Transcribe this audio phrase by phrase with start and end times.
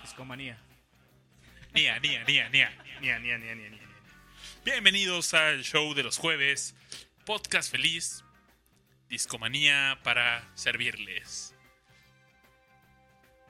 [0.00, 0.58] Discomanía.
[1.74, 2.70] Nia, nia, nia, nia.
[3.02, 3.80] Nia, nia, nia, nia, nia.
[4.64, 6.74] Bienvenidos al show de los jueves,
[7.26, 8.24] podcast feliz,
[9.10, 11.54] Discomanía para servirles.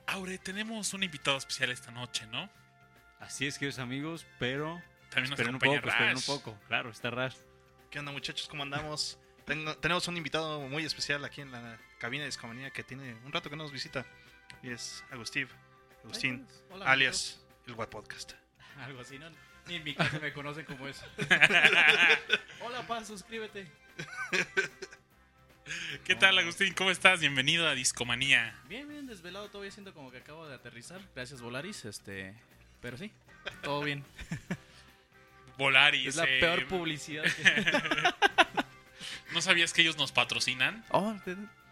[0.08, 2.50] Aure, tenemos un invitado especial esta noche, ¿no?
[3.20, 6.26] Así es, queridos amigos, pero También nos esperen un acompaña poco, esperen un Rash.
[6.26, 6.58] poco.
[6.66, 7.36] Claro, está Rash.
[7.92, 8.48] ¿Qué onda, muchachos?
[8.48, 9.20] ¿Cómo andamos?
[9.46, 13.32] Tengo- tenemos un invitado muy especial aquí en la cabina de Discomanía que tiene un
[13.32, 14.06] rato que nos visita.
[14.62, 15.48] Y es Agustín.
[16.04, 18.32] Agustín, Hola, alias el What Podcast.
[18.80, 19.28] Algo así, ¿no?
[19.66, 21.06] Ni en mi casa me conocen como eso.
[22.60, 23.66] Hola, Paz, suscríbete.
[26.04, 26.74] ¿Qué tal, Agustín?
[26.74, 27.20] ¿Cómo estás?
[27.20, 28.58] Bienvenido a Discomanía.
[28.68, 31.00] Bien, bien, desvelado, todavía siento como que acabo de aterrizar.
[31.14, 32.34] Gracias, Volaris, este...
[32.82, 33.10] Pero sí,
[33.62, 34.04] todo bien.
[35.58, 36.08] Volaris.
[36.08, 38.43] Es la eh, peor publicidad que...
[39.34, 40.84] ¿No sabías que ellos nos patrocinan?
[40.90, 41.12] Oh,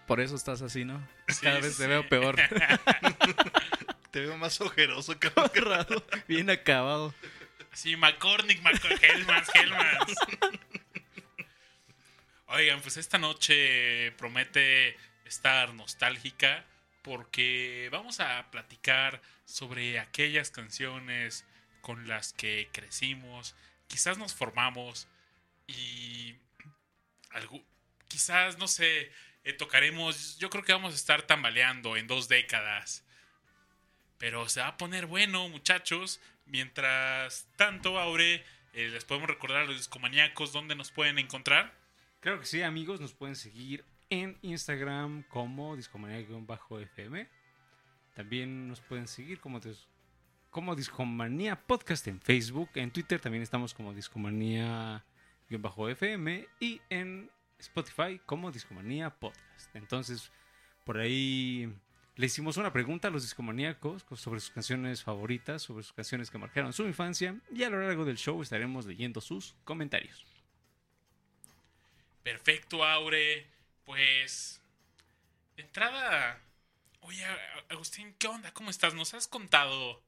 [0.09, 1.01] por eso estás así, ¿no?
[1.41, 2.37] Cada sí, vez te veo peor.
[4.11, 5.51] Te veo más ojeroso, cabrón.
[5.55, 7.15] Raro, bien acabado.
[7.73, 10.15] Sí, McCormick, McCormick, Hellmans, Hellmans.
[12.49, 16.67] Oigan, pues esta noche promete estar nostálgica
[17.01, 21.47] porque vamos a platicar sobre aquellas canciones
[21.81, 23.55] con las que crecimos,
[23.87, 25.09] quizás nos formamos
[25.67, 26.35] y
[28.09, 29.11] quizás, no sé,
[29.45, 33.05] eh, tocaremos, yo creo que vamos a estar tambaleando en dos décadas.
[34.19, 36.21] Pero se va a poner bueno, muchachos.
[36.47, 41.75] Mientras tanto, Aure, eh, les podemos recordar a los discomaníacos dónde nos pueden encontrar.
[42.21, 47.29] Claro que sí, amigos, nos pueden seguir en Instagram como discomanía-fm.
[48.15, 49.61] También nos pueden seguir como,
[50.51, 52.71] como Discomanía Podcast en Facebook.
[52.75, 53.95] En Twitter también estamos como
[55.59, 56.49] Discomanía-fm.
[56.61, 59.75] Y en Spotify como Discomanía Podcast.
[59.75, 60.31] Entonces,
[60.85, 61.73] por ahí
[62.17, 66.39] le hicimos una pregunta a los discomaníacos sobre sus canciones favoritas, sobre sus canciones que
[66.39, 67.37] marcaron su infancia.
[67.55, 70.25] Y a lo largo del show estaremos leyendo sus comentarios.
[72.23, 73.47] Perfecto, Aure.
[73.85, 74.61] Pues,
[75.57, 76.41] de entrada,
[77.01, 77.25] oye,
[77.69, 78.53] Agustín, ¿qué onda?
[78.53, 78.95] ¿Cómo estás?
[78.95, 80.03] Nos has contado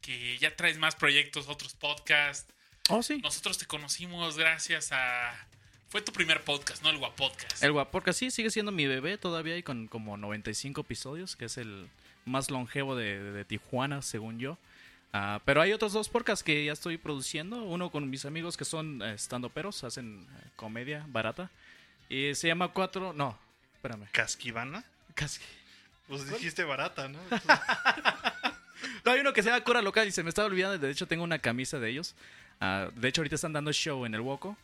[0.00, 2.52] que ya traes más proyectos, otros podcasts.
[2.90, 3.18] Oh, sí.
[3.22, 5.32] Nosotros te conocimos gracias a...
[5.88, 6.88] Fue tu primer podcast, ¿no?
[6.90, 7.62] El Guapodcast.
[7.62, 11.58] El Guaporca sí sigue siendo mi bebé todavía y con como 95 episodios, que es
[11.58, 11.88] el
[12.24, 14.56] más longevo de, de- de Tijuana, según yo.
[15.12, 17.62] Ah, pero hay otros dos podcasts que ya estoy produciendo.
[17.62, 21.50] Uno con mis amigos que son estando peros, hacen eh, comedia barata.
[22.08, 23.12] Y se llama Cuatro.
[23.12, 23.38] No,
[23.74, 24.06] espérame.
[24.12, 24.84] ¿Casquivana?
[25.14, 25.40] Casi.
[26.08, 27.18] Pues dijiste barata, ¿no?
[29.04, 30.78] No, hay uno que se llama Cura Local y se me estaba olvidando.
[30.78, 32.14] De hecho, tengo una camisa de ellos.
[32.64, 34.56] Ah, de hecho, ahorita están dando show en el Woco.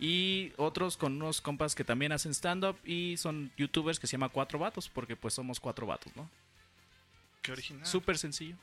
[0.00, 4.28] Y otros con unos compas que también hacen stand-up y son youtubers que se llama
[4.28, 6.28] Cuatro Vatos, porque pues somos cuatro vatos, ¿no?
[7.42, 7.86] Qué original.
[7.86, 8.56] Súper sencillo.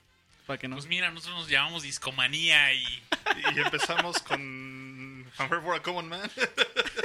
[0.45, 0.75] Para que no.
[0.75, 2.83] Pues mira, nosotros nos llamamos Discomanía y
[3.55, 6.29] Y empezamos con for a Common Man.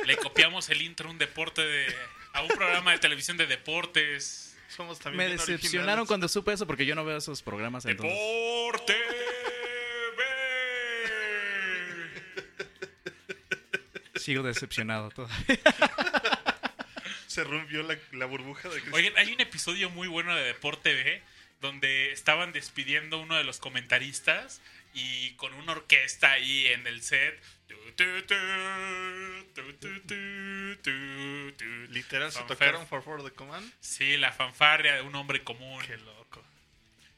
[0.07, 1.87] le copiamos el intro a un deporte de...
[2.33, 4.57] a un programa de televisión de deportes.
[4.69, 6.09] Somos también Me decepcionaron originales.
[6.09, 7.87] cuando supe eso porque yo no veo esos programas.
[7.87, 8.13] Entonces.
[8.13, 8.95] ¡Deporte!
[14.27, 15.39] Sigo decepcionado todavía.
[17.29, 21.23] Se rompió la, la burbuja de Oigan, hay un episodio muy bueno de Deporte B
[21.61, 24.61] donde estaban despidiendo uno de los comentaristas
[24.95, 27.41] y con una orquesta ahí en el set.
[31.91, 33.73] Literal se tocaron For For the Command.
[33.79, 35.81] Sí, la fanfarria de un hombre común.
[35.87, 36.43] Qué loco.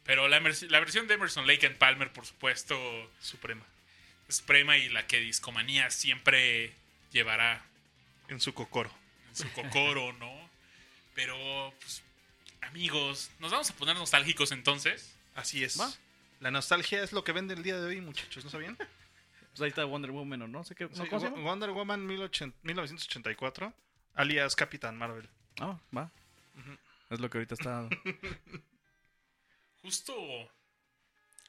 [0.05, 2.77] Pero la versión de Emerson Lake and Palmer, por supuesto,
[3.23, 3.65] Suprema.
[4.29, 6.75] suprema y la que Discomanía siempre
[7.13, 7.65] llevará
[8.29, 8.91] En su cocoro.
[9.29, 10.49] en su cocoro, ¿no?
[11.15, 11.37] Pero,
[11.81, 12.03] pues,
[12.63, 15.17] amigos, nos vamos a poner nostálgicos entonces.
[15.35, 15.79] Así es.
[15.81, 15.91] Va.
[16.41, 18.77] La nostalgia es lo que vende el día de hoy, muchachos, ¿no sabían?
[19.51, 20.85] Pues ahí está Wonder Woman o no sé qué.
[20.85, 20.91] ¿no?
[20.95, 21.43] Sí, ¿Cómo se Wo- llama?
[21.51, 23.75] Wonder Woman 1800 1984,
[24.15, 25.29] alias Capitán Marvel.
[25.59, 26.13] Ah, va.
[27.11, 27.89] Es lo que ahorita está.
[29.83, 30.15] Justo,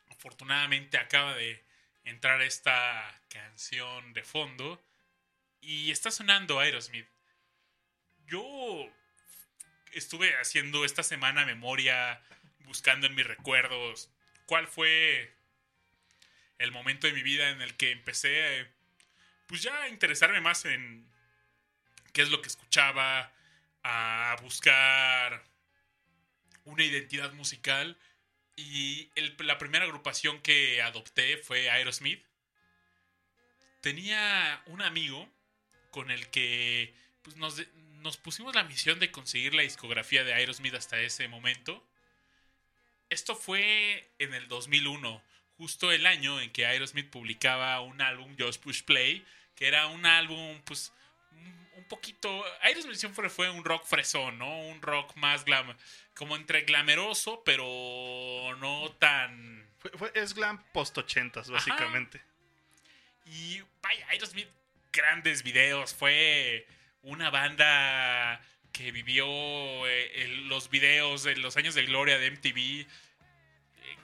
[0.10, 1.64] afortunadamente, acaba de
[2.04, 4.82] entrar esta canción de fondo
[5.62, 7.08] y está sonando Aerosmith.
[8.28, 8.92] Yo
[9.92, 12.22] estuve haciendo esta semana memoria,
[12.60, 14.10] buscando en mis recuerdos
[14.46, 15.34] cuál fue
[16.58, 18.68] el momento de mi vida en el que empecé,
[19.48, 21.08] pues ya a interesarme más en
[22.14, 23.34] qué es lo que escuchaba,
[23.84, 25.44] a buscar
[26.66, 27.98] una identidad musical.
[28.56, 32.24] Y el- la primera agrupación que adopté fue Aerosmith.
[33.82, 35.32] Tenía un amigo
[35.92, 37.62] con el que pues nos,
[38.02, 41.86] nos pusimos la misión de conseguir la discografía de Aerosmith hasta ese momento.
[43.10, 45.22] Esto fue en el 2001,
[45.58, 49.26] justo el año en que Aerosmith publicaba un álbum, Just Push Play,
[49.56, 50.94] que era un álbum, pues,
[51.32, 51.60] un-
[51.90, 52.46] poquito...
[52.62, 54.60] Aerosmith siempre fue un rock fresón, ¿no?
[54.68, 55.76] Un rock más glam...
[56.14, 59.68] Como entre glameroso, pero no tan...
[59.80, 62.22] Fue- fue- es glam post 80 básicamente.
[63.26, 64.48] Y vaya, Aerosmith,
[64.92, 65.94] grandes videos.
[65.94, 66.68] Fue
[67.02, 68.42] una banda
[68.72, 69.26] que vivió
[69.88, 72.88] eh, los videos de los años de gloria de MTV.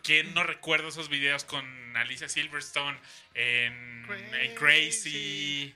[0.04, 3.00] ¿Quién no recuerda esos videos con Alicia Silverstone
[3.34, 5.74] en, en Crazy?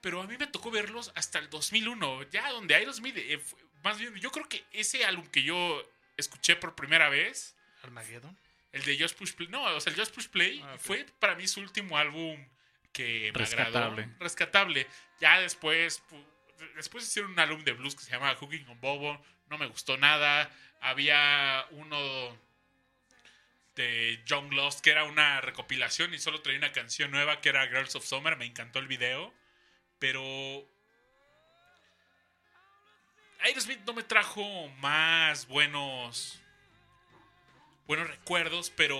[0.00, 3.40] Pero a mí me tocó verlos hasta el 2001, ya donde Aerosmith, eh,
[3.84, 8.36] más bien, yo creo que ese álbum que yo escuché por primera vez, Armageddon.
[8.72, 9.48] el de Just Push Play.
[9.48, 12.44] No, o sea, el Just Push Play Ah, fue para mí su último álbum
[12.92, 14.02] que me Rescatable.
[14.02, 14.18] agradó.
[14.20, 14.86] Rescatable.
[15.20, 16.24] Ya después, pu-
[16.76, 19.22] después hicieron un álbum de blues que se llama Cooking on Bobo.
[19.48, 20.50] No me gustó nada.
[20.80, 22.36] Había uno
[23.76, 27.66] de John Lost que era una recopilación y solo traía una canción nueva que era
[27.68, 28.36] Girls of Summer.
[28.36, 29.32] Me encantó el video.
[29.98, 30.22] Pero
[33.40, 36.38] Aerosmith no me trajo más buenos
[37.86, 38.96] buenos recuerdos, pero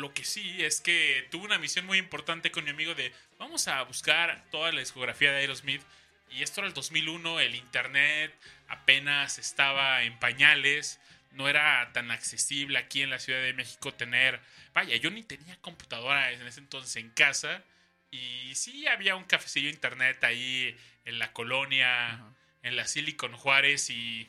[0.00, 3.68] lo que sí es que tuve una misión muy importante con mi amigo de vamos
[3.68, 5.82] a buscar toda la discografía de Aerosmith
[6.30, 8.34] y esto era el 2001, el internet
[8.68, 11.00] apenas estaba en pañales,
[11.32, 14.40] no era tan accesible aquí en la Ciudad de México tener,
[14.72, 17.62] vaya, yo ni tenía computadora en ese entonces en casa
[18.10, 22.24] y sí había un cafecillo internet ahí en la colonia,
[22.62, 24.28] en la Silicon Juárez y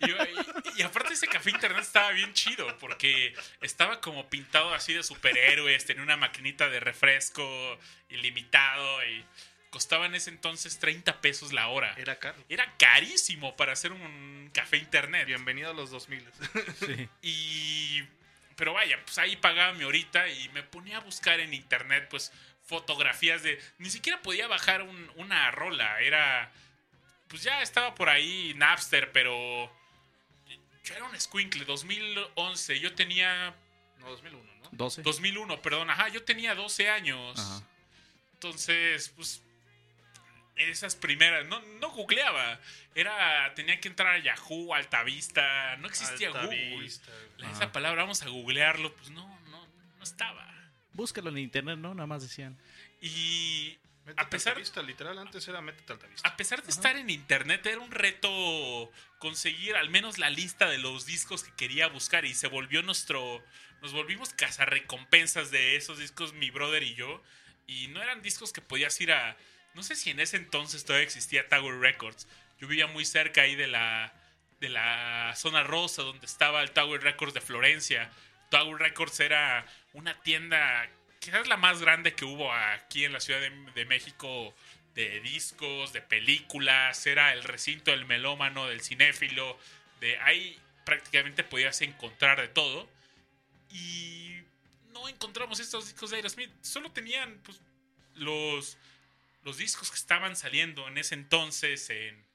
[0.00, 4.92] Y, y- y aparte ese café internet estaba bien chido porque estaba como pintado así
[4.94, 7.78] de superhéroes, tenía una maquinita de refresco
[8.08, 9.24] ilimitado y
[9.70, 11.94] costaba en ese entonces 30 pesos la hora.
[11.96, 12.36] Era caro.
[12.48, 15.26] Era carísimo para hacer un café internet.
[15.26, 16.26] Bienvenido a los 2000.
[16.78, 17.08] Sí.
[17.22, 18.02] Y.
[18.56, 22.30] Pero vaya, pues ahí pagaba mi horita y me ponía a buscar en internet, pues,
[22.66, 23.58] fotografías de.
[23.78, 26.00] Ni siquiera podía bajar un- una rola.
[26.00, 26.50] Era.
[27.30, 29.72] Pues ya estaba por ahí Napster, pero.
[30.84, 32.80] Yo era un squinkle, 2011.
[32.80, 33.54] Yo tenía.
[34.00, 34.68] No, 2001, ¿no?
[34.72, 35.02] 12.
[35.02, 37.38] 2001, perdón, ajá, yo tenía 12 años.
[37.38, 37.62] Ajá.
[38.34, 39.42] Entonces, pues.
[40.56, 41.46] Esas primeras.
[41.46, 42.58] No, no googleaba.
[42.96, 43.54] Era.
[43.54, 45.76] Tenía que entrar a Yahoo, Altavista.
[45.76, 46.86] No existía Alta Google.
[46.86, 49.66] Esa palabra, vamos a googlearlo, pues no, no,
[49.96, 50.52] no estaba.
[50.92, 51.94] Búscalo en internet, ¿no?
[51.94, 52.58] Nada más decían.
[53.00, 56.28] Y Métete a pesar- literal, antes era métete a Altavista.
[56.28, 60.78] a pesar de estar en internet, era un reto conseguir al menos la lista de
[60.78, 63.44] los discos que quería buscar y se volvió nuestro...
[63.82, 67.22] Nos volvimos cazarrecompensas de esos discos, mi brother y yo.
[67.66, 69.36] Y no eran discos que podías ir a...
[69.74, 72.26] No sé si en ese entonces todavía existía Tower Records.
[72.58, 74.12] Yo vivía muy cerca ahí de la,
[74.60, 78.10] de la zona rosa donde estaba el Tower Records de Florencia.
[78.50, 80.88] Tower Records era una tienda,
[81.20, 84.54] quizás la más grande que hubo aquí en la Ciudad de, México
[84.94, 89.56] de discos, de películas, era el recinto del melómano, del cinéfilo,
[90.00, 92.88] de ahí prácticamente podías encontrar de todo.
[93.70, 94.42] Y
[94.92, 97.60] no encontramos estos discos de Aerosmith, solo tenían pues,
[98.14, 98.78] los,
[99.44, 102.28] los discos que estaban saliendo en ese entonces en...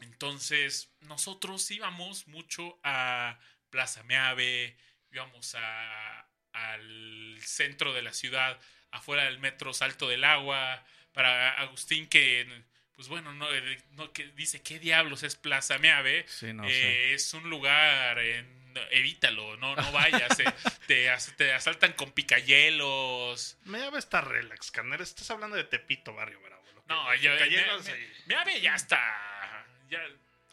[0.00, 3.38] Entonces, nosotros íbamos mucho a
[3.70, 4.76] Plaza Meave,
[5.12, 8.58] íbamos a, al centro de la ciudad,
[8.90, 10.82] afuera del metro Salto del Agua,
[11.12, 12.48] para Agustín que,
[12.96, 16.24] pues bueno, no, eh, no, que dice, ¿qué diablos es Plaza Meave?
[16.28, 17.12] Sí, no Eh.
[17.14, 20.44] Es un lugar, en- evítalo, no, no vayas, eh,
[20.88, 23.56] te, as- te asaltan con picayelos.
[23.64, 25.00] Me llama está relax, carnal.
[25.00, 26.62] Estás hablando de Tepito, barrio bravo.
[26.88, 28.12] No, que yo, cayeron me- ahí.
[28.26, 30.04] me- Meave ya está, ya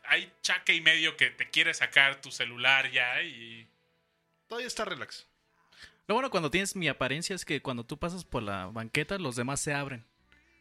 [0.06, 3.68] hay chaque y medio que te quiere sacar tu celular ya y...
[4.48, 5.26] Todavía está relax.
[6.12, 9.38] Lo bueno cuando tienes mi apariencia es que cuando tú pasas por la banqueta, los
[9.38, 10.06] demás se abren.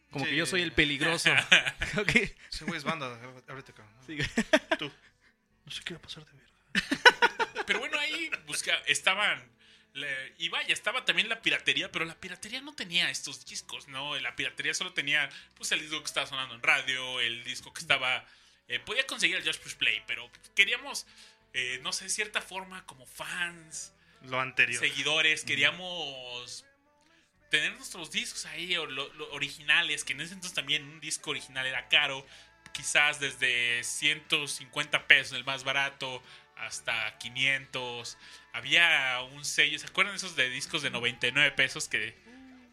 [0.09, 0.31] Como Sí.
[0.31, 1.29] que yo soy el peligroso.
[1.99, 2.15] Ok.
[2.49, 3.19] Ese güey es banda.
[3.49, 3.93] Ábrete, cabrón.
[4.07, 4.17] Sí.
[4.79, 4.89] Tú.
[5.65, 7.63] No se quiere pasar de verga.
[7.67, 9.43] Pero bueno, ahí busca, estaban.
[9.93, 14.17] le- y vaya, estaba también la piratería, pero la piratería no tenía estos discos, ¿no?
[14.21, 17.81] La piratería solo tenía, pues, el disco que estaba sonando en radio, el disco que
[17.81, 18.25] estaba.
[18.69, 21.05] eh, podía conseguir el Just Push Play, pero queríamos,
[21.51, 23.91] eh, no sé, cierta forma, como fans,
[24.23, 24.79] Lo anterior.
[24.79, 26.65] seguidores, queríamos
[27.49, 31.31] tener nuestros discos ahí, o lo- lo originales, que en ese entonces también un disco
[31.31, 32.25] original era caro,
[32.71, 36.21] quizás desde 150 pesos, el más barato,
[36.55, 38.17] hasta 500.
[38.53, 42.15] había un sello, ¿se acuerdan esos de discos de 99 pesos que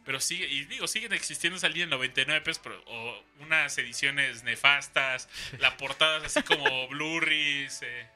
[0.04, 5.28] pero sigue y digo, siguen existiendo salida en 99 pesos, pero o unas ediciones nefastas,
[5.58, 8.08] la portada es así como blurries, eh,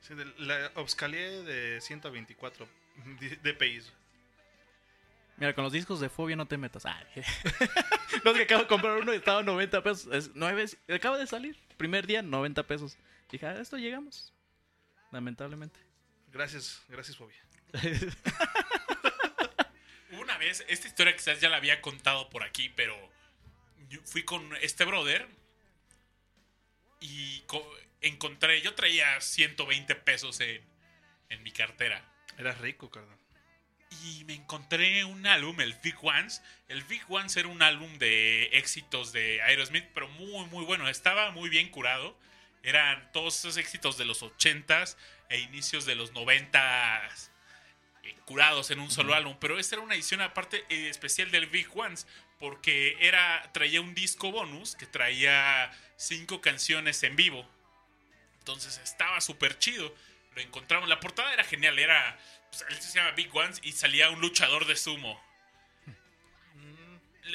[0.00, 2.66] Sí, de la Obscalier de 124
[3.20, 3.82] d- DPI.
[5.36, 6.84] Mira, con los discos de Fobia no te metas.
[6.86, 7.02] Ah,
[8.24, 10.12] no, es que acabo de comprar uno y estaba a 90 pesos.
[10.12, 11.56] Es nueve, acaba de salir.
[11.76, 12.96] Primer día, 90 pesos.
[13.30, 14.32] Dije, a esto llegamos.
[15.12, 15.80] Lamentablemente.
[16.28, 17.38] Gracias, gracias, Fobia.
[20.20, 22.96] Una vez, esta historia quizás ya la había contado por aquí, pero
[23.88, 25.26] yo fui con este brother
[27.00, 27.40] y
[28.00, 30.62] encontré, yo traía 120 pesos en,
[31.28, 32.04] en mi cartera.
[32.38, 33.18] Eras rico, carnal.
[34.04, 36.42] Y me encontré un álbum, el Big Ones.
[36.68, 40.88] El Big Ones era un álbum de éxitos de Aerosmith, pero muy, muy bueno.
[40.88, 42.16] Estaba muy bien curado.
[42.62, 44.96] Eran todos esos éxitos de los 80s
[45.28, 47.30] e inicios de los 90s
[48.04, 49.36] eh, curados en un solo álbum.
[49.40, 52.06] Pero esta era una edición aparte eh, especial del Big Ones,
[52.38, 57.48] porque era, traía un disco bonus que traía cinco canciones en vivo.
[58.40, 59.94] Entonces estaba súper chido.
[60.34, 60.88] Lo encontramos.
[60.88, 61.78] La portada era genial.
[61.78, 62.18] Era.
[62.50, 65.20] pues, él se llama Big Ones y salía un luchador de sumo.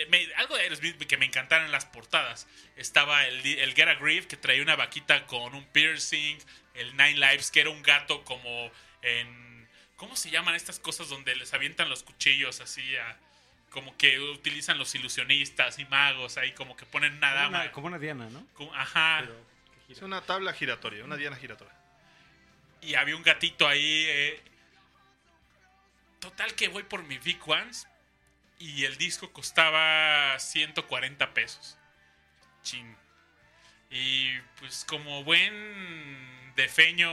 [0.09, 2.47] Me- algo de Aerosmith que me encantaron las portadas.
[2.75, 6.37] Estaba el, el Get a Grief que traía una vaquita con un piercing.
[6.73, 8.71] El Nine Lives que era un gato como
[9.01, 9.69] en.
[9.95, 13.17] ¿Cómo se llaman estas cosas donde les avientan los cuchillos así a-
[13.69, 17.59] Como que utilizan los ilusionistas y magos ahí, como que ponen una Como dama.
[17.61, 18.45] una, como una diana, ¿no?
[18.53, 19.19] como- ajá.
[19.21, 19.45] Pero
[19.89, 21.73] Es una tabla giratoria, una diana giratoria.
[22.81, 24.05] Y había un gatito ahí.
[24.07, 24.41] eh.
[26.19, 27.87] Total que voy por mi Big Ones.
[28.57, 31.77] Y el disco costaba 140 pesos.
[32.63, 32.95] Chin.
[33.91, 37.09] Y pues como buen defeño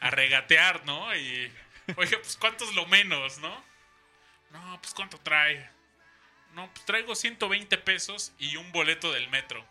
[0.00, 1.14] a regatear, ¿no?
[1.14, 1.52] Y
[1.96, 3.64] oye, pues cuánto es lo menos, ¿no?
[4.50, 5.68] No, pues cuánto trae.
[6.54, 9.64] No, pues traigo 120 pesos y un boleto del metro.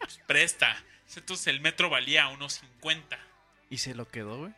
[0.00, 0.82] Pues presta.
[1.16, 3.18] Entonces el metro valía unos 50.
[3.70, 4.52] Y se lo quedó, güey.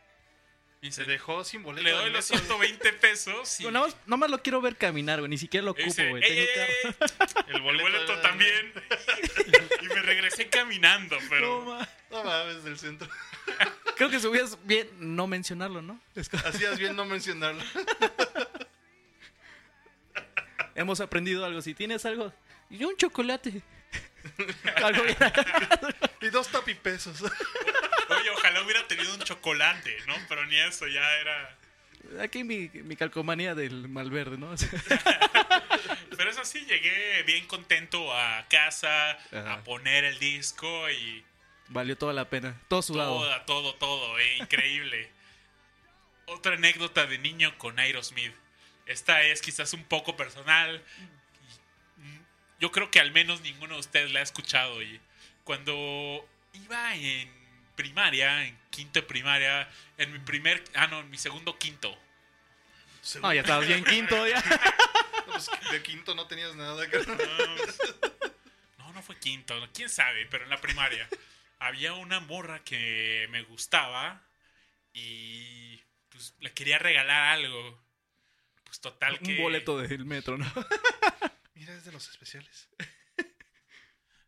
[0.83, 1.83] Y Se se dejó sin boleto.
[1.83, 2.57] le doy los metro.
[2.57, 5.29] 120 pesos y Nada más, nada más lo quiero ver caminar, güey.
[5.29, 6.23] Ni siquiera lo ocupo, güey.
[6.23, 6.47] El
[6.87, 8.73] boleto, el boleto también.
[9.81, 11.87] y me regresé caminando, No, pero ma.
[12.09, 13.07] No mames, del centro.
[13.95, 16.01] Creo que subías bien no mencionarlo, ¿no?
[16.45, 17.63] Hacías bien no mencionarlo.
[20.75, 21.61] Hemos aprendido algo.
[21.61, 22.33] Si tienes algo,
[22.69, 23.61] y un chocolate.
[24.83, 25.17] Algo bien.
[26.21, 27.21] Y dos tapipesos.
[27.21, 30.15] oye, ojalá hubiera tenido un chocolate, ¿no?
[30.27, 31.57] Pero ni eso ya era
[32.19, 34.53] Aquí mi, mi calcomanía del Malverde, ¿no?
[36.17, 39.53] Pero es así, llegué bien contento a casa Ajá.
[39.53, 41.23] a poner el disco y
[41.69, 42.59] Valió toda la pena.
[42.67, 43.17] Todo sudado.
[43.19, 45.09] todo, todo, todo, eh, increíble.
[46.25, 48.33] Otra anécdota de niño con Aerosmith.
[48.85, 50.83] Esta es quizás un poco personal.
[52.61, 54.81] Yo creo que al menos ninguno de ustedes la ha escuchado.
[54.83, 55.01] Y
[55.43, 57.29] cuando iba en
[57.75, 61.97] primaria, en quinto de primaria, en mi primer, ah no, en mi segundo quinto.
[63.19, 64.41] No, ya estabas bien quinto, ya.
[65.25, 66.87] Pues, de quinto no tenías nada.
[66.89, 67.17] carnal.
[68.77, 71.07] No, no fue quinto, quién sabe, pero en la primaria
[71.59, 74.21] había una morra que me gustaba
[74.93, 77.81] y pues le quería regalar algo.
[78.65, 80.45] Pues total que Un boleto del metro, ¿no?
[81.61, 82.69] Mira, es de los especiales.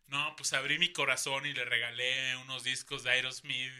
[0.06, 3.72] No, pues abrí mi corazón y le regalé unos discos de Aerosmith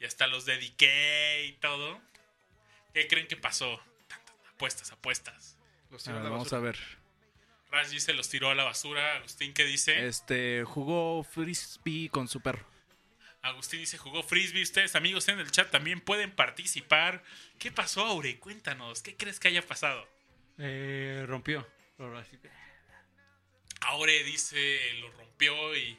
[0.00, 2.02] y hasta los dediqué y todo.
[2.92, 3.80] ¿Qué creen que pasó?
[4.52, 5.56] Apuestas, apuestas.
[5.90, 6.76] Los A tiró a ver, la vamos a ver.
[7.70, 9.18] Rashi se los tiró a la basura.
[9.18, 10.08] Agustín, ¿qué dice?
[10.08, 12.66] Este, jugó frisbee con su perro.
[13.42, 14.62] Agustín dice, jugó frisbee.
[14.62, 17.22] Ustedes, amigos, en el chat también pueden participar.
[17.60, 18.40] ¿Qué pasó, Aure?
[18.40, 20.08] Cuéntanos, ¿qué crees que haya pasado?
[20.58, 21.64] Eh, rompió.
[23.86, 25.98] Aure dice, lo rompió y...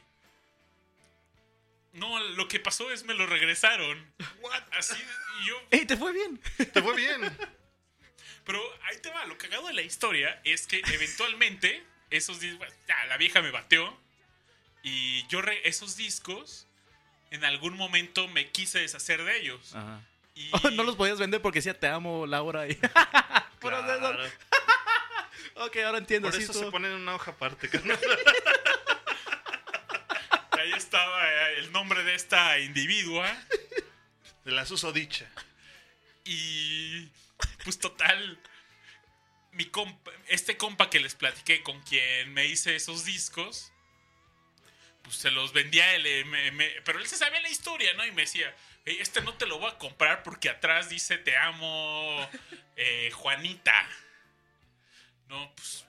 [1.94, 4.06] No, lo que pasó es me lo regresaron.
[4.72, 4.96] Así,
[5.42, 5.56] y yo...
[5.72, 6.42] ¡Ey, te fue bien!
[6.74, 7.22] Te fue bien.
[8.44, 13.06] Pero ahí te va, lo cagado de la historia es que eventualmente esos discos, ya,
[13.06, 13.98] la vieja me bateó
[14.84, 16.68] y yo re- esos discos
[17.32, 19.74] en algún momento me quise deshacer de ellos.
[19.74, 20.01] Ajá.
[20.36, 22.68] Y no los podías vender porque decía te amo, Laura.
[22.68, 22.75] Y...
[23.62, 24.24] Pero de eso- Claro.
[25.56, 26.30] Ok, ahora entiendo.
[26.30, 27.70] Por eso se ponen en una hoja aparte.
[27.70, 28.00] carnal.
[30.52, 33.36] ahí estaba eh, el nombre de esta individua
[34.44, 35.30] De la susodicha.
[36.24, 37.08] y
[37.64, 38.40] pues total
[39.52, 43.72] mi compa- este compa que les platiqué con quien me hice esos discos
[45.04, 48.04] pues se los vendía él, eh, me- me- pero él se sabía la historia, ¿no?
[48.06, 51.38] Y me decía, "Ey, este no te lo voy a comprar porque atrás dice te
[51.38, 52.28] amo,
[52.76, 53.88] eh, Juanita.
[55.27, 55.86] No, pues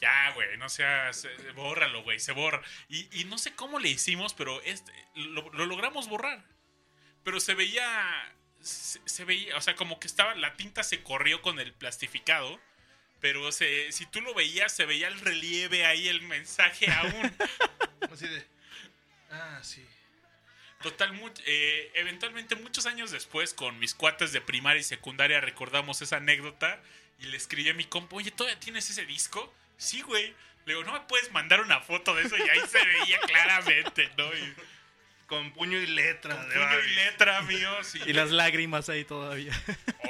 [0.00, 2.62] ya, güey, no seas, eh, bórralo, güey, se borra.
[2.88, 6.44] Y, y no sé cómo le hicimos, pero este, lo, lo logramos borrar.
[7.22, 11.40] Pero se veía, se, se veía, o sea, como que estaba, la tinta se corrió
[11.42, 12.60] con el plastificado.
[13.20, 17.34] Pero se, si tú lo veías, se veía el relieve ahí, el mensaje aún.
[18.12, 18.46] Así de.
[19.30, 19.86] Ah, sí.
[20.82, 26.02] Total, mu- eh, eventualmente muchos años después, con mis cuates de primaria y secundaria, recordamos
[26.02, 26.82] esa anécdota
[27.18, 29.52] y le escribí a mi compa, oye, ¿todavía tienes ese disco?
[29.76, 30.34] Sí, güey.
[30.66, 32.36] Le digo, ¿no me puedes mandar una foto de eso?
[32.36, 34.32] Y ahí se veía claramente, ¿no?
[34.34, 34.54] Y,
[35.26, 36.36] Con puño y letra.
[36.36, 37.94] con de puño y letra, amigos.
[37.96, 39.52] Y las lágrimas ahí todavía.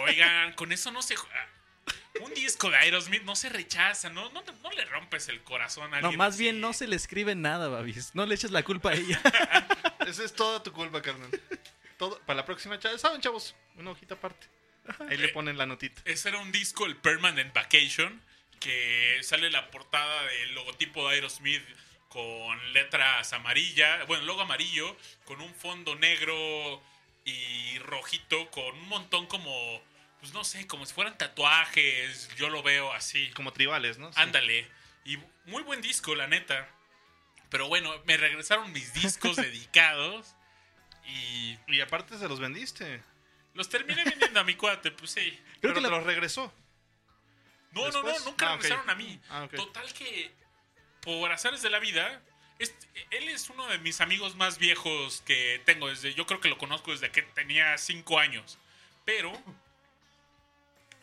[0.00, 1.16] Oigan, con eso no se...
[2.20, 4.30] Un disco de Aerosmith no se rechaza, ¿no?
[4.30, 6.44] No, no le rompes el corazón a No, alguien más así.
[6.44, 8.14] bien no se le escribe nada, Babis.
[8.14, 9.20] No le eches la culpa a ella.
[10.06, 11.28] Esa es toda tu culpa, carnal.
[11.98, 13.00] Todo, para la próxima, chavos.
[13.00, 13.56] ¿Saben, chavos?
[13.76, 14.46] Una hojita aparte.
[15.08, 16.02] Ahí le ponen la notita.
[16.04, 18.20] Ese era un disco, el Permanent Vacation,
[18.60, 21.62] que sale la portada del logotipo de Aerosmith
[22.08, 26.82] con letras amarillas, bueno, logo amarillo, con un fondo negro
[27.24, 29.82] y rojito, con un montón como,
[30.20, 33.30] pues no sé, como si fueran tatuajes, yo lo veo así.
[33.30, 34.12] Como tribales, ¿no?
[34.12, 34.20] Sí.
[34.20, 34.68] Ándale.
[35.04, 36.68] Y muy buen disco, la neta.
[37.50, 40.36] Pero bueno, me regresaron mis discos dedicados
[41.06, 43.02] y Y aparte se los vendiste.
[43.54, 45.38] Los terminé vendiendo a mi cuate, pues sí.
[45.60, 46.52] Pero que te la- los regresó.
[47.72, 48.18] No, no, ¿Después?
[48.20, 49.20] no, nunca Ah, regresaron a mí.
[49.30, 49.48] Ah.
[49.54, 50.32] Total que,
[51.00, 52.22] por azares de la vida,
[52.58, 55.88] este- él es uno de mis amigos más viejos que tengo.
[55.88, 58.58] Desde, yo creo que lo conozco desde que tenía cinco años.
[59.04, 59.32] Pero,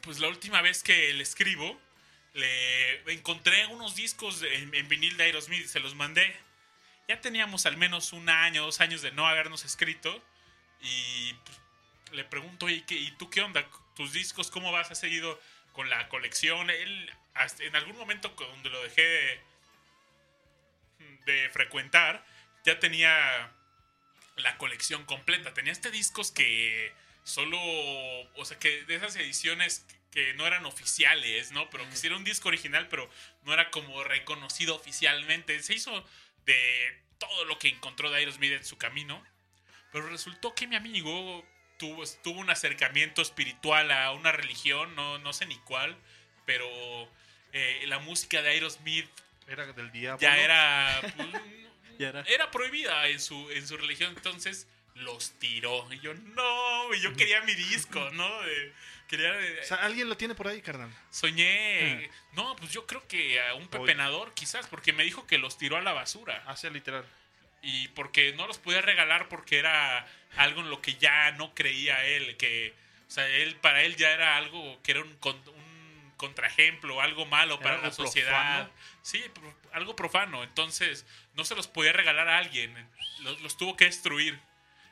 [0.02, 1.80] pues la última vez que le escribo,
[2.34, 6.36] le encontré unos discos en, en vinil de Aerosmith y se los mandé.
[7.08, 10.24] Ya teníamos al menos un año, dos años de no habernos escrito.
[10.80, 11.60] Y pues,
[12.12, 13.68] le pregunto, oye, ¿qué- ¿y tú qué onda?
[13.96, 14.92] ¿Tus discos cómo vas?
[14.92, 15.40] ¿Has seguido
[15.74, 16.70] con la colección?
[16.70, 19.42] Él, hasta en algún momento donde lo dejé de,
[21.26, 22.26] de frecuentar,
[22.66, 23.52] ya tenía
[24.38, 25.54] la colección completa.
[25.54, 26.94] Tenía este discos que
[27.24, 31.70] solo, o sea, que de esas ediciones que no eran oficiales, ¿no?
[31.70, 33.10] Pero que sí era un disco original, pero
[33.44, 35.62] no era como reconocido oficialmente.
[35.64, 36.06] Se hizo
[36.46, 39.24] de todo lo que encontró de Aerosmith en su camino.
[39.92, 41.46] Pero resultó que mi amigo
[41.82, 45.98] tuvo, tuvo un acercamiento espiritual a una religión, no, no sé ni cuál,
[46.46, 46.66] pero
[47.54, 49.10] eh, la música de Aerosmith
[49.48, 50.20] Era del diablo.
[50.22, 51.28] ya era, pues,
[52.00, 52.22] Ya era.
[52.28, 55.88] era prohibida en su, en su religión, entonces los tiró.
[55.92, 58.42] Y yo, no, yo quería mi disco, ¿no?
[58.44, 58.74] De-
[59.08, 60.90] quería, O sea, alguien lo tiene por ahí, carnal.
[61.10, 65.58] soñé, no, pues yo creo que a un pepenador quizás, porque me dijo que los
[65.58, 66.44] tiró a la basura.
[66.48, 67.06] Hacia literal.
[67.62, 72.06] Y porque no los podía regalar porque era algo en lo que ya no creía
[72.06, 72.74] él, que,
[73.08, 77.26] o sea, él, para él ya era algo que era un, con- un contraejemplo, algo
[77.26, 78.30] malo para algo la sociedad.
[78.68, 78.70] profano.
[79.02, 80.44] Sí, pro- algo profano.
[80.44, 82.74] Entonces, no se los podía regalar a alguien,
[83.22, 84.40] los, los tuvo que destruir.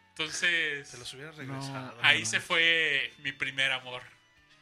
[0.09, 1.97] Entonces, Se los hubiera regresado.
[2.01, 4.01] ahí se fue mi primer amor.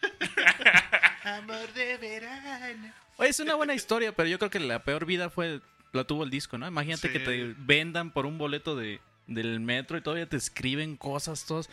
[1.24, 2.93] Amor de verano.
[3.17, 5.60] Oye, es una buena historia, pero yo creo que la peor vida fue
[5.98, 6.68] la tuvo el disco, ¿no?
[6.68, 7.14] Imagínate Sí.
[7.14, 11.70] que te vendan por un boleto de, del metro y todavía te escriben cosas, todos.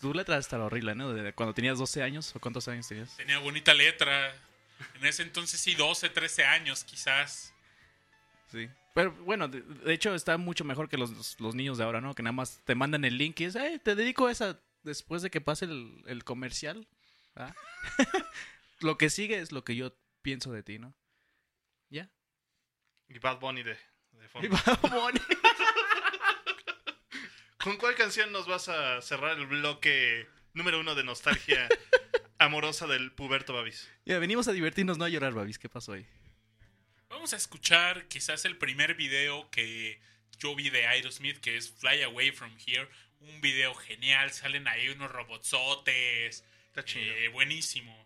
[0.00, 1.12] Tú le traes hasta la horrible, ¿no?
[1.12, 3.16] De cuando tenías 12 años o cuántos años tenías.
[3.16, 4.32] Tenía bonita letra.
[4.96, 7.52] En ese entonces sí, 12, 13 años quizás.
[8.50, 8.68] Sí.
[8.94, 12.14] Pero bueno, de, de hecho está mucho mejor que los, los niños de ahora, ¿no?
[12.14, 15.30] Que nada más te mandan el link y es, "Ay, te dedico esa después de
[15.30, 16.86] que pase el, el comercial.
[17.36, 17.54] ¿Ah?
[18.80, 20.92] lo que sigue es lo que yo pienso de ti, ¿no?
[21.88, 22.10] ¿Ya?
[23.12, 23.76] Y Bad Bunny de,
[24.12, 24.46] de fondo.
[24.46, 25.20] Y Bad Bunny.
[27.58, 31.68] ¿Con cuál canción nos vas a cerrar el bloque número uno de nostalgia
[32.38, 33.88] amorosa del puberto Babis?
[34.04, 35.58] Ya, venimos a divertirnos, no a llorar, Babis.
[35.58, 36.06] ¿Qué pasó ahí?
[37.08, 40.00] Vamos a escuchar quizás el primer video que
[40.38, 42.88] yo vi de Aerosmith, que es Fly Away From Here.
[43.20, 46.44] Un video genial, salen ahí unos robotsotes.
[46.66, 47.14] Está chido.
[47.14, 48.01] eh, buenísimo.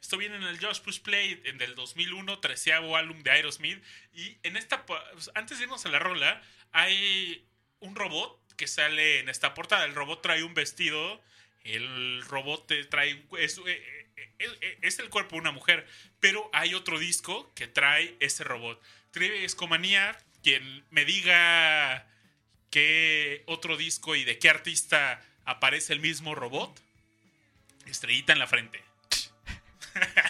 [0.00, 3.82] Esto viene en el Just Push Play en del 2001, treceavo álbum de Aerosmith.
[4.14, 7.46] Y en esta, pues, antes de irnos a la rola, hay
[7.80, 9.84] un robot que sale en esta portada.
[9.84, 11.22] El robot trae un vestido.
[11.64, 15.86] El robot trae eh, eh, eh, es el cuerpo de una mujer.
[16.18, 18.80] Pero hay otro disco que trae ese robot.
[19.14, 22.06] Escomanía, quien me diga
[22.70, 26.80] qué otro disco y de qué artista aparece el mismo robot.
[27.86, 28.89] Estrellita en la frente.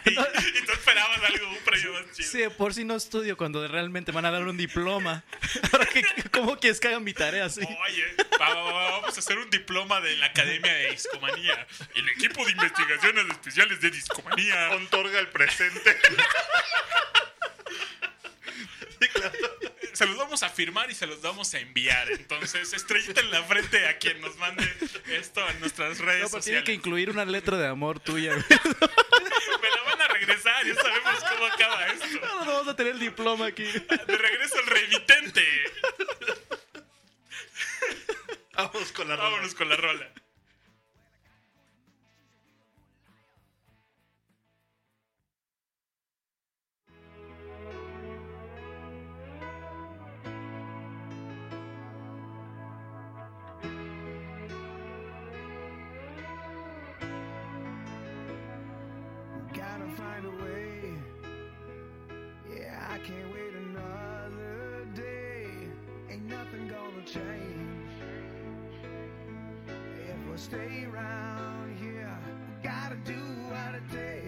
[0.04, 2.30] Y, y tú esperabas algo, un premio más chido.
[2.30, 5.24] Sí, de por si no estudio cuando realmente van a dar un diploma.
[5.72, 7.60] Ahora que, ¿Cómo quieres que hagan mi tarea así?
[7.60, 8.04] Oye,
[8.40, 11.66] va, va, va, vamos a hacer un diploma de la Academia de Discomanía.
[11.94, 14.70] El equipo de investigaciones especiales de Discomanía.
[14.72, 15.96] Otorga el presente.
[19.00, 19.32] Sí, claro.
[19.92, 22.10] Se los vamos a firmar y se los vamos a enviar.
[22.10, 24.64] Entonces, estrellita en la frente a quien nos mande
[25.08, 26.64] esto en nuestras redes No, pero tiene sociales.
[26.64, 28.34] que incluir una letra de amor tuya.
[28.36, 32.06] Me la van a regresar, ya sabemos cómo acaba esto.
[32.22, 33.64] No, no vamos a tener el diploma aquí.
[33.64, 35.44] De regreso el remitente.
[38.54, 39.30] Vamos con la ronda.
[39.30, 40.10] Vámonos con la rola.
[70.40, 72.16] Stay around here,
[72.62, 73.12] gotta do
[73.50, 74.19] what it takes.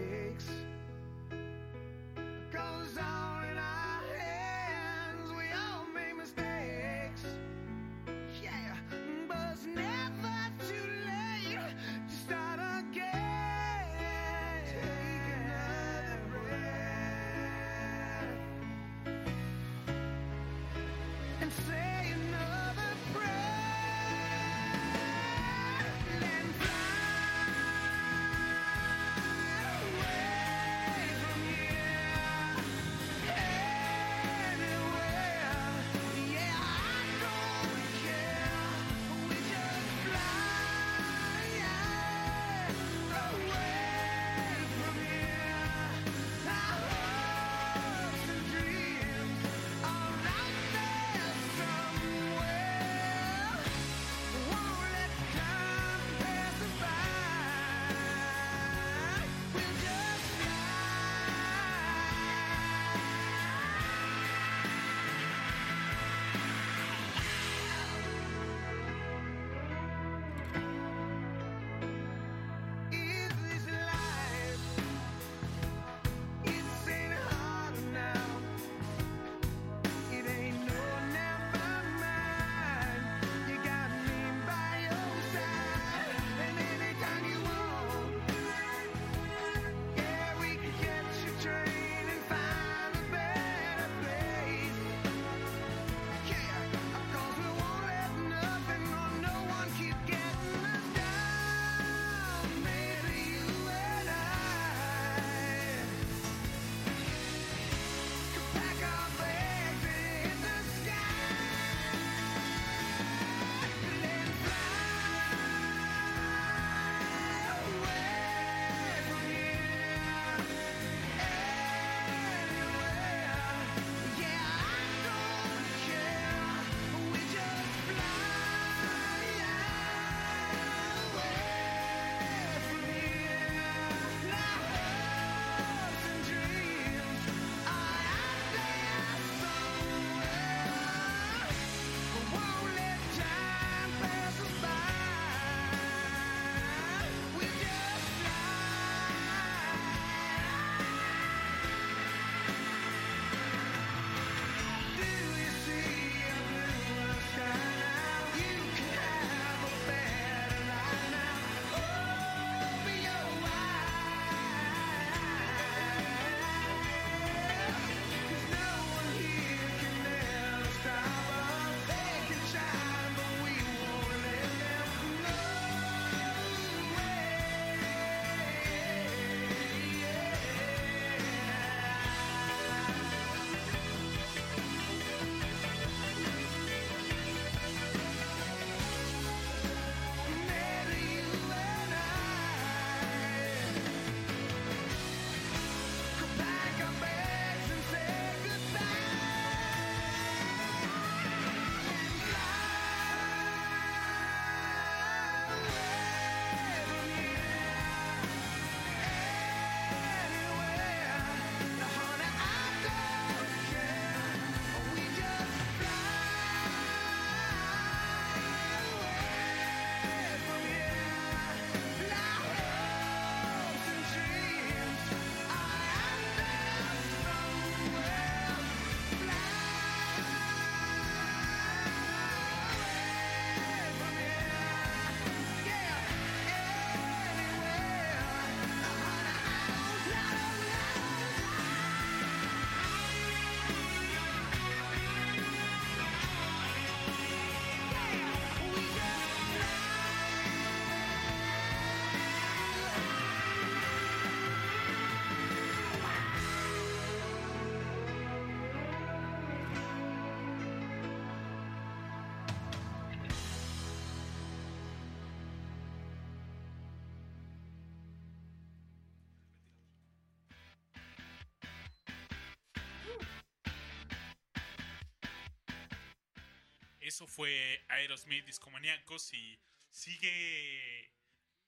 [277.12, 281.12] Eso fue Aerosmith Discomaníacos y sigue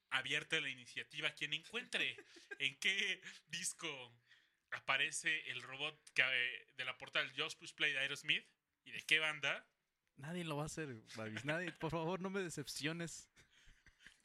[0.09, 1.29] abierta la iniciativa.
[1.35, 2.17] Quien encuentre
[2.59, 3.87] en qué disco
[4.71, 8.43] aparece el robot que, eh, de la portada del Just Push Play de Aerosmith
[8.85, 9.67] y de qué banda,
[10.17, 11.43] Nadie lo va a hacer, Babis.
[11.43, 13.29] Nadie, por favor, no me decepciones.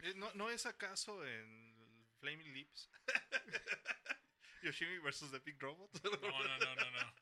[0.03, 2.89] Eh, ¿No, ¿No es acaso en Flaming Lips?
[4.63, 5.91] Yoshimi versus The Big Robot.
[6.03, 7.15] no, no, no, no, no.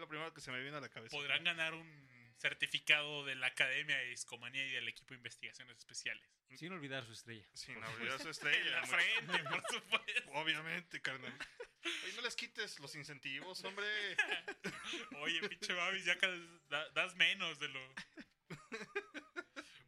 [0.00, 1.14] Lo primero que se me viene a la cabeza.
[1.14, 6.26] Podrán ganar un certificado de la Academia de Discomanía y del equipo de investigaciones especiales.
[6.56, 7.46] Sin olvidar su estrella.
[7.52, 8.82] Sin olvidar su En estrella.
[8.86, 10.30] frente, por supuesto.
[10.32, 11.36] Obviamente, carnal.
[11.84, 13.86] Oye, no les quites los incentivos, hombre.
[15.20, 16.38] Oye, pinche Babis, ya cada-
[16.70, 17.94] da- das menos de lo.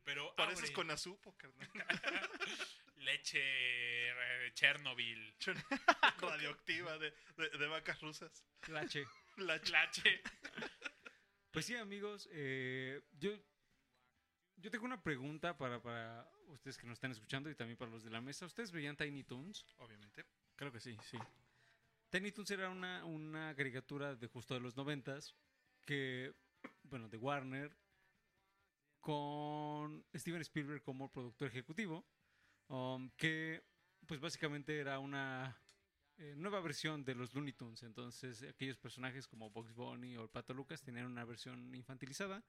[0.04, 1.70] Pero Pareces abre con Azupo, carnal.
[2.96, 5.34] leche eh, de Chernobyl.
[6.18, 8.44] Radioactiva de, de, de vacas rusas.
[8.68, 9.04] Lache.
[9.36, 10.22] La Lache.
[11.50, 13.32] Pues sí, amigos, eh, yo,
[14.56, 18.02] yo tengo una pregunta para, para ustedes que nos están escuchando y también para los
[18.02, 18.46] de la mesa.
[18.46, 19.66] ¿Ustedes veían Tiny Toons?
[19.78, 20.24] Obviamente.
[20.56, 21.18] Creo que sí, sí.
[22.10, 25.34] Tiny Toons era una, una caricatura de justo de los noventas
[25.84, 26.34] que,
[26.84, 27.76] bueno, de Warner,
[29.00, 32.06] con Steven Spielberg como productor ejecutivo,
[32.68, 33.62] um, que
[34.06, 35.61] pues básicamente era una
[36.22, 37.82] eh, nueva versión de los Looney Tunes.
[37.82, 42.44] Entonces aquellos personajes como Bugs Bunny o el Pato Lucas tenían una versión infantilizada,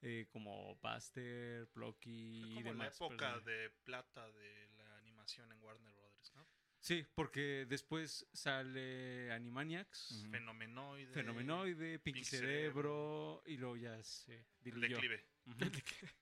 [0.00, 2.96] eh, como Buster, Plucky y como la demás.
[2.96, 3.44] época perdón.
[3.44, 6.46] de plata de la animación en Warner Brothers, ¿no?
[6.80, 10.10] Sí, porque después sale Animaniacs.
[10.22, 10.30] Ujú.
[10.32, 11.12] Fenomenoide.
[11.14, 14.96] Fenomenoide, Pinky Pink Cerebro, y luego ya se El diluyó.
[14.96, 15.24] declive.
[15.46, 15.58] Ujú.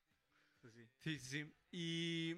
[0.60, 0.86] Pues sí.
[0.98, 1.54] sí, sí, sí.
[1.72, 2.34] Y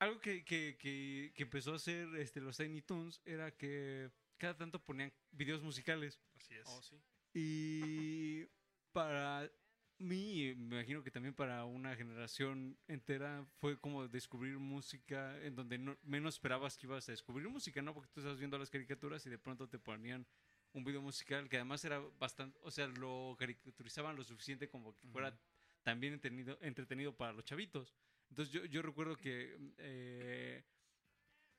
[0.00, 4.56] algo que, que, que, que empezó a hacer este, los Tiny Toons era que cada
[4.56, 6.20] tanto ponían videos musicales.
[6.34, 6.66] Así es.
[6.66, 6.96] Oh, sí.
[7.34, 8.46] Y
[8.92, 9.50] para
[9.98, 15.54] mí, y me imagino que también para una generación entera, fue como descubrir música en
[15.54, 17.94] donde no- menos esperabas que ibas a descubrir música, ¿no?
[17.94, 20.26] Porque tú estabas viendo las caricaturas y de pronto te ponían
[20.72, 25.06] un video musical que además era bastante, o sea, lo caricaturizaban lo suficiente como que
[25.08, 25.38] fuera
[25.82, 27.94] también entretenido, entretenido para los chavitos.
[28.30, 30.64] Entonces yo, yo recuerdo que eh,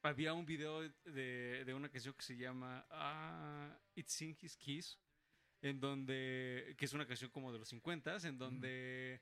[0.03, 4.97] había un video de, de una canción que se llama ah, It's in His Kiss,
[5.61, 9.21] en donde, que es una canción como de los 50 en donde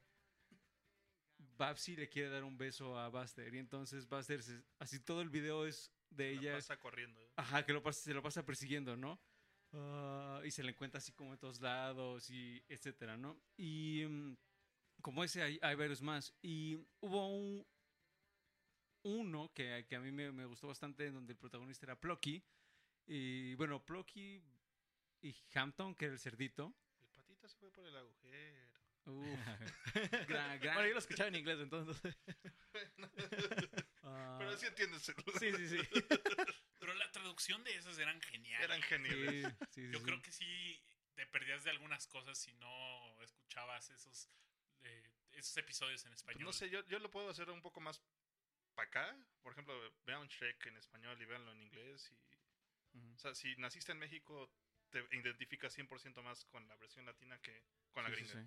[1.58, 5.30] Babsy le quiere dar un beso a Buster y entonces Buster, se- así todo el
[5.30, 7.20] video es de La ella, pasa corriendo.
[7.22, 7.32] ¿eh?
[7.36, 9.20] ajá, que lo pasa, se lo pasa persiguiendo, ¿no?
[9.74, 13.40] Ah, y se le encuentra así como de todos lados y etcétera, ¿no?
[13.58, 14.38] Y mm,
[15.02, 16.34] como ese hay, hay varios más.
[16.42, 17.66] Y hubo un
[19.04, 22.44] uno que, que a mí me, me gustó bastante, en donde el protagonista era Plucky.
[23.08, 24.44] Y bueno, Plucky
[25.22, 26.74] y Hampton, que era el cerdito.
[27.02, 28.80] El patito se fue por el agujero.
[29.06, 29.40] Uf,
[30.28, 32.18] gran, gran- Bueno, yo lo escuchaba en inglés, entonces.
[34.04, 35.02] ah, Pero sí entiendes.
[35.40, 35.78] sí, sí, sí.
[36.80, 38.66] Pero la traducción de esas eran geniales.
[38.66, 39.54] Eran sí, geniales.
[39.72, 40.06] sí, sí, Yo sí.
[40.06, 40.82] creo que sí
[41.16, 44.30] te perdías de algunas cosas si no escuchabas esos,
[44.84, 46.44] eh, esos episodios en Pues español.
[46.44, 48.02] no sé, yo, yo lo puedo hacer un poco más
[48.76, 49.18] para acá.
[49.42, 52.12] Por ejemplo, vean Shrek en español y véanlo en inglés.
[52.94, 54.52] Y, o sea, si naciste en México,
[54.90, 58.34] te identificas 100% más con la versión latina que con la Sí, gringa.
[58.34, 58.40] sí.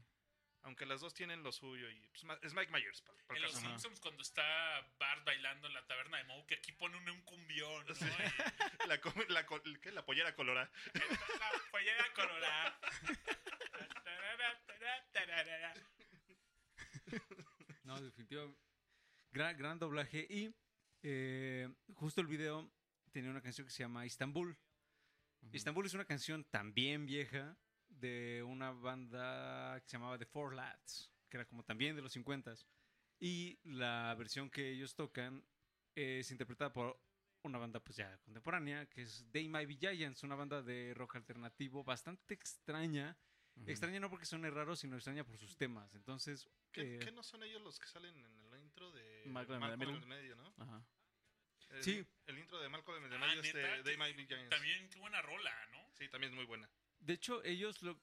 [0.64, 1.90] Aunque las dos tienen lo suyo.
[1.90, 3.02] y pues, Es Mike Myers.
[3.02, 3.52] Para, para En Los.
[3.56, 7.22] Simpsons, cuando está Bart bailando en la taberna de Moe, que aquí pone un, un
[7.22, 7.94] cumbión, ¿no?
[7.94, 8.04] Sí.
[8.04, 8.06] Y
[8.88, 9.46] La, la,
[9.80, 9.90] ¿qué?
[9.92, 10.70] la pollera colorada.
[10.94, 12.80] la pollera colorada.
[17.84, 18.60] No, definitivamente.
[19.32, 20.26] Gran, gran doblaje.
[20.30, 20.54] Y
[21.02, 22.70] eh, justo el video
[23.10, 24.56] tenía una canción que se llama Istanbul.
[25.50, 31.10] Istanbul es una canción también vieja de una banda que se llamaba The Four Lads,
[31.28, 32.54] que era como también de los 50
[33.18, 35.44] Y la versión que ellos tocan
[35.94, 36.98] es interpretada por
[37.42, 41.16] una banda pues ya contemporánea, que es They Might Be Giants, una banda de rock
[41.16, 43.16] alternativo bastante extraña.
[43.66, 45.94] Extraña no porque suene raro, sino extraña por sus temas.
[45.94, 49.62] Entonces, ¿Qué, eh, qué no son ellos los que salen en el intro de Malcolm
[49.62, 50.54] el medio, no?
[50.58, 50.84] Ajá.
[51.70, 52.06] El- Sí.
[52.26, 53.76] El intro de Malcolm en el Ah, medio es ¿neta?
[53.76, 54.50] de They Might Be Giants.
[54.50, 55.78] También, qué buena rola, ¿no?
[55.94, 56.68] Sí, también es muy buena.
[57.00, 57.98] De hecho, ellos lo.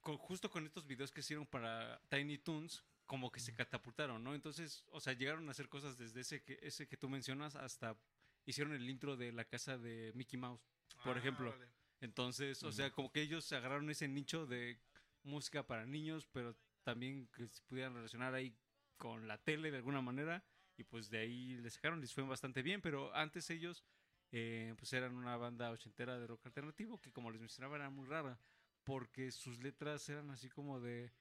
[0.00, 4.34] con- justo con estos videos que hicieron para Tiny Toons, como que se catapultaron, ¿no?
[4.34, 7.96] Entonces, o sea, llegaron a hacer cosas desde ese que, ese que tú mencionas hasta
[8.44, 10.60] hicieron el intro de la casa de Mickey Mouse,
[11.04, 11.56] por Ah, ejemplo.
[12.02, 14.76] Entonces, o sea, como que ellos agarraron ese nicho de
[15.22, 18.52] música para niños, pero también que se pudieran relacionar ahí
[18.96, 20.44] con la tele de alguna manera.
[20.76, 23.84] Y pues de ahí les sacaron, les fue bastante bien, pero antes ellos
[24.32, 28.08] eh, pues eran una banda ochentera de rock alternativo que como les mencionaba era muy
[28.08, 28.36] rara,
[28.82, 31.12] porque sus letras eran así como de,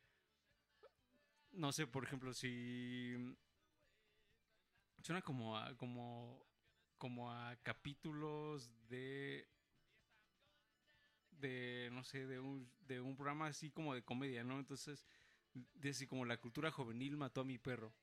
[1.52, 3.13] no sé, por ejemplo, si
[5.04, 6.44] suena como a como
[6.98, 9.48] como a capítulos de
[11.41, 14.60] de no sé, de un de un programa así como de comedia, ¿no?
[14.60, 15.06] Entonces,
[15.54, 17.93] de así como la cultura juvenil mató a mi perro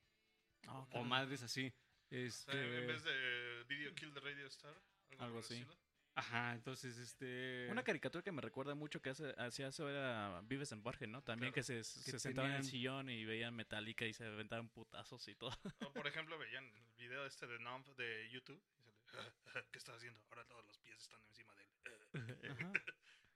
[0.90, 1.66] o madres así.
[1.68, 1.70] O
[2.11, 4.74] sea, Este, en vez de Video Kill the Radio Star.
[5.18, 5.66] Algo el así.
[6.14, 10.72] Ajá, entonces este Una caricatura que me recuerda mucho que hace, hacía eso era Vives
[10.72, 11.22] en Borgen, ¿no?
[11.22, 11.55] También Claro.
[11.55, 15.29] que se, se sentaban en el tenían- sillón y veían Metallica y se aventaban putazos
[15.29, 15.53] y todo.
[15.87, 18.61] O por ejemplo, veían el video este de Numb de YouTube.
[19.07, 19.33] y sale,
[19.72, 20.18] ¿Qué estás haciendo?
[20.31, 21.70] Ahora todos los pies están encima de él.
[22.51, 22.72] Ajá.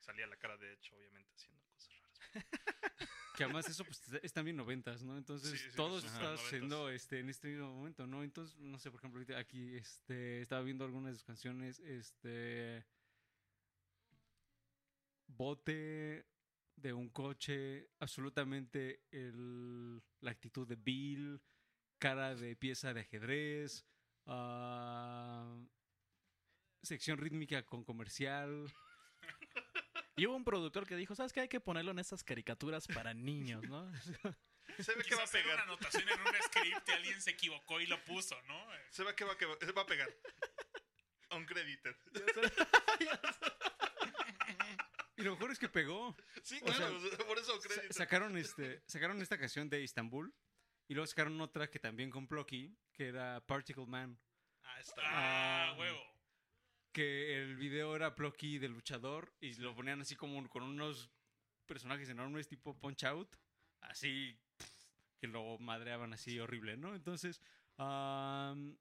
[0.02, 2.22] Salía la cara de hecho, obviamente, haciendo cosas raras.
[3.36, 5.16] Que además eso pues es también noventas, ¿no?
[5.16, 8.22] Entonces Sí, sí, todo pues, está sucediendo este, en este mismo momento, ¿no?
[8.22, 12.84] Entonces, no sé, por ejemplo, ahorita aquí este, estaba viendo algunas de sus canciones, este...
[15.28, 16.26] Bote
[16.76, 21.40] de un coche, absolutamente el, la actitud de Bill,
[21.98, 23.86] cara de pieza de ajedrez,
[24.26, 25.56] ah,
[26.82, 28.66] sección rítmica con comercial.
[30.16, 31.40] Y hubo un productor que dijo, ¿sabes qué?
[31.40, 33.90] Hay que ponerlo en estas caricaturas para niños, ¿no?
[34.78, 35.60] Se ve que va a una pegar.
[35.60, 38.66] anotación en un script y alguien se equivocó y lo puso, ¿no?
[38.90, 40.08] Se ve que va, que va, va a pegar.
[41.30, 41.96] Uncredited.
[45.16, 46.16] Y lo mejor es que pegó.
[46.42, 47.92] Sí, O claro, por eso crédito.
[47.94, 50.34] sacaron este sacaron esta canción de Istanbul
[50.88, 54.18] y luego sacaron otra que también con Plucky que era Particle Man
[54.64, 55.02] Ah, está.
[55.04, 55.76] Ah, Ah.
[55.78, 56.00] huevo.
[56.92, 61.10] Que el video era Plucky de luchador y lo ponían así como con unos
[61.66, 63.36] personajes enormes tipo Punch Out
[63.80, 64.38] así
[65.18, 67.40] que lo madreaban así horrible no entonces
[67.78, 68.76] am,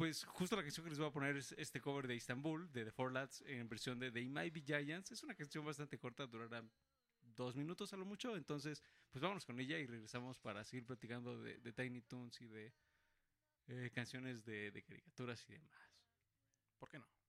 [0.00, 2.86] pues justo la canción que les voy a poner es este cover de Istanbul de
[2.86, 5.12] The Four Lads en versión de They Might Be Giants.
[5.12, 6.64] Es una canción bastante corta durará
[7.20, 8.34] dos minutos a lo mucho.
[8.34, 12.48] Entonces pues vámonos con ella y regresamos para seguir platicando de, de Tiny Toons y
[12.48, 12.72] de
[13.66, 15.92] eh, canciones de, de caricaturas y demás.
[16.78, 17.19] ¿Por qué no?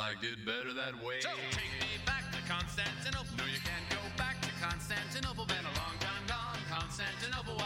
[0.00, 1.20] Liked it better that way.
[1.20, 3.36] So take me back to Constantinople.
[3.36, 5.44] No, you can't go back to Constantinople.
[5.44, 6.56] Been a long time gone.
[6.72, 7.60] Constantinople.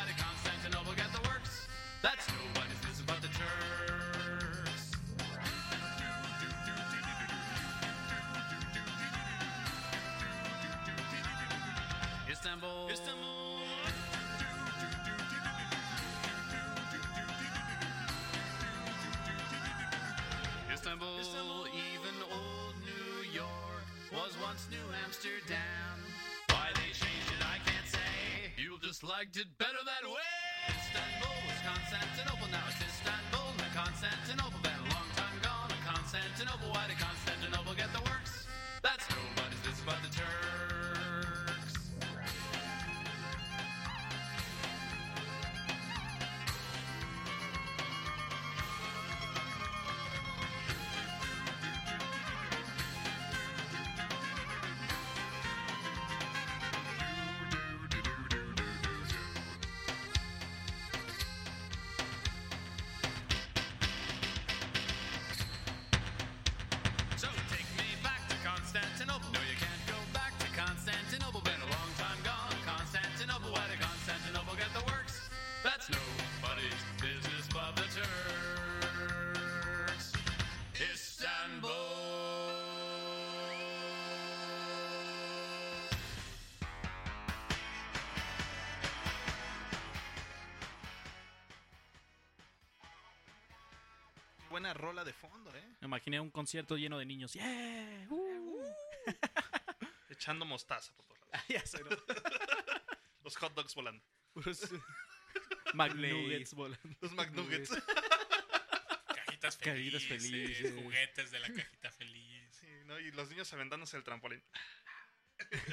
[29.08, 30.16] Liked it better that way.
[30.70, 32.33] Istanbul
[94.54, 95.76] Buena rola de fondo, ¿eh?
[95.80, 97.32] Me imaginé un concierto lleno de niños.
[97.32, 98.06] ¡Yeah!
[98.08, 98.62] ¡Uh!
[100.08, 101.44] Echando mostaza por todos lados.
[101.48, 101.90] ya sé, ¿no?
[103.24, 104.04] Los hot dogs volando.
[104.32, 104.70] Puros
[105.74, 106.96] McNuggets volando.
[107.00, 107.70] Los McNuggets.
[109.26, 110.72] Caritas felices, felices.
[110.80, 112.54] juguetes de la cajita feliz.
[112.54, 113.00] Sí, ¿no?
[113.00, 114.40] Y los niños aventándose el trampolín.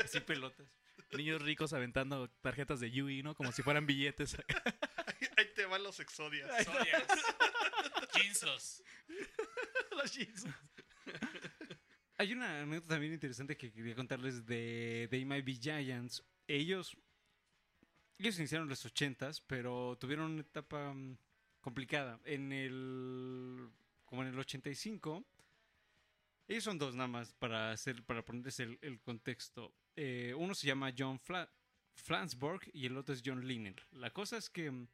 [0.04, 0.66] Así pelotas.
[1.12, 3.36] Niños ricos aventando tarjetas de Yui, ¿no?
[3.36, 4.38] Como si fueran billetes.
[5.38, 6.66] Ahí te van los exodias.
[6.66, 7.08] Sorias.
[8.14, 8.84] Jinsos.
[9.92, 10.46] Los jeans.
[12.18, 16.24] Hay una anécdota también interesante que quería contarles de They Might Be Giants.
[16.48, 16.96] Ellos,
[18.20, 21.18] ellos iniciaron en los 80s, pero tuvieron una etapa mm,
[21.62, 22.20] complicada.
[22.26, 23.70] En el,
[24.06, 25.26] como en el 85,
[26.48, 29.74] ellos son dos nada más para hacer, para ponerles el, el contexto.
[29.96, 31.50] Eh, uno se llama John Fla-
[31.96, 33.76] Flansburgh y el otro es John Linnell.
[33.92, 34.88] La cosa es que mm,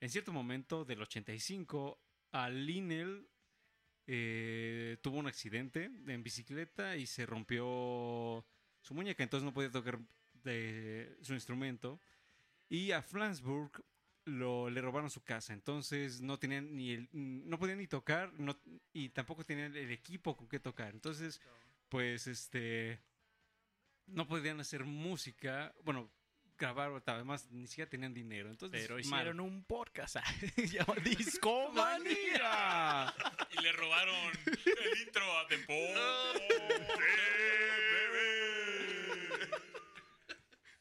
[0.00, 2.00] en cierto momento del 85
[2.32, 3.28] a Linnell
[4.06, 8.44] eh, tuvo un accidente en bicicleta y se rompió
[8.80, 9.98] su muñeca, entonces no podía tocar
[10.32, 12.00] de su instrumento.
[12.68, 13.84] Y a Flansburg
[14.24, 18.32] lo, le robaron su casa, entonces no tenían ni el, no podían ni tocar
[18.92, 20.92] y tampoco tenían el equipo con que tocar.
[20.92, 21.40] Entonces,
[21.88, 23.00] pues este
[24.06, 26.10] no podían hacer música, bueno,
[26.58, 28.50] grabar, además ni siquiera tenían dinero.
[28.50, 29.00] Entonces, Pero mal.
[29.00, 30.16] hicieron un podcast.
[30.56, 33.14] Llamado Discomanía.
[33.50, 35.58] Y le robaron el intro a The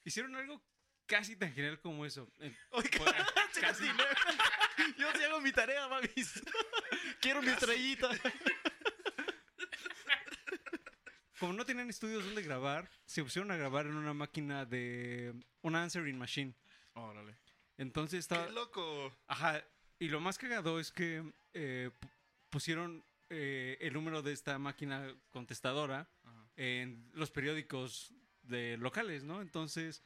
[0.04, 0.64] Hicieron algo
[1.06, 2.30] casi tan genial como eso.
[2.40, 2.56] Eh,
[3.62, 3.86] Casi.
[4.98, 6.42] Yo sí hago mi tarea, mamis.
[7.20, 8.10] Quiero mi estrellita.
[11.40, 15.84] Como no tenían estudios donde grabar, se pusieron a grabar en una máquina de una
[15.84, 16.54] answering machine.
[16.94, 17.36] Órale.
[17.78, 18.48] Entonces estaba.
[18.48, 19.14] ¡Qué loco!
[19.28, 19.64] Ajá.
[20.00, 21.24] Y lo más cagado es que
[21.54, 22.10] eh, pu-
[22.50, 26.08] pusieron eh, el número de esta máquina contestadora
[26.56, 28.12] en los periódicos
[28.42, 29.42] de locales, ¿no?
[29.42, 30.02] Entonces,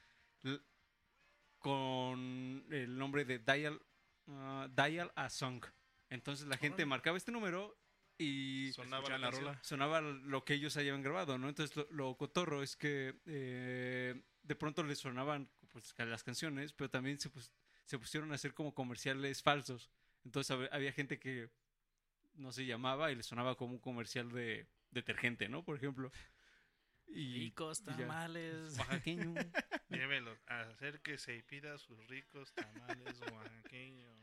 [1.59, 3.81] con el nombre de Dial,
[4.27, 5.63] ah, Dial a Song.
[6.09, 7.77] Entonces la gente marcaba este número
[8.21, 9.59] y Sonaba la, rola.
[9.63, 11.49] sonaba lo que ellos habían grabado, ¿no?
[11.49, 16.89] Entonces lo, lo cotorro es que eh, de pronto les sonaban pues, las canciones, pero
[16.89, 17.51] también se, pus-
[17.85, 19.89] se pusieron a hacer como comerciales falsos.
[20.25, 21.49] Entonces hab- había gente que
[22.35, 25.63] no se llamaba y le sonaba como un comercial de detergente, ¿no?
[25.63, 26.11] Por ejemplo.
[27.07, 28.77] Y, Ricos tamales.
[28.79, 29.33] Oaxaqueño.
[29.89, 34.17] Llévelo, acérquese y pida sus ricos tamales oaxaqueños.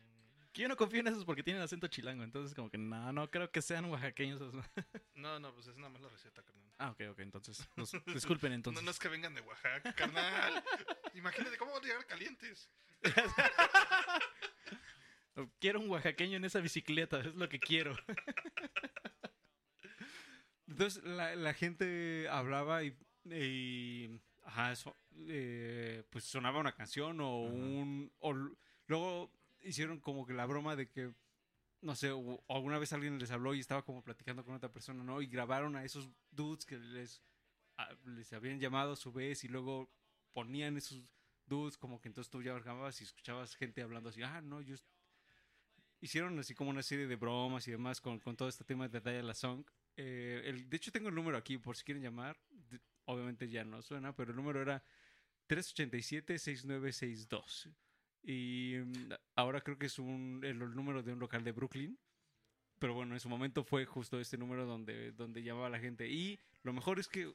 [0.53, 2.25] Que Yo no confío en esos porque tienen acento chilango.
[2.25, 4.41] Entonces, como que no, no creo que sean oaxaqueños.
[4.41, 4.55] esos.
[5.15, 6.73] No, no, pues es nada más la receta, carnal.
[6.79, 7.19] Ah, ok, ok.
[7.21, 8.81] Entonces, nos- disculpen entonces.
[8.83, 10.65] No, no es que vengan de Oaxaca, carnal.
[11.15, 12.71] Imagínate cómo van a llegar calientes.
[15.61, 17.21] Quiero un oaxaqueño en esa bicicleta.
[17.21, 17.97] Es lo que quiero.
[20.67, 24.97] Entonces la, la gente hablaba y, y, ajá, eso,
[25.29, 28.13] eh, pues sonaba una canción o un...
[28.19, 28.35] O,
[28.87, 29.33] luego
[29.63, 31.13] hicieron como que la broma de que,
[31.83, 32.09] no sé,
[32.49, 35.23] alguna vez alguien les habló y estaba como platicando con otra persona, ¿no?
[35.23, 37.23] Y grabaron a esos dudes que les,
[37.79, 39.91] a- les habían llamado a su vez y luego
[40.33, 41.03] ponían esos
[41.47, 44.75] dudes como que entonces tú ya grababas y escuchabas gente hablando así, ah, no, yo...
[44.75, 44.87] est-".
[46.01, 49.01] Hicieron así como una serie de bromas y demás con, con todo este tema de
[49.01, 49.65] Dial a Song.
[49.97, 52.39] Eh, el, de hecho, tengo el número aquí por si quieren llamar.
[53.07, 54.85] Obviamente ya no suena, pero el número era
[55.49, 57.69] 387-6962.
[58.23, 61.99] Y mm, ahora creo que es un, el, el número de un local de Brooklyn.
[62.79, 66.09] Pero bueno, en su momento fue justo este número donde, donde llamaba la gente.
[66.09, 67.35] Y lo mejor es que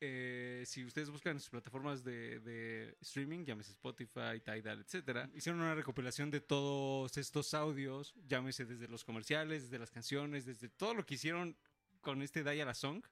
[0.00, 5.74] eh, si ustedes buscan sus plataformas de, de streaming, llámese Spotify, Tidal, etcétera, hicieron una
[5.74, 11.06] recopilación de todos estos audios, llámese desde los comerciales, desde las canciones, desde todo lo
[11.06, 11.56] que hicieron
[12.00, 13.02] con este Dial a Song,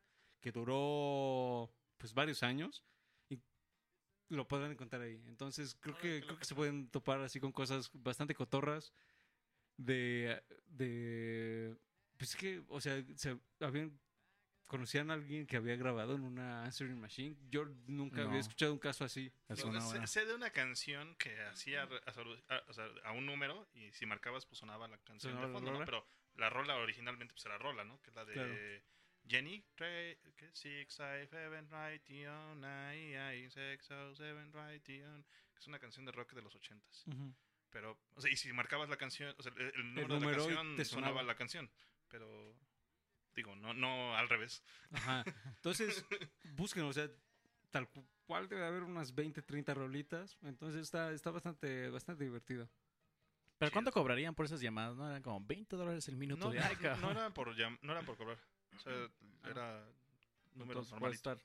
[0.40, 2.84] que duró pues varios años.
[4.32, 5.22] Lo podrán encontrar ahí.
[5.26, 8.92] Entonces creo que, creo que se pueden topar así con cosas bastante cotorras
[9.76, 10.42] de...
[10.66, 11.76] de
[12.16, 13.98] pues es que, o sea, se habían
[14.72, 17.36] conocían a alguien que había grabado en una answering machine.
[17.50, 18.28] Yo nunca No.
[18.28, 19.30] había escuchado un caso así.
[19.50, 21.86] Es una sé, de una canción que hacía
[23.04, 25.84] a, un número y si marcabas pues sonaba la canción Sonaba de fondo, ¿no?
[25.84, 26.06] Pero
[26.36, 28.00] la rola originalmente pues era rola, ¿no?
[28.00, 28.54] Que es la de Claro.
[29.26, 30.50] Jenny, tre- ¿qué?
[30.52, 35.22] Six, five, seven, right, on, nine, nine, six, oh, seven, right, on.
[35.54, 37.04] Que es una canción de rock de los ochentas.
[37.70, 40.32] Pero, o sea, y si marcabas la canción, o sea, el, el número, de la
[40.36, 41.08] canción te sonaba.
[41.12, 41.22] sonaba.
[41.22, 41.70] la canción.
[42.08, 42.54] Pero,
[43.34, 44.62] digo, no, no al revés.
[44.90, 45.24] Ajá.
[45.56, 46.04] Entonces,
[46.54, 47.08] busquen, o sea,
[47.70, 50.36] tal cu- cual debe haber unas 20, 30 rolitas.
[50.42, 52.68] Entonces está, está bastante, bastante divertido.
[53.56, 54.96] ¿Pero cuánto cobrarían por esas llamadas?
[54.96, 55.08] ¿No?
[55.08, 56.44] Eran como 20 dólares el minuto.
[56.46, 57.00] No, de, no, no, cabrón.
[57.00, 58.38] no era por no era por cobrar.
[58.76, 59.08] O sea,
[59.50, 59.84] era
[60.54, 61.38] números normalitos.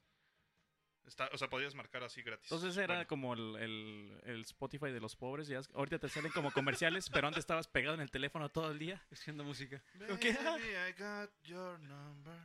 [1.06, 2.52] Está, o sea, podías marcar así gratis.
[2.52, 5.48] Entonces era Bueno, como el, el- el Spotify de los pobres.
[5.48, 8.78] Ya ahorita te salen como comerciales, pero antes estabas pegado en el teléfono todo el
[8.80, 9.02] día.
[9.10, 9.82] Haciendo música.
[9.94, 12.38] Baby, I got your number.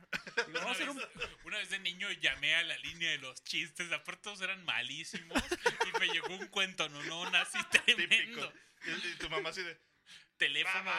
[0.47, 1.01] Digo, vamos a hacer un-
[1.43, 5.43] Una vez de niño llamé a la línea de los chistes, aparte todos eran malísimos
[5.93, 7.97] y me llegó un cuento, no, no, así Típico.
[8.07, 8.53] tremendo.
[8.85, 9.77] Y, y tu mamá así de...
[10.37, 10.91] Teléfono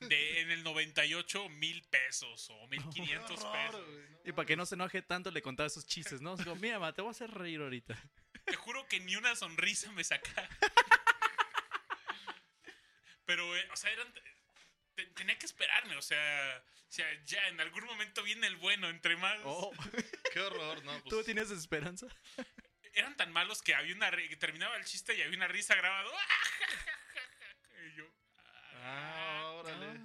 [0.00, 3.86] de en el 98 mil pesos o 1500 pesos.
[4.24, 6.36] Y para que no se enoje tanto, le contaba esos chistes, ¿no?
[6.36, 7.96] Digo, mira, ma, te voy a hacer reír ahorita.
[8.44, 10.48] Te juro que ni una sonrisa me sacaba.
[13.24, 14.12] Pero, eh, o sea, eran.
[14.94, 18.88] te- tenía que esperarme, o sea, o sea, ya en algún momento viene el bueno,
[18.88, 19.38] entre más.
[19.44, 19.70] Oh,
[20.32, 20.92] Qué horror, ¿no?
[21.00, 22.06] Pues, ¿Tú tienes esperanza?
[22.94, 26.10] Eran tan malos que había una terminaba el chiste y había una risa grabada.
[28.82, 29.98] Yo, Ah, órale.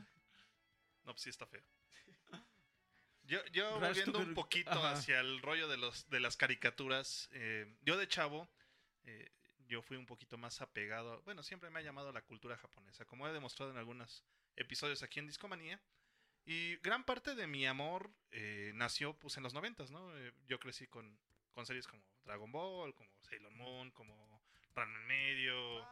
[1.03, 1.63] No, pues sí está feo.
[3.23, 4.91] Yo, yo volviendo un poquito ajá.
[4.91, 8.47] hacia el rollo de los de las caricaturas, eh, yo de chavo,
[9.03, 9.29] eh,
[9.67, 13.27] yo fui un poquito más apegado, bueno, siempre me ha llamado la cultura japonesa, como
[13.27, 14.23] he demostrado en algunos
[14.55, 15.81] episodios aquí en Discomanía,
[16.45, 20.17] y gran parte de mi amor eh, nació pues en los noventas, ¿no?
[20.17, 21.19] Eh, yo crecí con,
[21.51, 24.41] con series como Dragon Ball, como Sailor Moon, como
[24.73, 25.85] Ranma en Medio,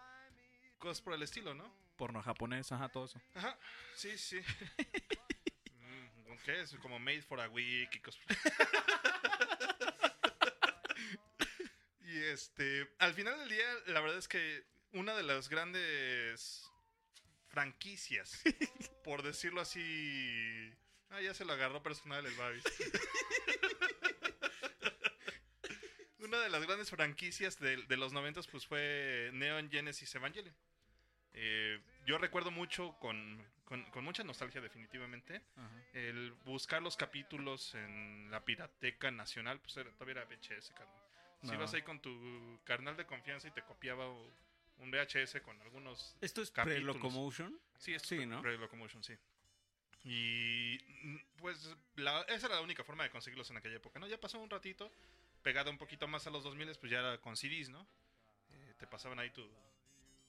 [0.77, 1.84] cosas por el estilo, ¿no?
[1.95, 3.21] Porno japonés, ajá, todo eso.
[3.33, 3.57] Ajá,
[3.95, 4.41] sí, sí.
[5.85, 6.75] Mm, ¿Qué es?
[6.81, 8.23] Como Made for a Week y cosas.
[12.01, 16.71] y este, al final del día, la verdad es que una de las grandes
[17.47, 18.41] franquicias,
[19.03, 20.71] por decirlo así.
[21.09, 22.63] Ah, ya se lo agarró personal el Babis.
[26.19, 30.55] Una de las grandes franquicias de, de los noventas pues fue Neon Genesis Evangelion.
[31.37, 35.81] Eh, yo recuerdo mucho con, con, con mucha nostalgia definitivamente Ajá.
[35.93, 41.01] el buscar los capítulos en la Pirateca Nacional, pues era, todavía era VHS, carnal.
[41.43, 46.15] Si ibas ahí con tu carnal de confianza y te copiaba un VHS con algunos...
[46.21, 47.59] ¿Esto es pre-locomotion?
[47.77, 48.41] Sí, es Sí, ¿no?
[48.41, 49.13] Locomotion, sí.
[50.03, 54.07] Y mm, pues la- esa era la única forma de conseguirlos en aquella época, ¿no?
[54.07, 54.91] Ya pasó un ratito,
[55.43, 57.85] pegado un poquito más a los 2000, pues ya era con CDs, ¿no?
[58.51, 59.49] Eh, te pasaban ahí tu-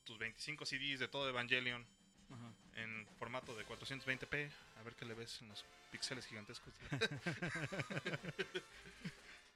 [0.06, 1.86] tus 25 CDs de todo Evangelion
[2.30, 2.52] Ajá.
[2.76, 4.50] en formato de 420p.
[4.76, 6.72] A ver qué le ves en los píxeles gigantescos.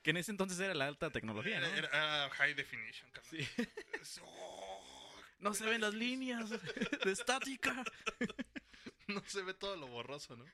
[0.03, 1.67] Que en ese entonces era la alta tecnología, ¿no?
[1.67, 3.07] Era, high definition.
[3.23, 3.47] Sí.
[4.23, 7.85] Oh, No se ven las líneas de estática.
[9.09, 10.47] no se ve todo lo borroso, ¿no?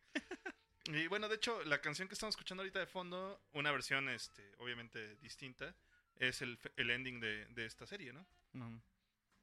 [0.87, 4.53] Y bueno, de hecho, la canción que estamos escuchando ahorita de fondo, una versión, este,
[4.59, 5.77] obviamente distinta,
[6.17, 8.27] es el, el ending de, de esta serie, ¿no?
[8.53, 8.83] No.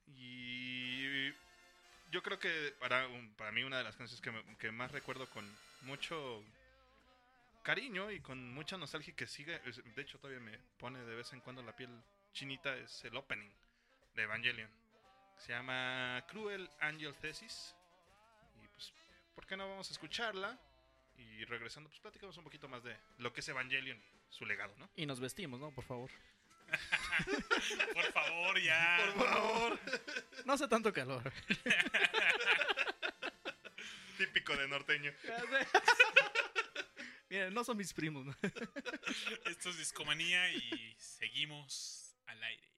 [0.08, 1.30] Y
[2.12, 5.30] yo creo que para, para mí una de las canciones que, me- que más recuerdo
[5.30, 5.50] con
[5.82, 6.44] mucho
[7.64, 11.40] cariño y con mucha nostalgia que sigue, de hecho todavía me pone de vez en
[11.42, 11.90] cuando la piel
[12.34, 13.50] chinita, es el opening
[14.16, 14.70] de Evangelion.
[15.38, 17.76] Se llama Cruel Angel Thesis.
[18.64, 18.94] Y pues,
[19.36, 20.58] ¿por qué no vamos a escucharla?
[21.18, 24.74] Y regresando, pues platicamos un poquito más de lo que es Evangelion y su legado,
[24.78, 24.90] ¿no?
[24.96, 25.72] Y nos vestimos, ¿no?
[25.72, 26.10] Por favor.
[27.94, 29.14] por favor, ya.
[29.16, 29.80] Por favor.
[30.46, 31.32] No hace tanto calor.
[34.18, 35.12] Típico de norteño.
[37.30, 38.36] Miren, no son mis primos, ¿no?
[39.46, 42.74] Esto es Discomanía y seguimos al aire.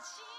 [0.00, 0.37] 残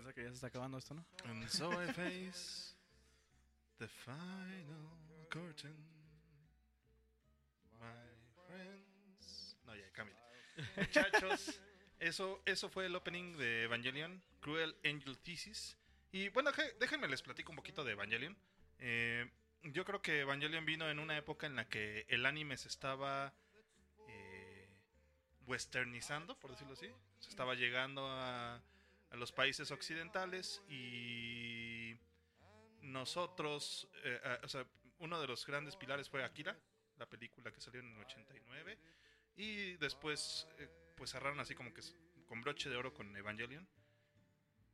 [0.00, 1.04] pensé que ya se está acabando esto, ¿no?
[1.24, 2.74] And so I face
[3.78, 5.76] the final curtain.
[7.80, 7.94] My
[8.46, 9.56] friends.
[9.64, 10.20] No, ya, cámbiale.
[10.76, 11.60] Muchachos,
[12.00, 15.76] eso, eso fue el opening de Evangelion, Cruel Angel Thesis.
[16.10, 18.36] Y bueno, je- déjenme les platico un poquito de Evangelion.
[18.78, 19.30] Eh,
[19.62, 23.32] yo creo que Evangelion vino en una época en la que el anime se estaba
[24.08, 24.68] eh,
[25.46, 26.90] westernizando, por decirlo así.
[27.20, 28.62] Se estaba llegando a,
[29.10, 31.96] a los países occidentales y
[32.82, 34.66] nosotros, eh, ah, o sea,
[34.98, 36.56] uno de los grandes pilares fue Akira,
[36.98, 38.78] la película que salió en el 89
[39.36, 41.82] y después eh, pues cerraron así como que
[42.26, 43.66] con broche de oro con Evangelion.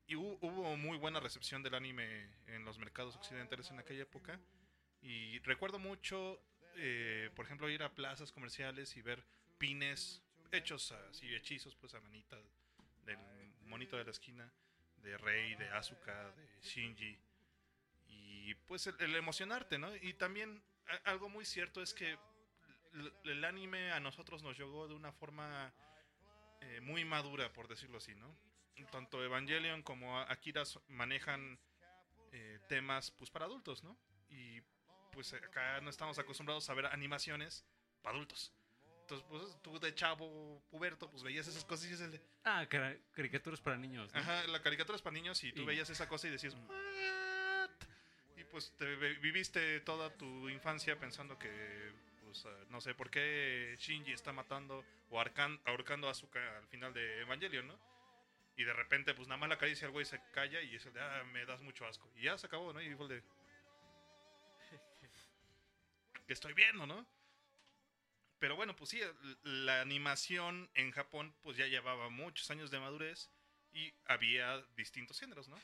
[0.07, 4.39] Y hu- hubo muy buena recepción del anime en los mercados occidentales en aquella época.
[5.01, 6.43] Y recuerdo mucho,
[6.77, 9.25] eh, por ejemplo, ir a plazas comerciales y ver
[9.59, 10.23] pines
[10.53, 12.37] hechos así, hechizos, pues a manita
[13.05, 13.19] del
[13.67, 14.51] monito de la esquina,
[14.97, 17.19] de Rei, de Asuka, de Shinji.
[18.09, 19.95] Y pues el, emocionarte, ¿no?
[19.97, 20.63] Y también
[21.05, 22.19] algo muy cierto es que
[23.25, 25.73] el anime a nosotros nos llegó de una forma
[26.61, 28.37] eh, muy madura, por decirlo así, ¿no?
[28.91, 31.59] Tanto Evangelion como Akira manejan
[32.33, 33.97] eh, temas pues para adultos, ¿no?
[34.29, 34.61] Y
[35.13, 37.65] pues acá no estamos acostumbrados a ver animaciones
[38.03, 38.53] para adultos.
[39.05, 42.67] Entonces, pues tú de chavo, puberto, pues veías esas cosas y dices, de, Ah,
[43.13, 44.11] caricaturas para niños.
[44.15, 44.19] ¿no?
[44.21, 47.71] Ajá, la caricatura es para niños y tú Y- veías esa cosa y decías, "What?".
[48.39, 51.93] Y pues te viviste toda tu infancia pensando que,
[52.23, 56.67] pues, ah, no sé por qué Shinji está matando o arcan- ahorcando a Asuka al
[56.69, 57.79] final de Evangelion, ¿no?
[58.57, 60.95] Y de repente, pues nada más la acaricia al güey se calla y es el
[60.95, 62.11] de, ah, me das mucho asco.
[62.17, 62.81] Y ya se acabó, ¿no?
[62.81, 63.23] Y fue el de.
[66.27, 67.07] que estoy viendo, ¿no?
[68.45, 69.01] Pero bueno, pues sí,
[69.43, 73.31] la animación en Japón, pues ya llevaba muchos años de madurez
[73.73, 75.59] y había distintos géneros, ¿no?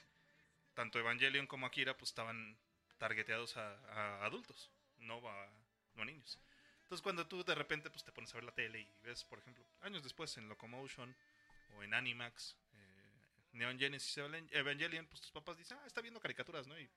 [0.73, 2.59] Tanto Evangelion como Akira, pues estaban
[2.97, 5.53] targeteados a, a adultos, no a,
[5.93, 6.39] no a niños.
[6.85, 9.41] Entonces, cuando tú de repente pues, te pones a ver la tele y ves, por
[9.41, 11.15] ejemplo, años después en Locomotion
[11.77, 13.13] o en Animax, eh,
[13.53, 16.81] Neon Genesis Evangel- Evangelion, pues tus papás dicen, ah, está viendo caricaturas, ¿no?
[16.81, 16.89] Y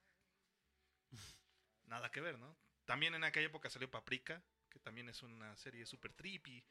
[1.88, 2.56] nada que ver, ¿no?
[2.86, 4.42] También en aquella época salió Paprika,
[4.74, 6.64] que también es una serie super trippy,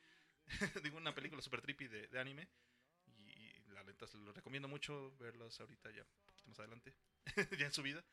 [0.82, 2.48] digo, una película super trippy de, de anime.
[3.07, 6.94] Y, y la neta, lo recomiendo mucho verlos ahorita ya, un poquito más adelante,
[7.59, 8.05] ya en su vida.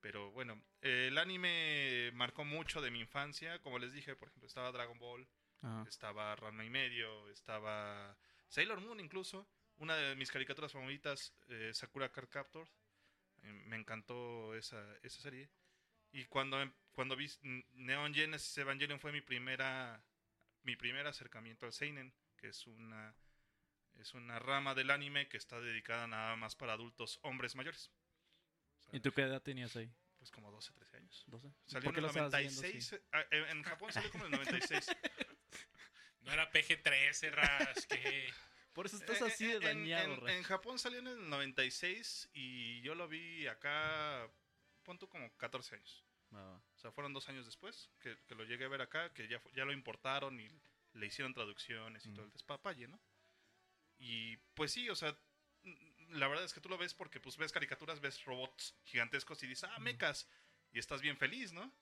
[0.00, 3.60] Pero bueno, eh, el anime marcó mucho de mi infancia.
[3.60, 5.28] Como les dije, por ejemplo, estaba Dragon Ball,
[5.60, 5.84] Ajá.
[5.88, 8.16] estaba Ranma y medio, estaba
[8.48, 9.46] Sailor Moon incluso.
[9.76, 12.68] Una de mis caricaturas favoritas, eh, Sakura Card Captor.
[13.42, 15.48] Eh, me encantó esa, esa serie.
[16.12, 17.30] Y cuando, em- cuando vi
[17.72, 20.04] Neon Genesis Evangelion fue mi primera
[20.64, 23.14] mi primer acercamiento al seinen, que es una
[23.98, 27.90] es una rama del anime que está dedicada nada más para adultos hombres mayores.
[28.78, 29.90] O sea, ¿Y tú qué edad tenías ahí?
[30.18, 31.24] Pues como 12, 13 años.
[31.28, 31.52] ¿12?
[31.66, 32.92] Salió en el lo estabas viendo 96.
[32.92, 33.02] así?
[33.12, 34.86] ah, eh, En Japón salió como en el 96.
[36.20, 38.32] No era PG-13, Rash, que...
[38.72, 41.28] Por eso estás Eh, así de eh, en- dañado, en, en Japón salió en el
[41.28, 44.30] 96 y yo lo vi acá,
[44.82, 46.04] pon tú como 14 años.
[46.34, 46.56] Va.
[46.56, 49.40] O sea, fueron dos años después que, que lo llegué a ver acá, que ya,
[49.54, 50.48] ya lo importaron y
[50.94, 52.14] le hicieron traducciones y Mm.
[52.14, 53.00] todo el despapalle, ¿no?
[53.98, 55.16] Y pues sí, o sea,
[55.62, 59.42] mm, la verdad es que tú lo ves porque pues ves caricaturas, ves robots gigantescos
[59.42, 60.28] y dices, ah, mecas,
[60.72, 61.72] y estás bien feliz, ¿no?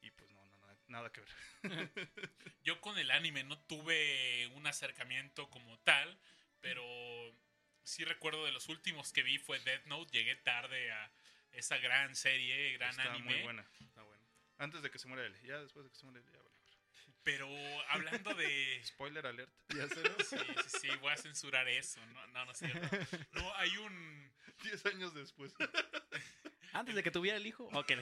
[0.00, 1.30] Y pues no, no, nada, nada que ver.
[2.62, 6.18] Yo con el anime no tuve un acercamiento como tal,
[6.60, 6.84] pero
[7.82, 10.12] sí recuerdo de los últimos que vi fue Death Note.
[10.12, 11.12] Llegué tarde a
[11.56, 13.32] esa gran serie, gran Está anime.
[13.32, 14.24] muy buena, está buena.
[14.58, 16.54] Antes de que se muera él, ya después de que se muera él, ya vale.
[17.24, 17.48] Pero
[17.88, 18.80] hablando de...
[18.84, 19.50] Spoiler alert.
[19.70, 19.78] Sí,
[20.24, 20.36] sí,
[20.80, 22.04] sí, voy a censurar eso.
[22.06, 22.96] No, no, no es cierto.
[23.32, 24.32] No, hay un...
[24.62, 25.54] 10 años después.
[26.72, 27.64] Antes de que tuviera el hijo.
[27.72, 27.92] Ok.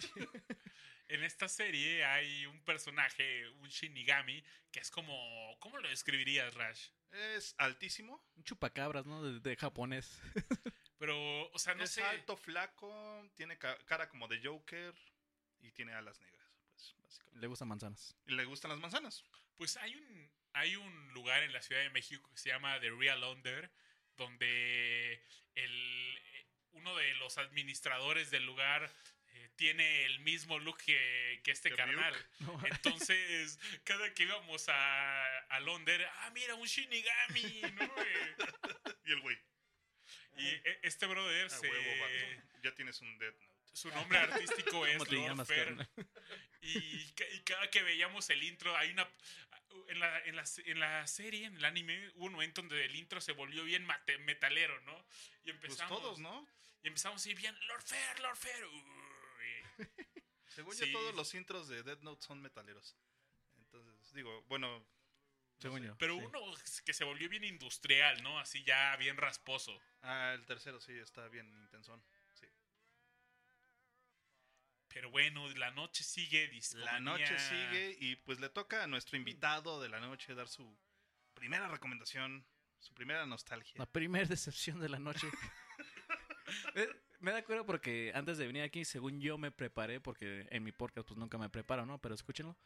[1.08, 5.56] En esta serie hay un personaje, un Shinigami, que es como...
[5.60, 6.88] ¿Cómo lo describirías, Rash?
[7.12, 9.22] Es altísimo, Un chupacabras, ¿no?
[9.22, 10.20] De, de japonés.
[11.02, 12.02] Pero, o sea, no es sé...
[12.04, 14.94] alto, flaco, tiene ca- cara como de Joker
[15.60, 17.40] y tiene alas negras, pues, básicamente.
[17.40, 18.14] Le gustan manzanas.
[18.24, 19.24] Y le gustan las manzanas.
[19.56, 22.90] Pues hay un, hay un lugar en la Ciudad de México que se llama The
[22.92, 23.68] Real Under,
[24.16, 25.20] donde
[25.56, 26.20] el,
[26.70, 28.88] uno de los administradores del lugar
[29.28, 32.14] eh, tiene el mismo look que, que este Que carnal.
[32.70, 37.92] Entonces, cada que íbamos a, a Londres, ah, mira, un Shinigami, ¿no?
[38.06, 38.36] Eh,
[39.04, 39.36] Y el güey.
[40.36, 42.06] Y e- este brother A se- huevo.
[42.62, 43.52] Ya tienes un Death Note.
[43.72, 45.88] su nombre artístico es ¿Cómo te Lord llamas, Fer.
[46.60, 49.08] Y, ca- y cada que veíamos el intro, hay una.
[49.88, 52.94] en la, en, la, en la serie, en el anime, hubo un momento donde el
[52.94, 54.96] intro se volvió bien mate- metalero, ¿no?
[55.44, 55.98] Y Pues empezamos.
[56.00, 56.46] todos, ¿no?
[56.82, 58.64] Y empezamos así bien, Lord Fair, Lord Fair.
[58.66, 59.86] uy.
[60.48, 60.86] Según Sí.
[60.86, 62.96] yo, todos los intros de Dead Note son metaleros.
[63.56, 64.86] Entonces, digo, bueno.
[65.68, 65.86] No Según sé.
[65.88, 65.98] yo.
[65.98, 66.24] Pero sí.
[66.24, 66.40] uno
[66.84, 68.38] que se volvió bien industrial, ¿no?
[68.38, 69.78] Así ya bien rasposo.
[70.02, 72.02] Ah, el tercero sí está bien intensón.
[72.34, 72.46] Sí.
[74.88, 76.46] Pero bueno, la noche sigue.
[76.46, 77.00] La discomanía.
[77.00, 80.76] noche sigue y pues le toca a nuestro invitado de la noche dar su
[81.34, 82.46] primera recomendación,
[82.78, 83.74] su primera nostalgia.
[83.78, 85.26] La primera decepción de la noche.
[86.74, 86.88] Eh,
[87.20, 90.72] me da cuenta porque antes de venir aquí, según yo me preparé, porque en mi
[90.72, 91.98] podcast pues nunca me preparo, ¿no?
[91.98, 92.58] Pero escúchenlo.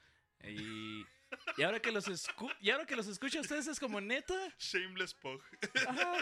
[0.42, 1.05] Y,
[1.57, 4.35] y ahora que los escu y ahora que los escucho a ustedes es como neta.
[4.59, 5.43] Shameless Pog.
[5.89, 6.14] Ajá.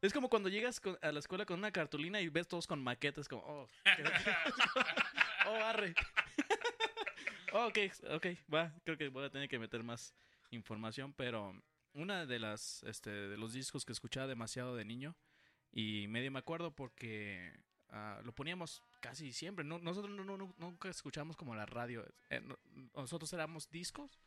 [0.00, 2.80] Es como cuando llegas con- a la escuela con una cartulina y ves todos con
[2.82, 3.68] maquetas, como, oh,
[5.46, 5.94] oh, arre.
[7.52, 7.78] Oh, ok,
[8.10, 10.12] ok, va, creo que voy a tener que meter más
[10.50, 11.58] información, pero
[11.94, 15.16] una de las, este, de los discos que escuchaba demasiado de niño
[15.72, 17.58] y medio me acuerdo porque
[17.88, 22.40] ah, lo poníamos casi siempre, no, nosotros no- no- nunca escuchábamos como la radio, eh,
[22.40, 22.58] no-
[22.94, 24.18] nosotros éramos discos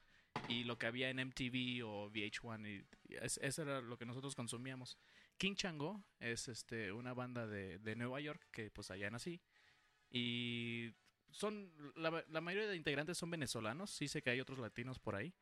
[0.47, 4.05] y lo que había en MTV o VH1 y, y es- eso era lo que
[4.05, 4.97] nosotros consumíamos.
[5.37, 9.41] King Chango es este una banda de, de Nueva York que pues allá nací
[10.09, 10.93] y
[11.31, 15.33] son la, mayoría de integrantes son venezolanos, sí sé que hay otros latinos por ahí,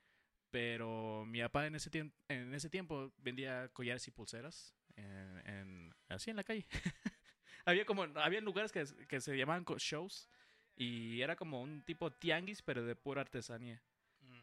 [0.51, 6.29] pero mi papá en ese tiempo en ese tiempo vendía collares y pulseras en- así
[6.29, 6.65] en la calle.
[7.65, 10.29] había como había lugares que, que se llamaban shows
[10.75, 13.81] y era como un tipo tianguis pero de pura artesanía.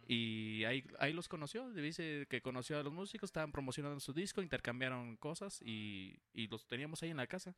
[0.09, 4.41] Y ahí, ahí los conoció, dice que conoció a los músicos, estaban promocionando su disco,
[4.41, 7.57] intercambiaron cosas y, y los teníamos ahí en la casa.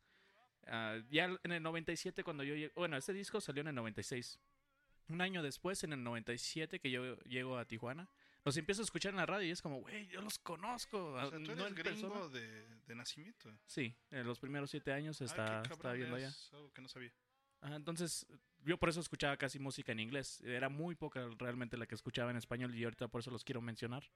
[0.65, 4.39] Ah, ya en el 97 cuando yo llegué, bueno, este disco salió en el 96.
[5.09, 8.09] Un año después, en el 97 que yo llego a Tijuana,
[8.45, 11.13] los empiezo a escuchar en la radio y es como, güey, yo los conozco.
[11.13, 12.27] O sea, tú no eres en gringo persona".
[12.39, 13.51] de, de nacimiento.
[13.65, 16.29] Sí, en los primeros siete años Ah, está, qué está viendo allá.
[16.29, 17.13] es algo que no sabía.
[17.61, 18.25] Ajá, entonces,
[18.63, 20.41] yo por eso escuchaba casi música en inglés.
[20.41, 23.61] Era muy poca realmente la que escuchaba en español y ahorita por eso los quiero
[23.61, 24.09] mencionar.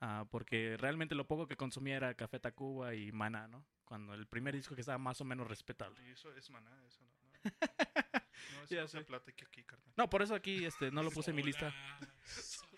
[0.00, 3.64] Ah, porque realmente lo poco que consumía era Café Tacuba y Maná, ¿no?
[3.84, 6.00] Cuando el primer disco que estaba más o menos respetable.
[6.08, 7.10] Y eso es maná, eso no.
[7.12, 7.44] No,
[8.56, 9.92] no eso no se aquí, carnal.
[9.96, 11.72] No, por eso aquí este, no lo puse en mi lista.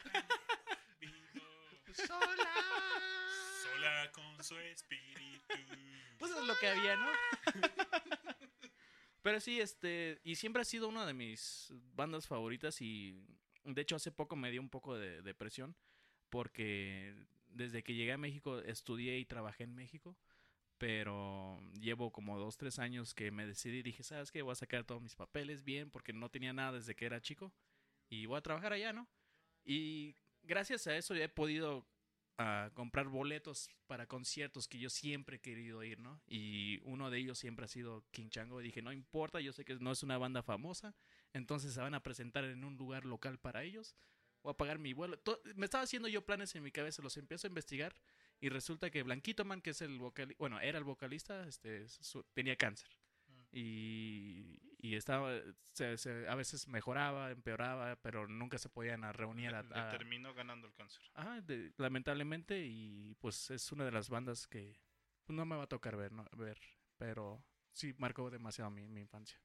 [1.95, 2.55] Sola,
[3.62, 5.55] sola con su espíritu.
[6.18, 7.09] Pues es lo que había, ¿no?
[9.22, 13.14] Pero sí, este, y siempre ha sido una de mis bandas favoritas y
[13.64, 15.76] de hecho hace poco me dio un poco de depresión
[16.28, 17.14] porque
[17.47, 20.16] desde que llegué a México estudié y trabajé en México,
[20.78, 24.43] pero llevo como dos, tres años que me decidí y dije, ¿sabes qué?
[24.43, 27.53] Voy a sacar todos mis papeles bien porque no tenía nada desde que era chico
[28.09, 29.07] y voy a trabajar allá, ¿no?
[29.64, 30.16] Y
[30.53, 31.86] gracias a eso ya he podido
[32.38, 36.20] a comprar boletos para conciertos que yo siempre he querido ir, ¿no?
[36.26, 38.61] Y uno de ellos siempre ha sido King Chango.
[38.61, 40.94] Y dije, no importa, yo sé que no es una banda famosa,
[41.32, 43.94] entonces se van a presentar en un lugar local para ellos.
[44.42, 45.20] Voy a pagar mi vuelo.
[45.55, 47.94] Me estaba haciendo yo planes en mi cabeza, los empiezo a investigar
[48.40, 52.24] y resulta que Blanquito Man, que es el vocalista, bueno, era el vocalista, este, su-
[52.34, 52.88] tenía cáncer.
[53.53, 55.33] Y, y estaba,
[55.72, 59.91] se- se- a veces mejoraba, empeoraba, pero nunca se podían a reunir a, Le a-
[59.91, 61.03] terminó ganando el cáncer.
[61.14, 64.78] Ajá, de- lamentablemente, y pues es una de las bandas que
[65.24, 66.26] pues, no me va a tocar ver, ¿no?
[66.37, 66.61] ver
[66.99, 69.41] pero sí marcó demasiado mi, mi infancia.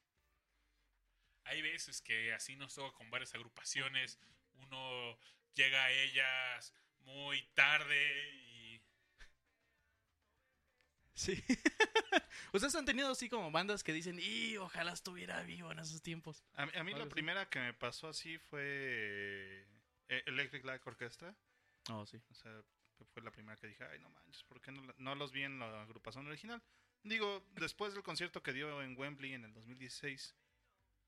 [1.45, 4.19] Hay veces que así nos toca con varias agrupaciones.
[4.53, 5.17] Uno
[5.55, 8.56] llega a ellas muy tarde y
[11.18, 11.43] Sí.
[12.53, 16.43] Ustedes han tenido así como bandas que dicen, y ojalá estuviera vivo en esos tiempos.
[16.53, 17.09] A, mí- a mí la así.
[17.09, 18.61] primera que me pasó así fue
[20.09, 21.36] eh, Electric Light Orchestra.
[21.89, 22.22] Oh, sí.
[22.30, 22.51] O sea,
[23.13, 25.59] fue la primera que dije, ay, no manches, ¿por qué no, no los vi en
[25.59, 26.61] la agrupación original?
[27.03, 30.36] Digo, después del concierto que dio en Wembley en el 2016,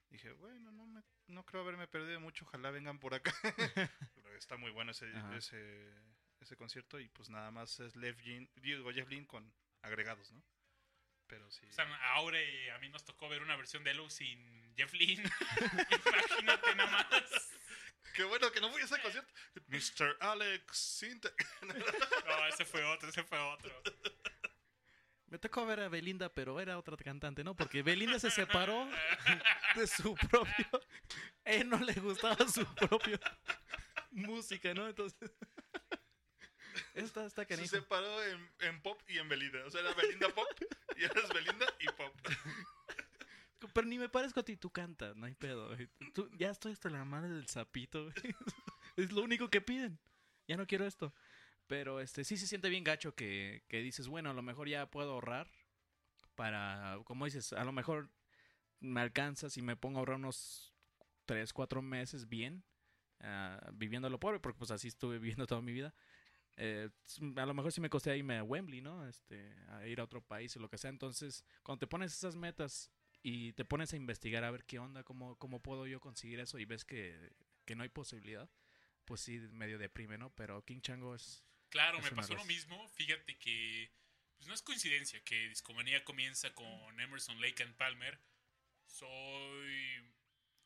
[0.10, 3.34] dije, bueno, no, me, no creo haberme perdido mucho, ojalá vengan por acá.
[4.16, 5.94] Pero está muy bueno ese, ese,
[6.40, 9.52] ese concierto y pues nada más es Lev Jean, digo, Jeff Lynne con
[9.82, 10.44] agregados, ¿no?
[11.28, 11.66] Pero sí.
[11.68, 14.92] o sea, ahora y a mí nos tocó ver una versión de Elo sin Jeff
[14.94, 15.24] Lynne.
[16.06, 17.50] Imagínate nada más.
[18.16, 19.32] Qué bueno que no fui a ese concierto.
[19.68, 20.18] Mr.
[20.20, 21.48] Alex Sintek.
[22.26, 23.72] No, ese fue otro, ese fue otro.
[25.28, 27.56] Me tocó ver a Belinda, pero era otra cantante, ¿no?
[27.56, 28.90] Porque Belinda se separó
[29.76, 30.66] de su propio...
[31.46, 33.20] Él no le gustaba su propio
[34.12, 34.88] música, ¿no?
[34.88, 35.32] Entonces...
[37.00, 37.68] Esta está Se canijo.
[37.68, 39.66] separó en, en pop y en Belinda.
[39.66, 40.48] O sea, era Belinda pop
[40.98, 42.16] y ahora es Belinda y pop.
[43.74, 45.68] Pero ni me parezco a ti, tú cantas, no hay pedo.
[45.76, 45.88] güey.
[46.14, 48.16] Tú- ya estoy hasta la madre del sapito, güey.
[48.96, 49.98] Es lo único que piden.
[50.48, 51.14] Ya no quiero esto.
[51.68, 54.90] Pero este sí se siente bien gacho que, que dices, bueno, a lo mejor ya
[54.90, 55.50] puedo ahorrar
[56.36, 58.10] para, como dices, a lo mejor
[58.80, 60.74] me alcanza si me pongo a ahorrar unos
[61.26, 62.64] 3, 4 meses bien,
[63.20, 65.94] ah, viviendo lo pobre, porque pues así estuve viviendo toda mi vida.
[66.62, 66.90] Eh,
[67.38, 69.08] a lo mejor sí me costé irme a Wembley, ¿no?
[69.08, 70.90] Este, a ir a otro país o lo que sea.
[70.90, 72.92] Entonces, cuando te pones esas metas
[73.24, 76.60] y te pones a investigar a ver qué onda, cómo, cómo puedo yo conseguir eso
[76.60, 77.32] y ves que,
[77.64, 78.50] que no hay posibilidad,
[79.06, 80.36] pues sí, medio deprime, ¿no?
[80.36, 81.46] Pero King Chango es...
[81.70, 82.90] Claro, Es me pasó lo mismo.
[82.90, 83.90] Fíjate que
[84.36, 88.20] pues no es coincidencia que Discomanía comienza con Emerson Lake and Palmer.
[88.86, 90.02] Soy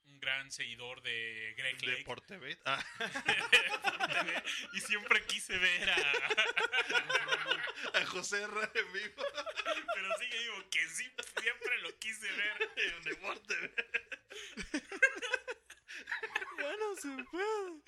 [0.06, 1.98] un gran seguidor de Greg Lake.
[2.00, 2.60] Deporte Bet.
[2.66, 2.84] Ah,
[4.74, 5.96] y siempre quise ver a.
[8.02, 8.70] a José R.
[8.76, 9.24] en vivo.
[9.96, 11.10] Pero sí que digo que sí,
[11.42, 12.72] siempre lo quise ver.
[12.78, 13.74] En Deporte Bet.
[16.60, 17.82] Ya no se puede.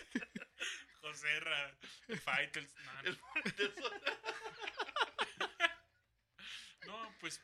[1.01, 1.77] José Ra,
[2.23, 2.75] Fighters.
[2.75, 3.17] No, no.
[6.87, 7.41] No, pues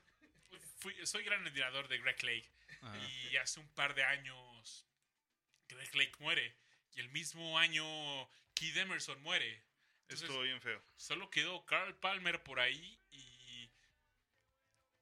[0.79, 2.49] fui- soy gran admirador de Greg Lake.
[3.31, 4.87] Y hace un par de años
[5.67, 6.55] Greg Lake muere.
[6.93, 7.83] Y el mismo año
[8.53, 9.63] Keith Emerson muere.
[10.03, 10.83] Entonces, Estuvo bien feo.
[10.97, 13.71] solo quedó Carl Palmer por ahí y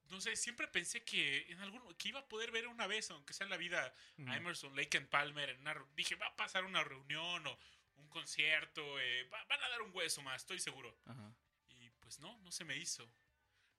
[0.10, 3.34] no sé, siempre pensé que en algún que iba a poder ver una vez, aunque
[3.34, 3.94] sea en la vida,
[4.28, 7.60] a Emerson Lake and Palmer en una dije, va a pasar una reunión o
[7.96, 10.96] un concierto, eh, va- van a dar un hueso más, estoy seguro.
[11.06, 11.32] Ajá.
[11.70, 13.08] Y pues no, no se me hizo.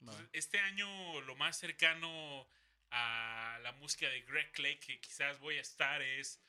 [0.00, 2.48] Entonces, este año lo más cercano
[2.90, 6.40] a la música de Greg Lake que quizás voy a estar es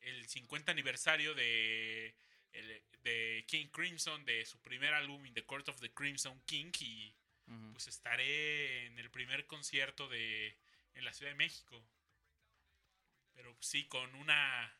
[0.00, 2.14] el 50 aniversario de,
[2.52, 6.72] el- de King Crimson, de su primer álbum In the Court of the Crimson King
[6.80, 7.14] y
[7.48, 7.72] Ujú.
[7.74, 10.56] pues estaré en el primer concierto de
[10.94, 11.86] en la Ciudad de México.
[13.34, 14.74] Pero pues, sí, con una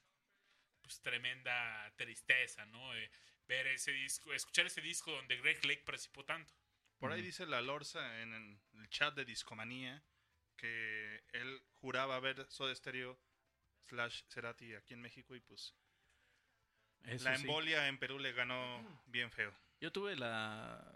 [0.83, 2.95] pues tremenda tristeza, ¿no?
[2.97, 3.11] Eh,
[3.49, 6.55] ver ese disco, escuchar ese disco donde Greg Lake participó tanto.
[6.99, 10.03] Por ahí dice la Lorza en el el chat de Discomanía
[10.57, 13.19] que él juraba ver Soda Stereo
[13.83, 15.75] slash Cerati aquí en México y pues
[17.05, 17.43] Eso la sí.
[17.43, 19.55] embolia en Perú le ganó bien feo.
[19.81, 20.93] Yo tuve la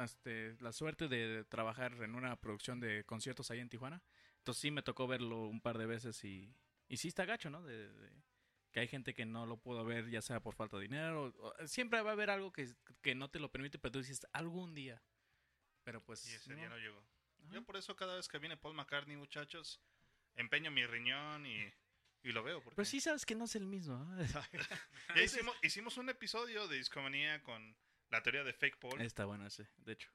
[0.00, 4.02] este, la suerte de trabajar en una producción de conciertos ahí en Tijuana.
[4.38, 6.54] Entonces sí me tocó verlo un par de veces y,
[6.88, 7.62] y sí está gacho, ¿no?
[7.62, 8.22] De, de-
[8.72, 11.24] que hay gente que no lo pudo ver ya sea por falta de dinero.
[11.38, 12.68] o- o- siempre va a haber algo que,
[13.02, 15.02] que no te lo permite, pero tú dices algún día.
[15.82, 16.26] Pero pues...
[16.28, 16.56] Y ese no.
[16.56, 17.02] día no llegó.
[17.50, 19.80] Yo por eso cada vez que viene Paul McCartney, muchachos,
[20.34, 21.72] empeño mi riñón y,
[22.22, 22.62] y lo veo.
[22.62, 23.96] Porque Pero sí sabes que no es el mismo.
[24.18, 24.26] ¿eh?
[25.16, 27.76] Ya hicimos, hicimos un episodio de Discomanía con
[28.10, 30.10] la teoría de Fake Paul, Está bueno ese, de hecho.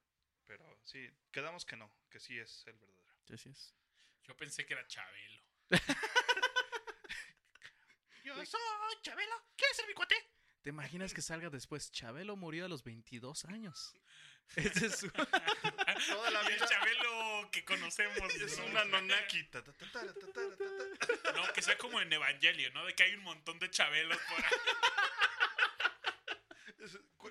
[0.45, 3.15] pero sí, quedamos que no, que sí es el verdadero.
[3.25, 3.75] Sí, sí es.
[4.23, 5.41] Yo pensé que era Chabelo.
[8.23, 8.61] Yo soy
[9.01, 10.15] Chabelo, ¿quieres ser mi cuate?
[10.61, 11.91] ¿Te imaginas que salga después?
[11.91, 13.95] Chabelo murió a los 22 años.
[14.55, 15.09] Ese es su...
[15.11, 18.33] Toda la Y el vida Chabelo que conocemos.
[18.35, 18.65] es ¿no?
[18.65, 19.43] una nonaki.
[19.45, 20.01] ta, ta, ta.
[21.35, 22.85] No, que sea como en Evangelio, ¿no?
[22.85, 24.51] De que hay un montón de Chabelos por ahí.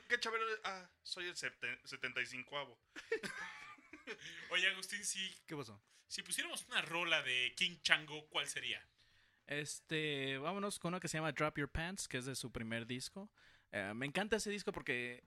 [0.08, 0.44] ¿Qué Chabelo?
[0.64, 2.78] Ah, soy el sete- 75avo.
[4.50, 5.80] Oye, Agustín, si, ¿Qué pasó?
[6.08, 8.84] si pusiéramos una rola de King Chango, ¿cuál sería?
[9.46, 12.86] Este, vámonos con uno que se llama Drop Your Pants, que es de su primer
[12.86, 13.30] disco.
[13.72, 15.22] Eh, me encanta ese disco porque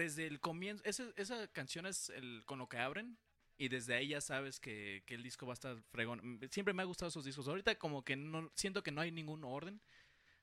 [0.00, 3.18] desde el comienzo, ese- esa canción es el, con lo que abren
[3.58, 6.40] y desde ahí ya sabes que, que el disco va a estar fregón.
[6.50, 7.46] Siempre me ha gustado esos discos.
[7.48, 9.80] Ahorita como que no siento que no hay ningún orden.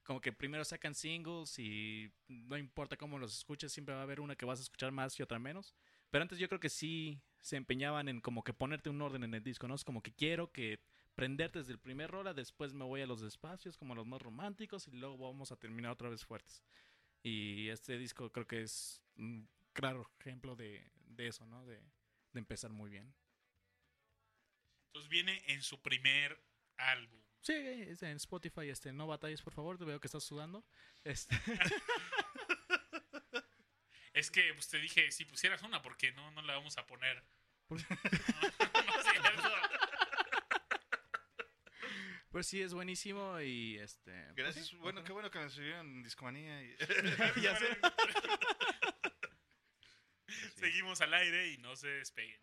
[0.03, 4.21] Como que primero sacan singles y no importa cómo los escuches, siempre va a haber
[4.21, 5.73] una que vas a escuchar más y otra menos.
[6.11, 9.33] Pero antes yo creo que sí se empeñaban en como que ponerte un orden en
[9.33, 9.75] el disco, ¿no?
[9.75, 10.79] Es como que quiero que
[11.15, 14.87] prenderte desde el primer rola, después me voy a los despacios, como los más románticos,
[14.87, 16.61] y luego vamos a terminar otra vez fuertes.
[17.23, 19.01] Y este disco creo que es
[19.73, 21.65] claro ejemplo de, de eso, ¿no?
[21.65, 23.13] De, de empezar muy bien.
[24.87, 26.41] Entonces viene en su primer
[26.77, 27.21] álbum.
[27.41, 30.65] Sí, es en Spotify, este, no batalles, por favor, te veo que estás sudando.
[31.03, 31.35] Este,
[34.13, 37.23] Es que pues, te dije, si pusieras una, porque no, no la vamos a poner.
[37.67, 39.43] ¿Por- No, no es cierto.
[42.31, 44.11] pues sí, es buenísimo y este...
[44.25, 44.73] pues Gracias.
[44.79, 46.61] bueno, qué bueno que nos sirvieron en Discomanía.
[46.63, 46.75] Y...
[47.41, 47.77] Ya sé.
[50.57, 52.39] Seguimos al aire y no se despeguen.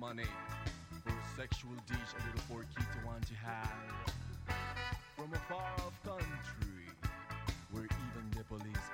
[0.00, 0.24] Money
[1.04, 3.68] for a sexual dish a little poor kid to want to have.
[5.14, 6.88] From a far off country
[7.70, 8.88] where even the police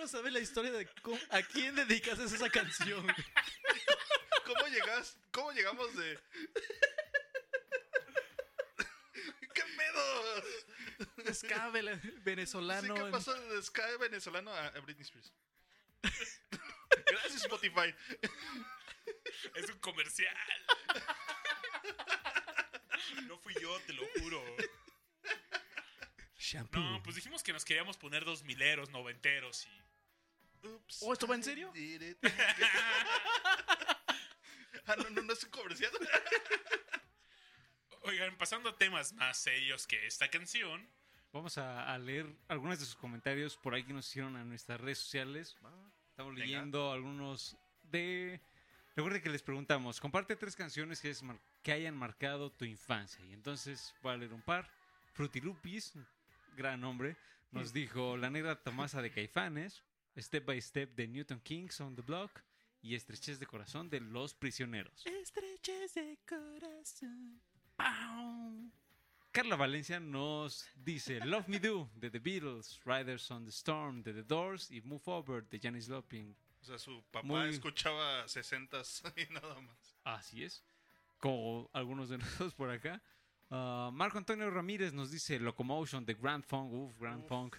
[0.00, 3.06] Quiero saber la historia de cómo- a quién dedicas esa canción.
[4.46, 5.18] ¿Cómo llegas?
[5.30, 6.18] ¿Cómo llegamos de.?
[9.52, 11.34] ¿Qué pedo?
[11.34, 12.96] Ska vele- venezolano.
[12.96, 15.34] Sí, ¿Qué pasó de Sky venezolano a, a Britney Spears?
[17.06, 17.94] Gracias, Spotify.
[19.54, 20.34] Es un comercial.
[23.24, 24.42] No fui yo, te lo juro.
[26.38, 26.80] Shampoo.
[26.80, 29.79] No, pues dijimos que nos queríamos poner dos mileros, noventeros y.
[30.90, 31.02] Oops.
[31.02, 31.72] ¿Oh, esto va en serio?
[34.86, 35.90] Ah, no, no, no es un comercial.
[38.02, 40.88] Oigan, pasando a temas más serios que esta canción.
[41.32, 44.80] Vamos a, a leer algunos de sus comentarios por ahí que nos hicieron a nuestras
[44.80, 45.56] redes sociales.
[46.10, 46.46] Estamos Venga.
[46.46, 48.40] leyendo algunos de...
[48.96, 53.24] Recuerden que les preguntamos, comparte tres canciones que, es mar- que hayan marcado tu infancia.
[53.26, 54.68] Y entonces voy a leer un par.
[55.12, 55.92] Fruity Lupis,
[56.56, 57.16] gran nombre,
[57.52, 59.84] nos dijo La Negra Tomasa de Caifanes,
[60.16, 62.42] Step by Step de Newton Kings on the Block
[62.82, 65.04] y Estrechez de Corazón de Los Prisioneros.
[65.06, 67.40] Estreches de corazón.
[69.32, 74.12] Carla Valencia nos dice Love Me Do de The Beatles, Riders on the Storm de
[74.12, 76.34] The Doors y Move Over de Janis Joplin.
[76.60, 78.82] O sea, su papá Muy- escuchaba 60
[79.16, 79.96] y nada más.
[80.04, 80.62] Así es.
[81.18, 83.00] Como algunos de nosotros por acá.
[83.50, 87.56] Ah, Marco Antonio Ramírez nos dice Locomotion de Grand Funk, uf, Grand Funk.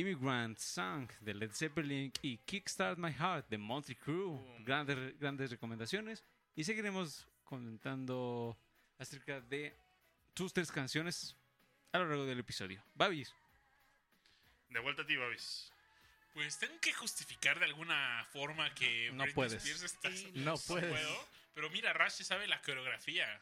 [0.00, 4.38] Immigrant Song de Led Zeppelin y Kickstart My Heart de Monty Crew.
[4.58, 6.22] Grandes, grandes recomendaciones.
[6.54, 8.58] Y seguiremos comentando
[8.98, 9.74] acerca de
[10.34, 11.34] tus tres canciones
[11.92, 12.82] a lo largo del episodio.
[12.94, 13.34] Babis.
[14.68, 15.72] De vuelta a ti, Babis.
[16.34, 19.64] Pues tengo que justificar de alguna forma que No Britney puedes.
[19.64, 20.90] Spears está- No puedes.
[20.90, 23.40] puedo, pero mira, Rashi sabe la coreografía.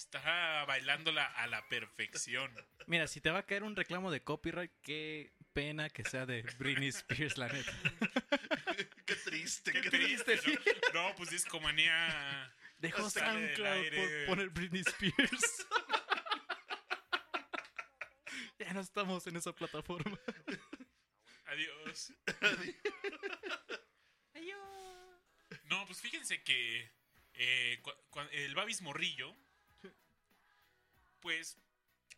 [0.00, 2.50] Está bailándola a la perfección.
[2.86, 6.40] Mira, si te va a caer un reclamo de copyright, qué pena que sea de
[6.58, 7.70] Britney Spears, la neta.
[9.04, 10.40] Qué triste, Qué qué, triste,
[10.94, 11.08] ¿no?
[11.08, 12.50] No, pues discomanía.
[12.78, 13.96] Dejó del SoundCloud aire.
[13.96, 15.66] por poner Britney Spears.
[18.58, 20.18] ya no estamos en esa plataforma.
[21.44, 22.14] Adiós.
[25.64, 26.90] No, pues fíjense que
[27.34, 27.82] eh,
[28.32, 29.36] el Babis Morrillo,
[31.20, 31.56] pues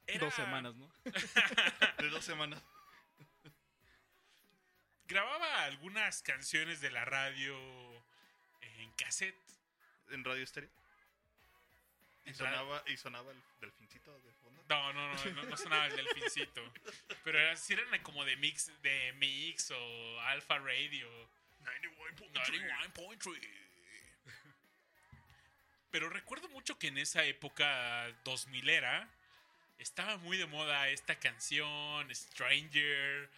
[0.07, 0.91] Era- Dos semanas, ¿no?
[1.99, 2.63] De dos semanas.
[5.07, 7.57] Grababa algunas canciones de la radio
[8.61, 9.37] en cassette.
[10.11, 10.71] En radio estéreo.
[12.25, 14.63] Y sonaba, y sonaba el delfincito de fondo.
[14.69, 16.63] No, no, no, no, no sonaba el delfincito.
[17.25, 21.09] Pero era, sí eran como de mix, de mix o Alpha Radio.
[21.65, 23.43] 91.3.
[25.93, 29.09] Pero recuerdo mucho que en esa época 2000 era
[29.79, 33.31] estaba muy de moda esta canción, Stranger.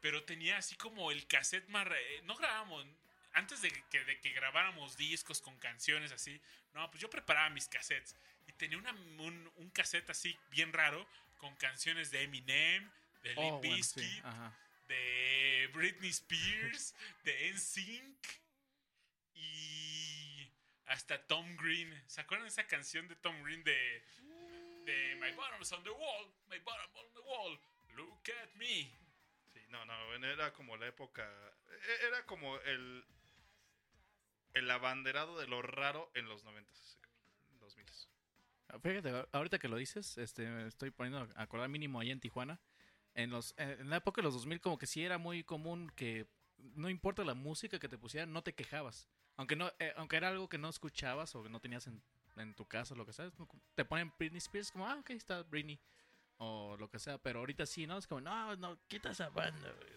[0.00, 1.86] Pero tenía así como el cassette más...
[1.86, 2.84] re- No grabábamos...
[3.32, 6.40] Antes de que, de que grabáramos discos con canciones así,
[6.74, 8.16] no, pues yo preparaba mis cassettes.
[8.48, 11.06] Y tenía una- un, un cassette así bien raro
[11.38, 12.90] con canciones de Eminem,
[13.22, 14.20] de Limp Oh, bueno, sí,
[14.88, 18.16] de Britney Spears, de NSYNC
[19.34, 19.69] y
[20.90, 21.92] hasta Tom Green.
[22.06, 24.02] ¿Se acuerdan de esa canción de Tom Green de,
[24.84, 27.58] de My bottom's on the wall, my bottom on the wall,
[27.96, 28.90] look at me?
[29.52, 31.28] Sí, no, no, bueno, era como la época.
[31.68, 33.04] e- Era como el.
[34.52, 36.70] El abanderado de lo raro en los 90
[37.60, 38.08] dos miles.
[38.82, 42.60] Fíjate, ahorita que lo dices, este, me estoy poniendo a acordar mínimo allá en Tijuana.
[43.14, 45.90] En, los, eh, en la época de los 2000 como que sí era muy común
[45.94, 46.26] que
[46.58, 49.08] no importa la música que te pusieran, no te quejabas.
[49.36, 52.02] Aunque no eh, aunque era algo que no escuchabas o que no tenías en,
[52.36, 53.30] en tu casa, lo que sea,
[53.74, 55.78] te ponen Britney Spears como, ah, ok, está Britney.
[56.38, 57.98] O lo que sea, pero ahorita sí, ¿no?
[57.98, 59.90] Es como, no, no, quita esa banda, güey.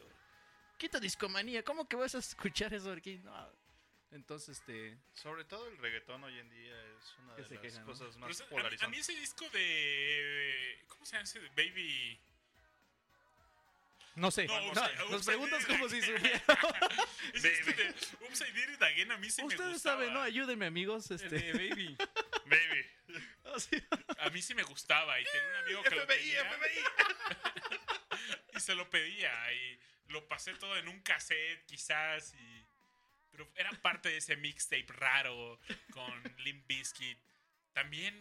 [0.77, 3.17] Quita discomanía, ¿cómo que vas a escuchar eso aquí?
[3.23, 3.49] No.
[4.11, 4.97] Entonces, este...
[5.13, 8.49] Sobre todo el reggaetón hoy en día es una de las cosas más sea, a,
[8.49, 8.89] mí- a polarizantes.
[8.89, 10.85] mí ese disco de...
[10.89, 11.39] ¿Cómo se llama ese?
[11.55, 12.19] Baby...
[14.15, 16.41] No sé, No, no, nos preguntas como si supiera.
[19.13, 19.97] A mí sí me Ustedes gustaba.
[19.97, 20.21] saben, ¿no?
[20.21, 21.09] Ayúdenme, amigos.
[21.11, 21.29] El Este...
[21.39, 21.97] de Baby.
[22.45, 22.85] Baby.
[23.59, 23.77] Sí.
[24.17, 26.83] A mí sí me gustaba y tenía un amigo que lo FBI, tenía FBI.
[28.57, 32.65] y se lo pedía y lo pasé todo en un cassette quizás y
[33.29, 35.59] pero era parte de ese mixtape raro
[35.91, 37.19] con Limp Bizkit.
[37.73, 38.19] También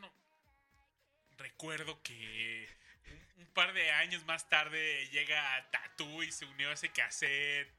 [1.38, 2.68] recuerdo que
[3.10, 7.72] un, un par de años más tarde llega Tattoo y se unió a ese cassette.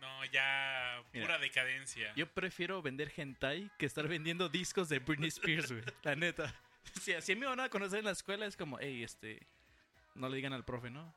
[0.00, 2.12] No, ya Mira, pura decadencia.
[2.16, 5.84] Yo prefiero vender hentai que estar vendiendo discos de Britney Spears, güey.
[6.02, 6.54] La neta.
[7.02, 9.46] Si así me van a conocer en la escuela, es como, hey, este.
[10.14, 11.14] No le digan al profe, ¿no?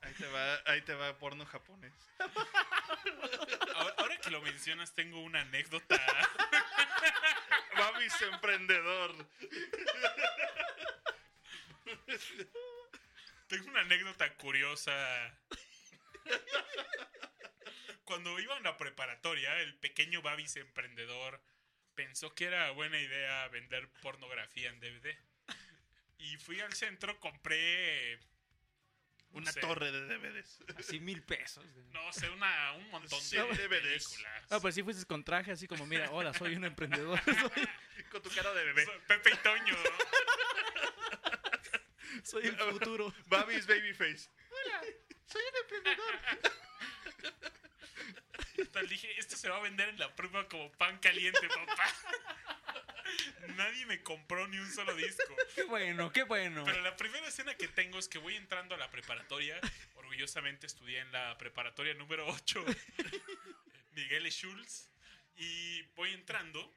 [0.00, 1.92] Ahí te va, ahí te va porno japonés.
[3.74, 6.00] Ahora, ahora que lo mencionas, tengo una anécdota.
[7.76, 9.28] Babis emprendedor.
[13.48, 14.94] Tengo una anécdota curiosa.
[18.04, 21.40] Cuando iba a la preparatoria, el pequeño Babis emprendedor
[21.94, 25.16] pensó que era buena idea vender pornografía en DVD.
[26.18, 28.18] Y fui al centro, compré.
[29.30, 30.60] no Una sé, torre de DVDs.
[30.78, 31.64] Así mil pesos.
[31.90, 33.68] No sé, una, un montón Sí, de DVDs.
[34.08, 34.50] películas.
[34.50, 37.20] No, pues sí fuiste con traje así como, mira, hola, soy un emprendedor.
[38.10, 38.86] Con tu cara de bebé.
[39.08, 39.74] Pepe y Toño.
[42.22, 43.14] Soy el futuro.
[43.26, 44.28] Babis Babyface.
[48.72, 51.94] Tal dije, esto se va a vender en la prueba como pan caliente, papá.
[53.56, 55.36] Nadie me compró ni un solo disco.
[55.54, 56.64] Qué bueno, qué bueno.
[56.64, 59.60] Pero la primera escena que tengo es que voy entrando a la preparatoria.
[59.96, 62.64] Orgullosamente estudié en la preparatoria número 8,
[63.92, 64.88] Miguel Schulz.
[65.36, 66.72] Y voy entrando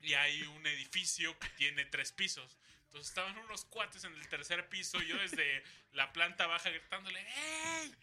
[0.00, 2.58] y hay un edificio que tiene tres pisos.
[2.96, 5.62] Entonces estaban unos cuates en el tercer piso y yo desde
[5.92, 7.94] la planta baja gritándole ¡Ey!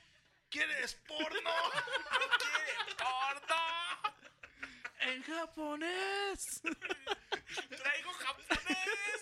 [0.52, 1.42] ¿Quieres porno?
[1.42, 3.56] ¡No quiere porno!
[5.00, 6.62] ¡En japonés!
[6.62, 8.68] ¡Traigo japonés!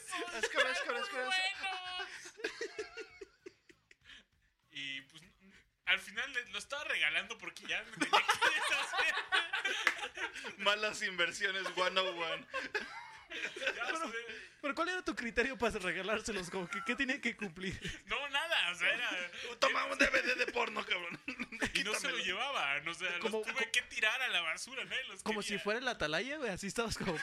[0.09, 1.35] ¡Son Es que, es que, es!
[4.71, 5.23] Y pues
[5.85, 9.15] al final lo estaba regalando porque ya me tenía que deshacer.
[10.57, 12.47] Malas inversiones 101.
[14.61, 16.49] ¿Pero cuál era tu criterio para regalárselos?
[16.51, 17.79] Como que, ¿Qué tenía que cumplir?
[18.05, 19.09] no, nada, o sea, era...
[19.59, 21.19] Toma un DVD de porno, cabrón.
[21.73, 24.83] Y no se lo llevaban, o sea, Como- los tuve que tirar a la basura,
[24.83, 24.95] ¿no?
[25.09, 26.51] Los Como si fuera el atalaya, güey.
[26.51, 27.13] Así estabas como...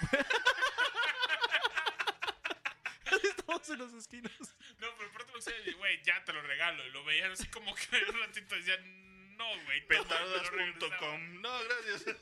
[3.06, 4.32] así estábamos en los esquinos.
[4.78, 6.85] No, pero pronto lo decía, güey, ya te lo regalo.
[6.86, 9.86] Y lo veían así como que un ratito decían, no, güey, me.
[9.86, 11.40] Petardas.com.
[11.40, 12.16] No, gracias.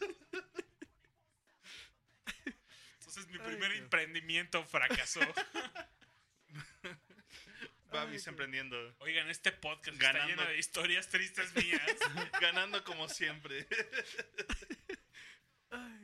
[3.37, 5.21] Mi primer emprendimiento fracasó.
[7.93, 8.95] Babis emprendiendo.
[9.01, 10.31] Oigan, este podcast Ganando.
[10.31, 11.83] está lleno de historias tristes mías.
[12.41, 13.67] Ganando como siempre.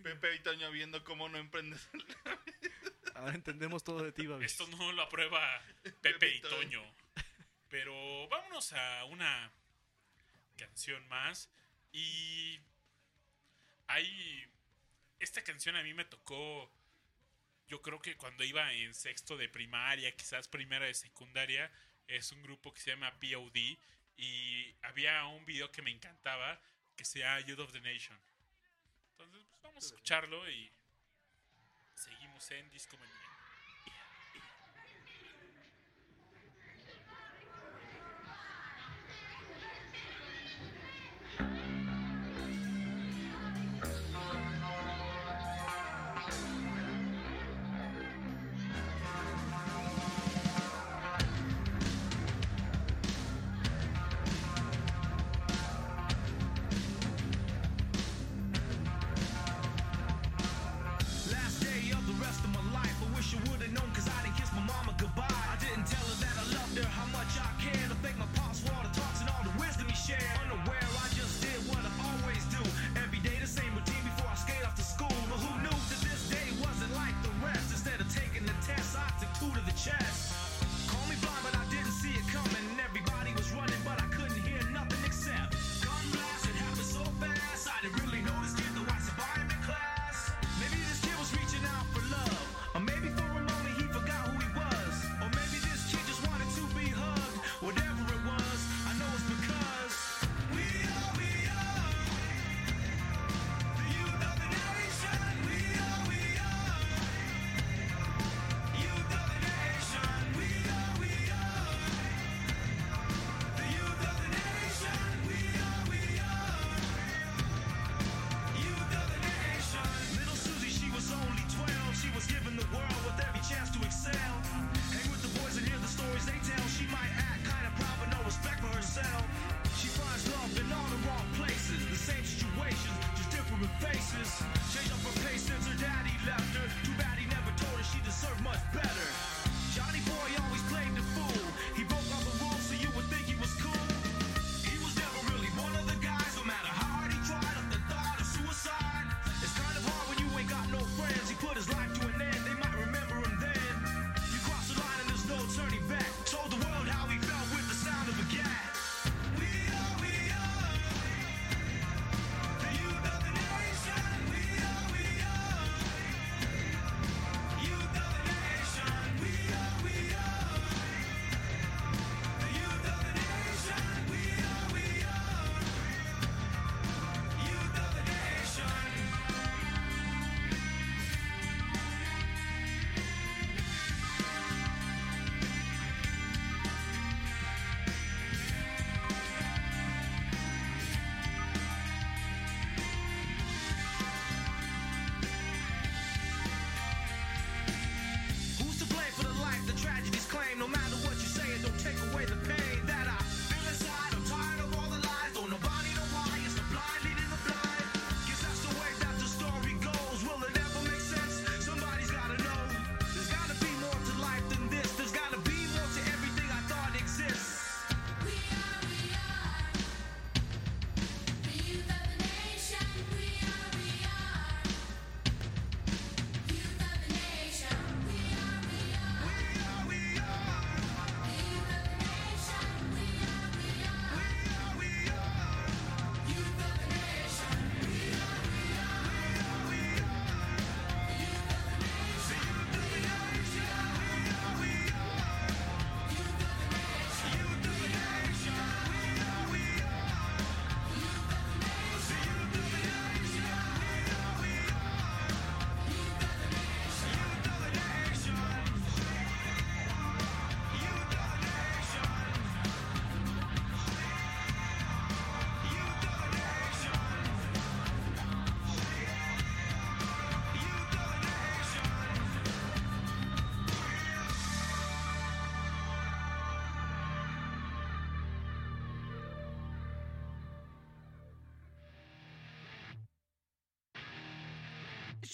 [0.02, 1.88] Pepe y Toño viendo cómo no emprendes.
[3.14, 4.52] Ahora entendemos todo de ti, Babis.
[4.52, 6.42] Esto no lo aprueba Pepe, Pepe y eh.
[6.42, 6.82] Toño.
[7.68, 9.50] Pero vámonos a una
[10.58, 11.48] canción más.
[11.92, 12.60] Y
[13.86, 14.46] hay.
[15.18, 16.70] Esta canción a mí me tocó
[17.72, 21.72] yo creo que cuando iba en sexto de primaria, quizás primera de secundaria,
[22.06, 23.78] es un grupo que se llama POD
[24.18, 26.60] y había un video que me encantaba
[26.94, 28.20] que sea Youth of the Nation.
[29.12, 30.70] Entonces, pues, vamos a escucharlo y
[31.94, 33.31] seguimos en disco Discomanía.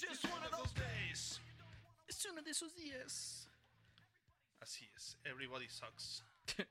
[0.00, 1.40] just one of those days.
[2.06, 3.48] Es uno de esos días.
[4.60, 6.24] Así es, everybody sucks.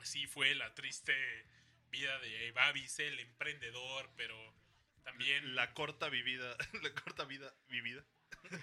[0.00, 1.14] Así fue la triste
[1.90, 4.36] vida de Babis, el emprendedor, pero
[5.02, 8.04] también la corta vivida, la corta vida vivida.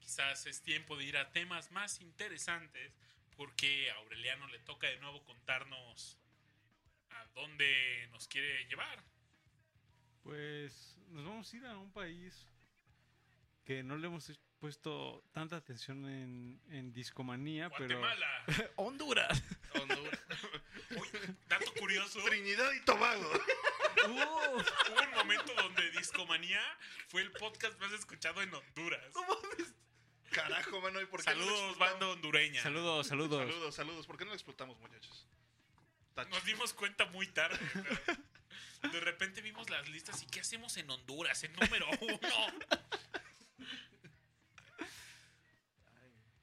[0.00, 2.92] Quizás es tiempo de ir a temas más interesantes
[3.36, 6.18] porque a Aureliano le toca de nuevo contarnos
[7.10, 9.02] a dónde nos quiere llevar.
[10.24, 12.48] Pues nos vamos a ir a un país
[13.64, 17.98] que no le hemos puesto tanta atención en, en discomanía, pero...
[17.98, 18.44] Guatemala.
[18.76, 19.42] Honduras.
[19.74, 20.20] Honduras.
[20.90, 21.08] Uy,
[21.46, 22.20] dato curioso.
[22.24, 23.30] Trinidad y Tobago.
[24.08, 26.60] Hubo un momento donde Discomanía
[27.08, 29.14] fue el podcast más escuchado en Honduras.
[30.30, 31.00] Carajo, mano.
[31.00, 31.78] ¿y por qué no Saludos, explotamos?
[31.78, 32.62] banda hondureña.
[32.62, 33.40] Saludos, saludos.
[33.40, 34.06] Saludos, saludos.
[34.06, 35.26] ¿Por qué no lo explotamos, muchachos?
[36.14, 36.30] Tacho.
[36.30, 37.58] Nos dimos cuenta muy tarde.
[37.74, 38.18] pero
[38.92, 41.42] De repente vimos las listas y ¿qué hacemos en Honduras?
[41.44, 42.18] En número uno.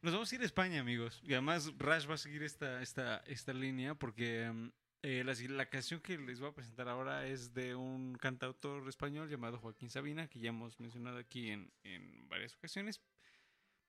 [0.02, 1.22] Nos vamos a ir a España, amigos.
[1.24, 4.70] Y además Rash va a seguir esta, esta, esta línea porque mm,
[5.04, 9.30] eh, la, la canción que les voy a presentar ahora es de un cantautor español
[9.30, 13.00] llamado Joaquín Sabina, que ya hemos mencionado aquí en, en varias ocasiones.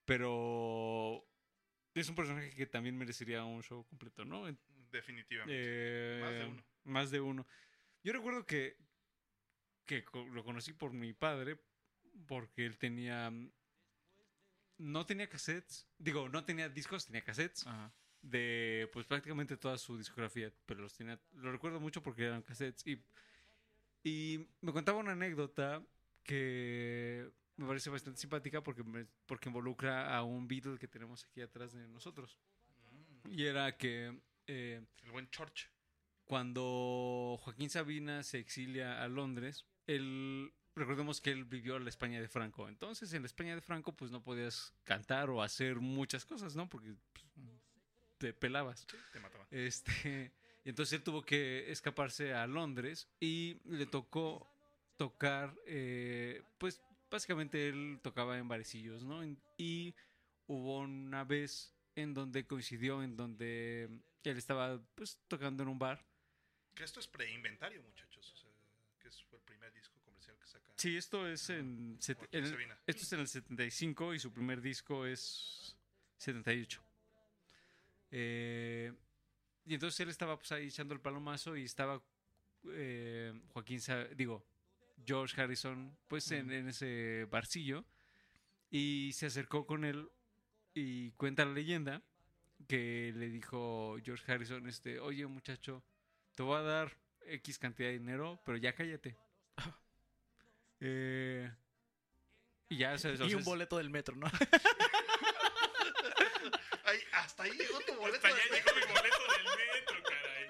[0.05, 1.25] Pero
[1.95, 4.47] es un personaje que también merecería un show completo, ¿no?
[4.47, 4.59] En-
[4.91, 5.55] Definitivamente.
[5.57, 6.63] eh, Más de uno.
[6.83, 7.47] Más de uno.
[8.03, 8.77] Yo recuerdo que,
[9.85, 11.57] que lo conocí por mi padre,
[12.27, 13.29] porque él tenía...
[13.31, 13.51] mm,
[14.77, 17.93] No tenía cassettes, digo, no tenía discos, tenía cassettes Ajá.
[18.21, 22.85] de pues prácticamente toda su discografía, pero los tenía, lo recuerdo mucho porque eran cassettes
[22.85, 23.01] y,
[24.03, 25.81] y me contaba una anécdota
[26.23, 31.41] que me parece bastante simpática porque, me- porque involucra a un Beatle que tenemos aquí
[31.41, 32.37] atrás de nosotros.
[33.29, 35.69] Y era que eh, El buen Church.
[36.25, 42.21] Cuando Joaquín Sabina se exilia a Londres, él, recordemos que él vivió en la España
[42.21, 42.67] de Franco.
[42.67, 46.69] Entonces, en la España de Franco, pues no podías cantar o hacer muchas cosas, ¿no?
[46.69, 47.25] Porque pues,
[48.17, 48.87] te pelabas.
[49.11, 49.47] Te mataba.
[49.51, 50.31] Este,
[50.63, 54.47] y entonces él tuvo que escaparse a Londres y le tocó
[54.97, 56.81] tocar, eh, pues
[57.11, 59.21] básicamente él tocaba en barecillos, ¿no?
[59.57, 59.93] Y
[60.47, 63.89] hubo una vez en donde coincidió, en donde
[64.23, 66.05] él estaba pues tocando en un bar.
[66.75, 68.31] Que esto es preinventario, muchachos.
[68.33, 68.49] O sea,
[68.99, 70.71] que es fue el primer disco comercial que saca.
[70.75, 71.99] Sí, esto es en,
[72.31, 75.75] en el- esto es en el 75 y su primer disco es
[76.17, 76.81] 78.
[78.11, 78.93] Eh,
[79.65, 82.01] y entonces él estaba pues ahí echando el palomazo y estaba
[82.69, 83.79] eh, Joaquín,
[84.15, 84.45] digo,
[85.05, 87.85] George Harrison, pues en, en ese barcillo
[88.69, 90.09] y se acercó con él
[90.73, 92.01] y cuenta la leyenda
[92.67, 95.83] que le dijo George Harrison, este, oye muchacho,
[96.35, 96.91] te voy a dar
[97.25, 99.15] X cantidad de dinero, pero ya cállate.
[100.85, 101.49] Eh,
[102.67, 102.95] y ya,
[103.25, 104.27] Y un boleto del metro, ¿no?
[106.83, 108.27] Ay, hasta ahí llegó tu boleto.
[108.27, 110.49] Hasta ya de- llegó mi boleto del metro, caray.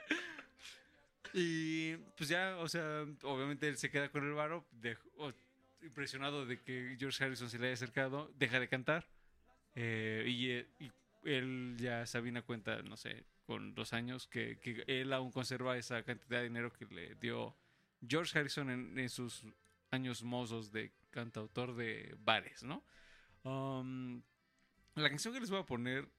[1.34, 5.32] Y pues ya, o sea, obviamente él se queda con el varo, de- o-
[5.84, 9.08] impresionado de que George Harrison se le haya acercado, deja de cantar.
[9.76, 10.92] eh, y, eh, y
[11.30, 16.04] él ya Sabina cuenta, no sé, con dos años, que, que él aún conserva esa
[16.04, 17.56] cantidad de dinero que le dio
[18.08, 19.46] George Harrison en, en sus
[19.92, 22.84] años mozos de cantautor de bares, ¿no?
[23.44, 24.22] Um,
[24.96, 26.10] la canción que les voy a poner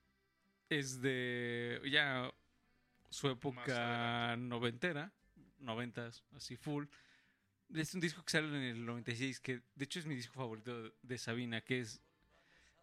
[0.68, 2.30] es de ya
[3.10, 5.12] su época noventera,
[5.58, 6.86] noventas, así full.
[7.72, 10.82] Es un disco que sale en el 96, que de hecho es mi disco favorito
[10.82, 12.00] de, de Sabina, que es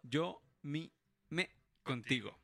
[0.02, 0.92] Yo, mi,
[1.28, 1.50] me,
[1.82, 2.41] contigo.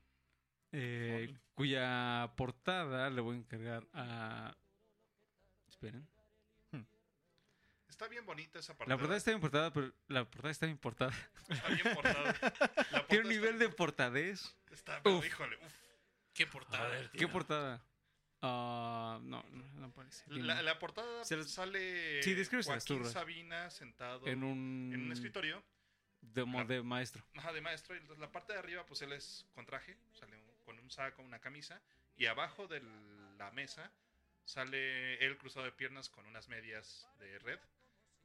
[0.73, 4.57] Eh, cuya portada le voy a encargar a...
[5.69, 6.07] Esperen.
[7.89, 8.91] Está bien bonita esa parte.
[8.91, 11.13] La portada está bien portada, pero la portada está bien portada.
[11.49, 12.23] Está bien portada.
[12.23, 14.57] La portada Tiene un está- nivel de portadez.
[14.71, 15.27] Está, pero Uf.
[15.27, 15.73] híjole, uf.
[16.33, 17.11] Qué portada.
[17.13, 17.83] ¿Qué portada?
[18.41, 20.23] Ah, no, no, no parece.
[20.29, 23.05] La, la portada Se sale Sí, Joaquín.
[23.07, 25.65] Sabina sentado en un, en un escritorio
[26.21, 27.25] de, mo- de maestro.
[27.35, 27.97] ajá, de maestro.
[27.97, 31.23] Y la parte de arriba, pues él es con traje, sale un- con un saco,
[31.23, 31.81] una camisa.
[32.19, 32.83] Y abajo de
[33.39, 33.91] la mesa
[34.45, 37.59] sale él cruzado de piernas con unas medias de red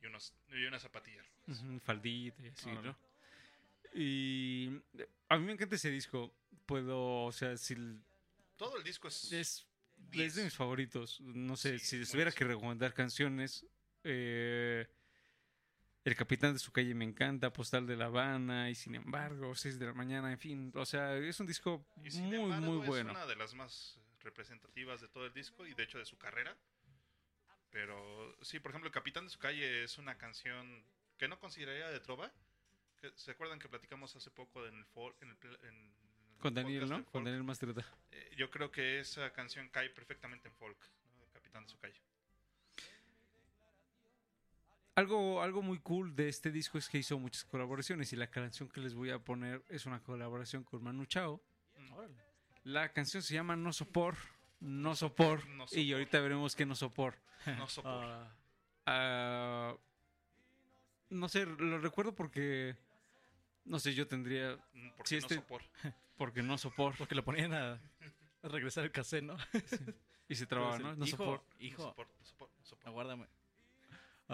[0.01, 1.63] y, unos, y unas zapatillas rojas.
[1.85, 2.69] Faldita y así.
[2.69, 2.97] ¿no?
[3.93, 4.81] Y
[5.29, 6.33] a mí me encanta ese disco.
[6.65, 7.75] Puedo, o sea, si
[8.57, 9.31] Todo el disco es.
[9.31, 9.65] es,
[10.11, 11.21] es de mis favoritos.
[11.21, 13.65] No sé, Sí, si es les tuviera que recomendar canciones,
[14.03, 14.85] eh,
[16.03, 19.79] El Capitán de su calle me encanta, Postal de La Habana y sin embargo, 6
[19.79, 20.71] de la mañana, en fin.
[20.75, 23.11] O sea, es un disco y sin muy, embargo, muy es bueno.
[23.11, 26.57] una de las más representativas de todo el disco y de hecho de su carrera.
[27.69, 30.83] Pero sí, por ejemplo, El Capitán de su calle es una canción
[31.17, 32.31] que no consideraría de trova.
[33.01, 35.93] Que, ¿Se acuerdan que platicamos hace poco en el, fol- en el pl- en el
[36.39, 37.05] Con Daniel, ¿no?
[37.05, 37.23] Con?
[37.23, 37.83] Daniel Mastreta.
[38.11, 40.77] Eh, yo creo que esa canción cae perfectamente en folk,
[41.17, 41.23] ¿no?
[41.25, 41.99] El Capitán de su calle.
[44.95, 48.69] Algo, algo muy cool de este disco es que hizo muchas colaboraciones y la canción
[48.69, 51.41] que les voy a poner es una colaboración con Manu Chao.
[52.63, 54.15] La canción se llama No Sopor,
[54.59, 55.93] No Sopor, No y Sopor.
[55.93, 57.15] ahorita veremos qué No Sopor.
[57.57, 58.27] No soporto.
[58.85, 59.75] Ah,
[61.09, 62.75] no sé, lo recuerdo porque,
[63.65, 65.69] no sé, yo tendría, Mm, ¿Por sí, qué no este- soporto?
[66.17, 69.35] porque No Sopor, Porque lo ponían a, a regresar el cassette, ¿no?
[70.29, 70.95] y se trababa, ¿no?
[70.95, 71.43] No hijo, Sopor.
[71.59, 72.25] No hijo, no soporto, no
[72.65, 72.89] soporto.
[72.89, 73.27] aguárdame.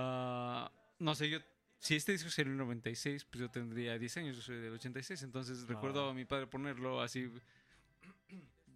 [0.01, 1.39] Ah, no sé, yo.
[1.79, 4.73] Si este disco salió en el 96, pues yo tendría 10 años, yo soy del
[4.73, 7.31] 86, entonces recuerdo a mi padre ponerlo así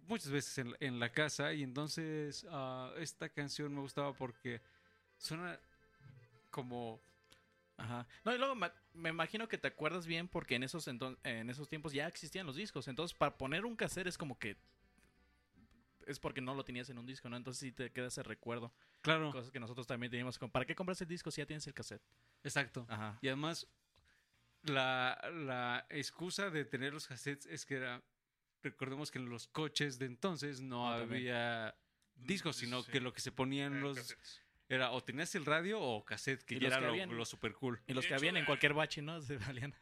[0.06, 4.60] muchas veces en, en la casa y entonces ah, esta canción me gustaba porque
[5.18, 5.58] suena
[6.50, 7.00] como...
[7.76, 8.06] Ajá.
[8.24, 8.54] No, y luego
[8.94, 12.54] me imagino que te acuerdas bien porque en esos, en esos tiempos ya existían los
[12.54, 12.86] discos.
[12.86, 14.56] Entonces, para poner un cassette es como que.
[16.06, 17.36] Es porque no lo tenías en un disco, ¿no?
[17.36, 18.72] Entonces sí te queda ese recuerdo.
[19.02, 20.38] Claro, Cosas que nosotros también teníamos.
[20.38, 22.02] Como, ¿Para qué compras el disco si ya tienes el cassette?
[22.42, 22.86] exacto.
[22.88, 23.18] Ajá.
[23.22, 23.66] Y además,
[24.62, 28.02] la, la excusa de tener los cassettes es que era...
[28.62, 31.10] Recordemos que en los coches de entonces no también.
[31.10, 31.76] había
[32.14, 32.92] discos, sino sí.
[32.92, 33.96] que lo que se ponían Eh, los...
[33.98, 34.40] cassettes.
[34.68, 37.52] Era o tenías el radio o cassette, que ya era que lo, habían- lo super
[37.52, 37.82] cool.
[37.86, 39.20] Y los De que hecho, habían en cualquier bache, ¿no?
[39.22, 39.74] Se valían.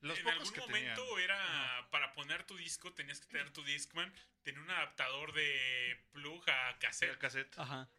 [0.00, 1.20] Los en algún que momento tenían.
[1.24, 4.12] era para poner tu disco tenías que tener tu Discman,
[4.42, 7.18] tenía un adaptador de plug a cassette.
[7.18, 7.58] cassette.
[7.58, 7.90] Ajá.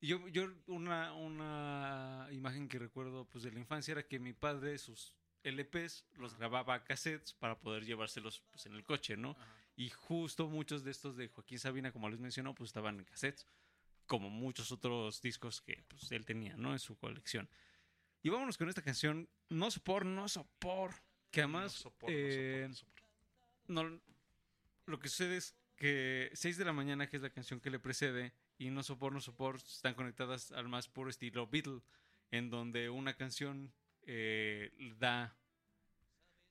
[0.00, 4.32] Y yo, yo una, una imagen que recuerdo pues de la infancia era que mi
[4.32, 5.14] padre sus
[5.44, 9.36] LPs los grababa a cassettes para poder llevárselos pues, en el coche, ¿no?
[9.76, 13.46] Y justo muchos de estos de Joaquín Sabina, como les mencionó, pues estaban en cassettes,
[14.10, 16.72] como muchos otros discos que pues, él tenía, ¿no?
[16.72, 17.48] En su colección.
[18.24, 20.90] Y vámonos con esta canción, No Sopor, No Sopor,
[21.30, 21.62] que además...
[21.74, 23.04] no soporto, eh, no soporto,
[23.68, 23.94] no soporto.
[23.94, 24.00] no,
[24.86, 27.78] lo que sucede es que 6 de la mañana, que es la canción que le
[27.78, 31.80] precede, y No Sopor, No Sopor, están conectadas al más puro estilo Beatle,
[32.32, 33.72] en donde una canción
[34.02, 35.36] eh, da,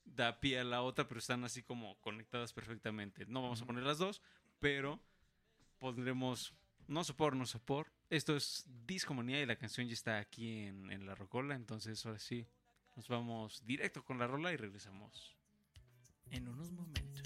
[0.05, 3.25] da pie a la otra, pero están así como conectadas perfectamente.
[3.25, 4.21] No vamos a poner las dos,
[4.61, 4.97] pero
[5.77, 6.53] pondremos
[6.89, 7.91] No Sopor, No Sopor.
[8.09, 12.17] Esto es Discomanía y la canción ya está aquí en, en la rocola, entonces ahora
[12.17, 12.47] sí,
[12.95, 15.37] nos vamos directo con la rola y regresamos.
[16.31, 17.23] En unos momentos.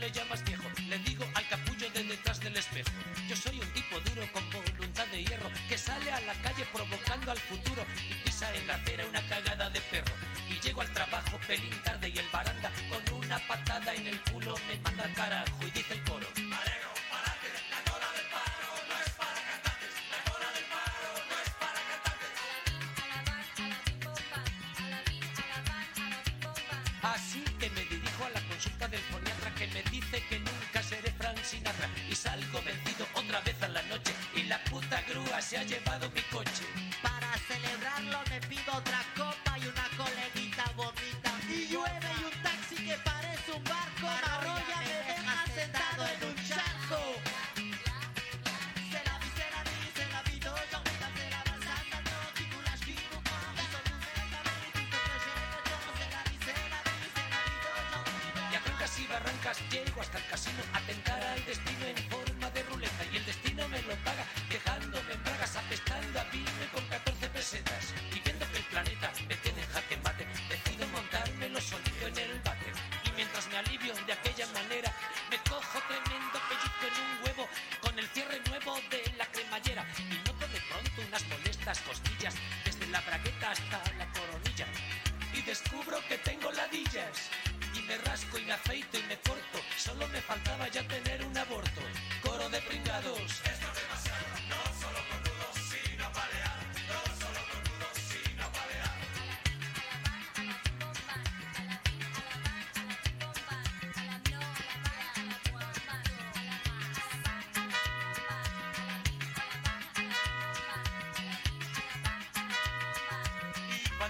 [0.00, 0.64] Le llamas viejo?
[0.88, 2.90] Le digo al capullo de detrás del espejo.
[3.28, 7.30] Yo soy un tipo duro con voluntad de hierro que sale a la calle provocando
[7.30, 10.14] al futuro y pisa en la acera una cagada de perro.
[10.48, 14.39] Y llego al trabajo pelín tarde y el baranda con una patada en el culo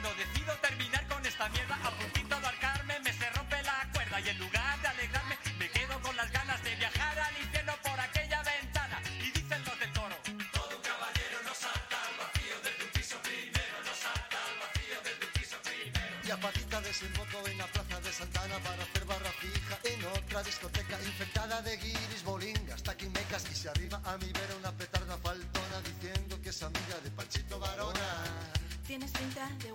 [0.01, 4.19] Cuando decido terminar con esta mierda, a puntito de arcarme me se rompe la cuerda
[4.21, 8.01] y en lugar de alegrarme me quedo con las ganas de viajar al infierno por
[8.01, 9.03] aquella ventana.
[9.19, 13.17] Y dicen los del toro, Todo un caballero no salta al vacío de tu piso
[13.21, 16.17] primero, no salta al vacío de tu piso primero.
[16.25, 20.43] Y a patita desemboco en la plaza de Santana para hacer barra fija en otra
[20.43, 25.77] discoteca infectada de guiris, bolingas, taquimecas y se arriba a mi vera una petarda faltona
[25.85, 28.51] diciendo que es amiga de Panchito Barona.
[28.91, 29.70] Tienes pinta de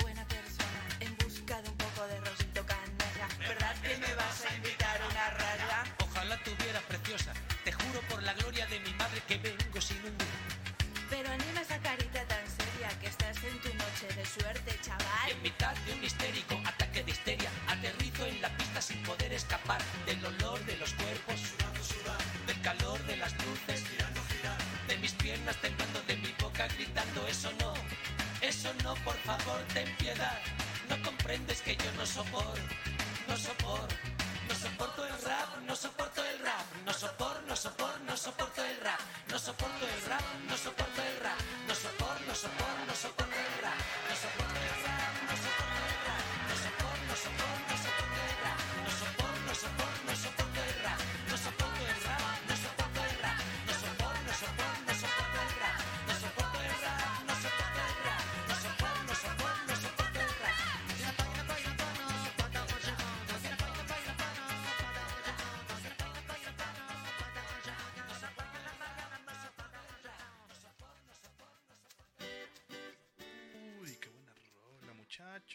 [6.00, 8.95] Ojalá tuviera preciosa, te juro por la gloria de mi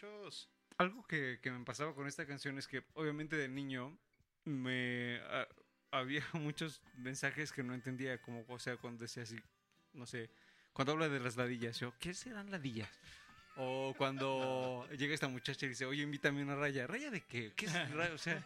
[0.01, 0.49] muchachos.
[0.77, 3.97] Algo que, que me pasaba con esta canción es que, obviamente, de niño,
[4.45, 5.47] me ah,
[5.91, 9.37] había muchos mensajes que no entendía, como, o sea, cuando decía así,
[9.93, 10.29] no sé,
[10.73, 12.89] cuando habla de las ladillas, yo, ¿qué serán ladillas?
[13.57, 16.87] O cuando llega esta muchacha y dice, oye, invítame una raya.
[16.87, 17.53] ¿Raya de qué?
[17.55, 18.13] ¿Qué es raya?
[18.13, 18.43] O sea,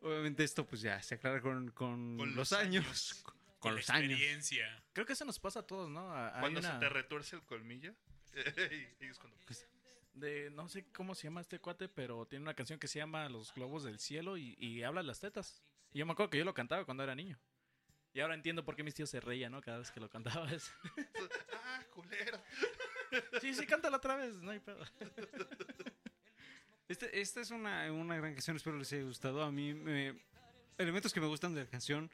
[0.00, 2.84] obviamente esto pues ya se aclara con, con, Con los, los años.
[2.84, 3.14] años.
[3.22, 4.10] Con, Con los años.
[4.12, 4.82] experiencia.
[4.92, 6.12] Creo que eso nos pasa a todos, ¿no?
[6.12, 7.94] A- Cuando una- se te retuerce el colmillo.
[10.20, 13.28] De no sé cómo se llama este cuate, pero tiene una canción que se llama
[13.28, 15.62] Los globos del cielo y, y habla de las tetas.
[15.92, 17.38] Y yo me acuerdo que yo lo cantaba cuando era niño.
[18.14, 19.60] Y ahora entiendo por qué mis tíos se reían, ¿no?
[19.60, 20.46] Cada vez que lo cantaba.
[20.52, 20.72] Es-
[21.54, 22.38] ah, culero.
[23.40, 24.84] sí, sí, cántala otra vez, no hay pedo.
[26.88, 29.42] Este, esta es una, una gran canción, espero les haya gustado.
[29.42, 30.18] A mí, me-
[30.78, 32.10] elementos que me gustan de la canción,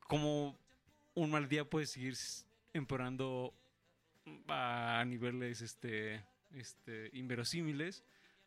[0.00, 0.58] como
[1.14, 2.14] un mal día puede seguir
[2.74, 3.54] empeorando
[4.48, 6.22] a niveles este,
[6.52, 8.04] este, inverosímiles.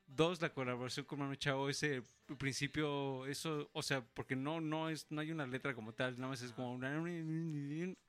[0.08, 2.04] Dos, la colaboración con Manu Chao, ese
[2.38, 6.30] principio, eso, o sea, porque no, no, es, no hay una letra como tal, nada
[6.30, 6.92] más es como una...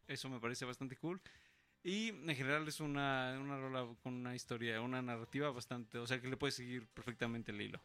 [0.09, 1.20] Eso me parece bastante cool.
[1.85, 6.20] Y en general es una, una rola con una historia, una narrativa bastante, o sea
[6.20, 7.81] que le puedes seguir perfectamente el hilo.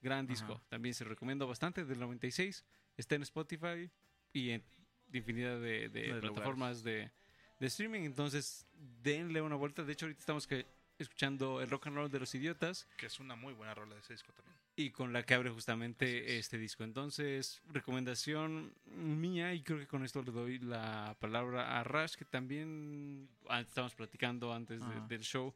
[0.00, 0.62] Gran disco, Ajá.
[0.68, 2.64] también se recomiendo bastante, del 96,
[2.96, 3.90] está en Spotify
[4.32, 4.64] y en
[5.12, 7.10] infinidad de, de De plataformas de,
[7.58, 8.66] de streaming, entonces
[9.02, 9.84] denle una vuelta.
[9.84, 10.66] De hecho ahorita estamos que,
[10.98, 14.00] escuchando el rock and roll de los idiotas Que es una muy buena rola de
[14.00, 14.56] ese disco también.
[14.76, 16.40] y con la que abre justamente es.
[16.46, 16.84] este disco.
[16.84, 22.24] Entonces, recomendación mía, y creo que con esto le doy la palabra a Rash, que
[22.24, 25.54] también ah, estábamos platicando antes de- del show.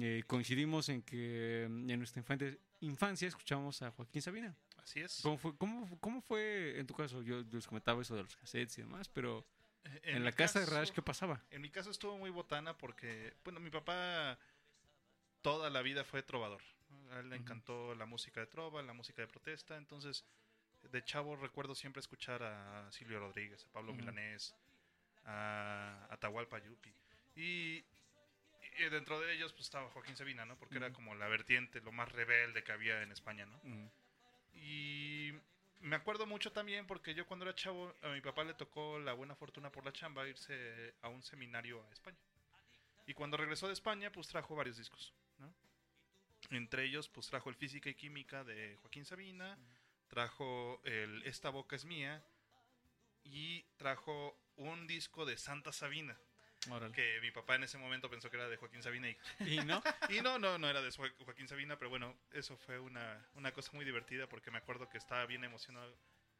[0.00, 4.54] eh, coincidimos en que mm, en nuestra infante- infancia escuchamos a Joaquín Sabina.
[4.82, 5.20] Así es.
[5.22, 7.22] ¿Cómo fue, cómo, cómo fue en tu caso?
[7.22, 9.44] Yo les comentaba eso de los cassettes y demás, pero
[10.02, 11.40] en, mi la casa de caso- Rash, ¿qué pasaba?
[11.50, 14.38] En mi caso estuvo muy botana porque, bueno, mi papá
[15.42, 16.62] toda la vida fue trovador.
[17.12, 19.76] A él le encantó la música de trova, la música de protesta.
[19.76, 20.24] Entonces,
[20.90, 24.00] de chavo recuerdo siempre escuchar a Silvio Rodríguez, a Pablo Ujú.
[24.00, 24.54] Milanés,
[25.24, 26.92] a Atahualpa Yupi.
[27.36, 27.84] Y,
[28.78, 30.56] y dentro de ellos pues estaba Joaquín Sabina, ¿no?
[30.56, 30.96] Porque era Ujú.
[30.96, 33.60] como la vertiente, lo más rebelde que había en España, ¿no?
[34.54, 35.32] Y
[35.82, 39.12] me acuerdo mucho también porque yo cuando era chavo, a mi papá le tocó la
[39.12, 42.18] buena fortuna por la chamba irse a un seminario a España.
[43.06, 45.52] Y cuando regresó de España, pues trajo varios discos, ¿no?
[46.50, 49.58] Entre ellos, pues trajo el Física y Química de Joaquín Sabina,
[50.08, 52.24] trajo el Esta Boca es Mía
[53.24, 56.16] y trajo un disco de Santa Sabina.
[56.70, 56.92] Órale.
[56.94, 59.82] Que mi papá en ese momento pensó que era de Joaquín Sabina y, ¿Y no?
[60.08, 63.52] y no, no, no era de Jo- Joaquín Sabina, pero bueno, eso fue una, una
[63.52, 65.96] cosa muy divertida porque me acuerdo que estaba bien emocionado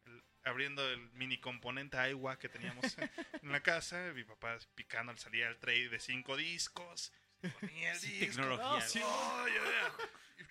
[0.07, 2.85] el- abriendo el mini componente agua que teníamos
[3.43, 4.13] en la casa.
[4.15, 7.13] Mi papá picando al salir al tray de cinco discos.
[7.61, 8.43] Ponía el Sí, disco.
[8.43, 8.81] tecnología.
[8.89, 9.01] Sí.
[9.05, 10.47] Ay, ay,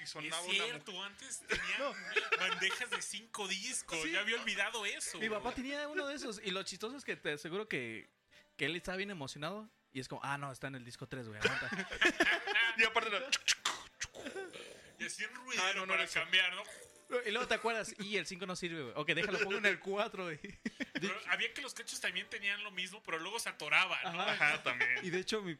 [0.00, 1.94] Y Es sonaba una cierto, antes tenía
[2.38, 4.00] bandejas de cinco discos.
[4.02, 4.12] Sí.
[4.12, 5.18] Ya había olvidado eso.
[5.18, 6.40] Mi papá tenía uno de esos.
[6.42, 8.08] Y lo chistoso es que te aseguro que,
[8.56, 9.70] que él estaba bien emocionado.
[9.92, 11.40] Y es como, ah, no, está en el disco 3, güey.
[11.40, 11.70] aguanta".
[12.78, 13.28] Y aparte, era-
[14.98, 16.20] Y así un ruido Ah, no, no para eso.
[16.20, 16.62] cambiar, ¿no?
[17.26, 18.92] y luego te acuerdas, y el 5 no sirve, güey.
[18.96, 20.38] Ok, déjalo, pongo en el 4, güey.
[20.92, 24.22] Pero había que los cachos también tenían lo mismo, pero luego se atoraban, ¿no?
[24.22, 24.90] Ajá, también.
[25.02, 25.58] Y de hecho, mi,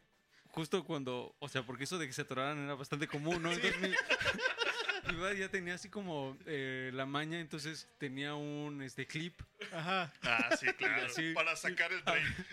[0.51, 3.51] justo cuando, o sea, porque eso de que se atoraran era bastante común, ¿no?
[3.51, 3.89] Entonces mi,
[5.07, 9.41] mi papá ya tenía así como eh, la maña, entonces tenía un este clip.
[9.71, 10.13] Ajá.
[10.23, 11.09] Ah, sí, claro.
[11.09, 11.33] Sí.
[11.33, 12.23] Para sacar el tren.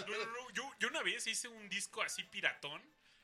[0.00, 2.82] No, no, no, Yo, yo una vez hice un disco así piratón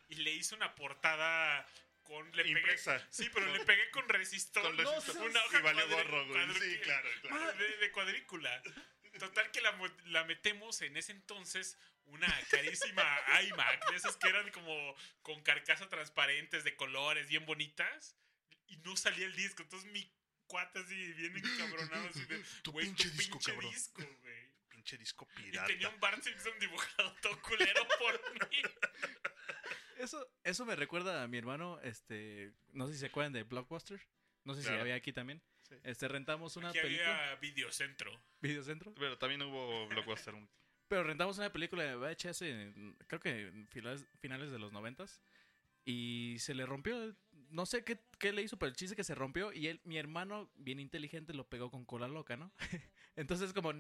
[0.09, 1.67] y le hice una portada
[2.05, 2.31] con.
[2.33, 2.99] Le Impresa.
[2.99, 4.63] Pegué, sí, pero le pegué con resistor.
[4.63, 5.29] Con resistor.
[5.29, 6.55] Una hoja Y valió güey.
[6.61, 7.53] Sí, claro, claro.
[7.55, 8.63] De, de cuadrícula.
[9.19, 13.03] Total que la, la metemos en ese entonces una carísima
[13.49, 18.17] iMac, de esas que eran como con carcasa transparentes de colores bien bonitas
[18.67, 19.63] y no salía el disco.
[19.63, 20.13] Entonces mi
[20.47, 23.71] cuata así bien encabronado así de, Tu güey, pinche tu disco, pinche cabrón.
[23.73, 24.57] disco, güey.
[24.69, 25.67] Pinche disco Y pirata.
[25.67, 28.63] tenía un Bart Simpson dibujado todo culero por mí.
[29.99, 34.01] Eso, eso me recuerda a mi hermano, este, no sé si se acuerdan de Blockbuster.
[34.45, 34.77] No sé Claro.
[34.77, 35.43] si había aquí también.
[35.69, 35.75] Sí.
[35.83, 37.25] Este, rentamos una Aquí película.
[37.33, 38.11] había videocentro.
[38.41, 38.95] Videocentro.
[38.95, 40.35] Pero también hubo Blockbuster.
[40.89, 45.21] Pero rentamos una película de VHS, en- creo que en finales, finales de los noventas.
[45.85, 47.17] Y se le rompió.
[47.51, 49.53] No sé qué, qué le hizo, pero el chiste que se rompió.
[49.53, 52.53] Y él, mi hermano, bien inteligente, lo pegó con cola loca, ¿no?
[53.17, 53.73] Entonces, como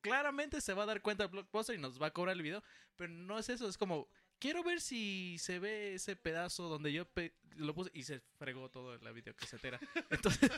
[0.00, 2.62] claramente se va a dar cuenta el blockbuster y nos va a cobrar el video.
[2.96, 4.08] Pero no es eso, es como.
[4.40, 8.68] Quiero ver si se ve ese pedazo donde yo pe- lo puse y se fregó
[8.68, 9.80] todo la videocasetera.
[10.10, 10.50] Entonces,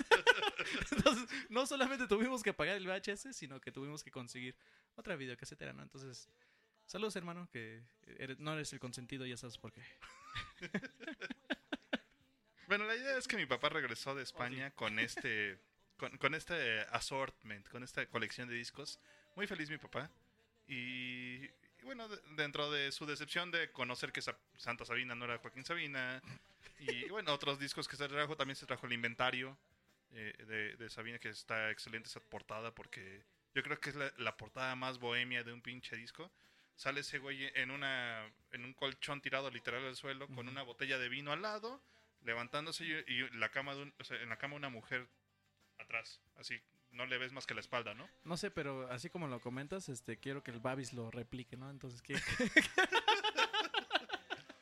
[0.93, 4.55] entonces, no solamente tuvimos que pagar el VHS, sino que tuvimos que conseguir
[4.97, 5.83] otra videocasetera, ¿no?
[5.83, 6.29] Entonces,
[6.87, 7.83] saludos, hermano, que
[8.19, 9.83] eres- no eres el consentido, ya sabes por qué.
[12.69, 15.57] Bueno, la idea es que mi papá regresó de España con este
[15.99, 18.99] con, con este assortment, con esta colección de discos.
[19.37, 20.11] Muy feliz mi papá.
[20.67, 25.27] Y, y bueno, de- dentro de su decepción de conocer que Sa- Santa Sabina no
[25.27, 26.21] era Joaquín Sabina.
[26.81, 29.57] Y bueno, otros discos que se trajo, también se trajo el inventario
[30.17, 33.25] eh, de, de Sabina, que está excelente esa portada porque
[33.55, 36.31] yo creo que es la, la portada más bohemia de un pinche disco.
[36.75, 40.99] Sale ese güey en, una, en un colchón tirado literal al suelo con una botella
[40.99, 41.81] de vino al lado,
[42.23, 45.07] levantándose y, y la cama de un- o sea, en la cama una mujer
[45.79, 46.21] atrás.
[46.37, 46.61] Así
[46.93, 48.09] no le ves más que la espalda, ¿no?
[48.25, 51.71] No sé, pero así como lo comentas, este quiero que el Babis lo replique, ¿no?
[51.71, 52.15] Entonces, ¿qué?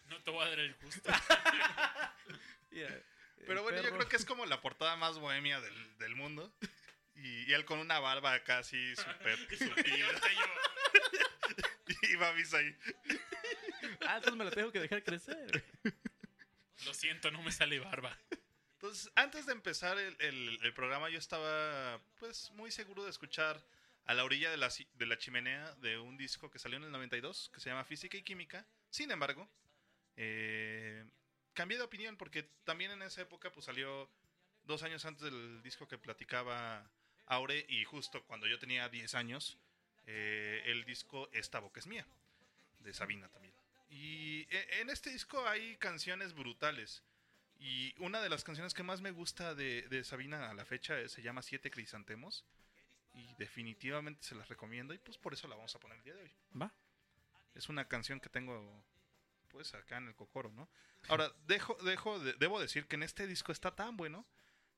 [0.08, 1.10] No te voy a dar el gusto.
[3.46, 6.52] Pero bueno, yo creo que es como la portada más bohemia del, del mundo.
[7.16, 10.08] Y, y él con una barba casi súper supida.
[12.02, 12.76] y Babis ahí.
[14.00, 15.64] Ah, entonces me lo tengo que dejar crecer.
[16.84, 18.18] Lo siento, no me sale barba.
[18.72, 23.64] Entonces, antes de empezar el, el- el programa, yo estaba pues muy seguro de escuchar
[24.06, 26.90] a la orilla de la, de la chimenea de un disco que salió en el
[26.90, 28.66] 92, que se llama Física y Química.
[28.90, 29.48] Sin embargo,
[30.16, 31.04] eh,
[31.54, 34.08] cambié de opinión porque también en esa época pues salió
[34.64, 36.88] dos años antes del disco que platicaba
[37.26, 39.58] Aure y justo cuando yo tenía 10 años,
[40.06, 42.06] eh, el disco Esta boca es mía,
[42.80, 43.54] de Sabina también.
[43.88, 47.02] Y e- en este disco hay canciones brutales.
[47.58, 50.98] Y una de las canciones que más me gusta de, de Sabina a la fecha
[50.98, 52.44] eh, se llama Siete Crisantemos.
[53.14, 56.14] Y definitivamente se las recomiendo y pues por eso la vamos a poner el día
[56.14, 56.32] de hoy.
[56.60, 56.74] Va.
[57.54, 58.84] Es una canción que tengo
[59.54, 60.68] pues acá en el cocoro, ¿no?
[61.08, 64.26] Ahora, dejo, dejo, de- debo decir que en este disco está tan bueno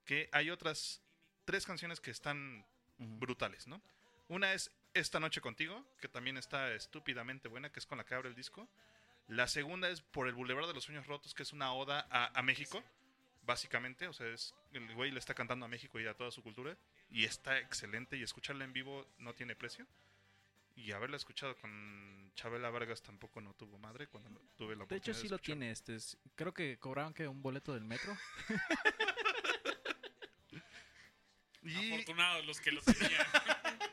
[0.05, 1.01] que hay otras
[1.47, 2.67] tres canciones que están
[2.99, 3.81] brutales, ¿no?
[4.29, 8.15] Una es Esta noche contigo, que también está estúpidamente buena, que es con la que
[8.15, 8.69] abre el disco.
[9.29, 12.39] La segunda es Por el Boulevard de los Sueños Rotos, que es una oda a,
[12.39, 12.83] a México,
[13.45, 14.09] básicamente.
[14.09, 16.77] O sea, es, el güey le está cantando a México y a toda su cultura.
[17.11, 19.87] Y está excelente y escucharla en vivo no tiene precio.
[20.77, 25.09] Y haberla escuchado con Chabela Vargas tampoco no tuvo madre cuando tuve la De oportunidad
[25.09, 25.71] hecho, sí lo tiene.
[25.71, 28.17] Este, es- creo que cobraban que un boleto del metro.
[31.95, 33.11] Afortunados los que lo tenían.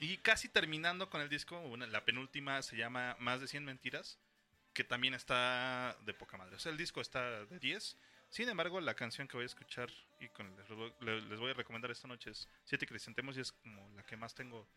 [0.00, 4.18] Y casi terminando con el disco, una- la penúltima se llama Más de 100 Mentiras,
[4.74, 6.56] que también está de poca madre.
[6.56, 7.96] O sea, el disco está de 10.
[8.28, 9.88] Sin embargo, la canción que voy a escuchar
[10.20, 13.40] y con, les, voy- le- les voy a recomendar esta noche es Siete Crisantemos y
[13.40, 14.68] es como la que más tengo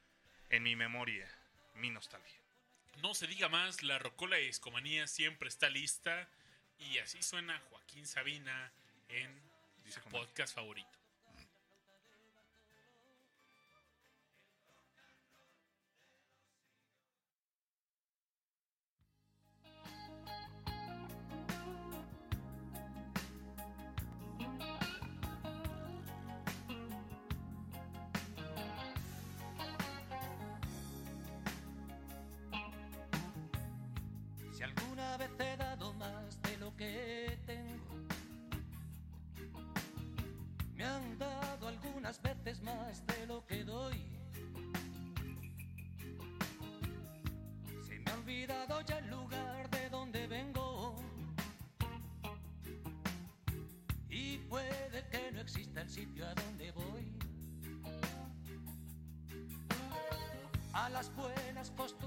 [0.50, 1.30] en mi memoria,
[1.76, 2.40] mi nostalgia.
[3.02, 6.28] No se diga más, la Rocola de Discomanía siempre está lista.
[6.80, 8.72] Y así suena Joaquín Sabina
[9.10, 9.30] en
[9.90, 10.98] su podcast favorito.
[55.98, 57.12] Sitio a donde voy.
[60.74, 62.07] A las buenas costumbres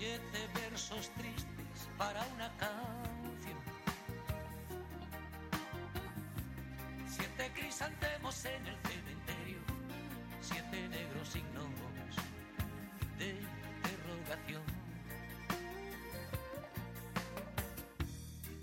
[0.00, 3.58] Siete versos tristes para una canción.
[7.06, 9.58] Siete crisantemos en el cementerio.
[10.40, 11.66] Siete negros signos
[13.18, 14.62] de interrogación.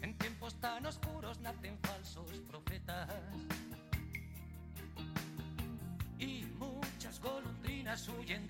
[0.02, 3.10] En tiempos tan oscuros nacen falsos profetas.
[6.18, 8.47] Y muchas golondrinas huyen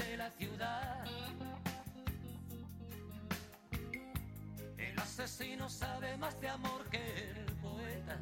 [5.68, 8.18] asesino sabe más de amor que el poeta.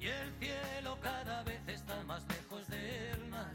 [0.00, 3.52] Y el cielo cada vez está más lejos del mar.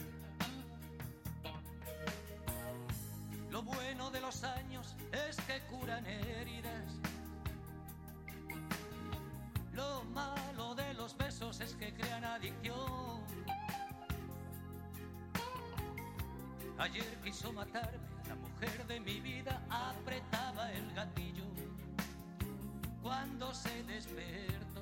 [3.52, 7.00] Lo bueno de los años es que curan heridas.
[9.74, 13.24] Lo malo de los besos es que crean adicción.
[16.80, 18.03] Ayer quiso matarme,
[23.54, 24.82] se despertó.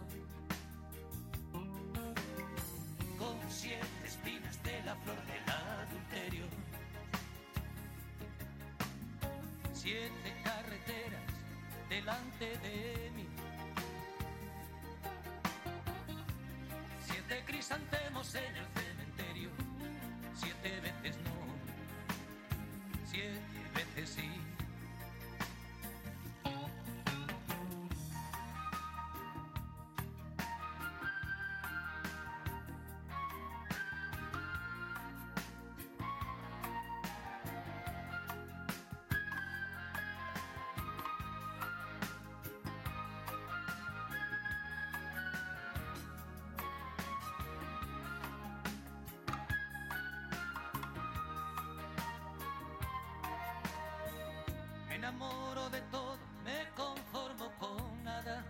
[3.19, 6.45] Con siete espinas de la flor del adulterio.
[9.73, 11.21] Siete carreteras
[11.89, 13.27] delante de mí.
[17.05, 19.49] Siete crisantemos en el cementerio.
[20.35, 21.20] Siete veces
[55.01, 58.45] enamoro de todo, me conformo con nada.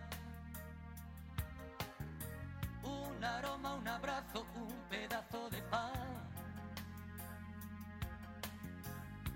[2.84, 5.94] Un aroma, un abrazo, un pedazo de pan.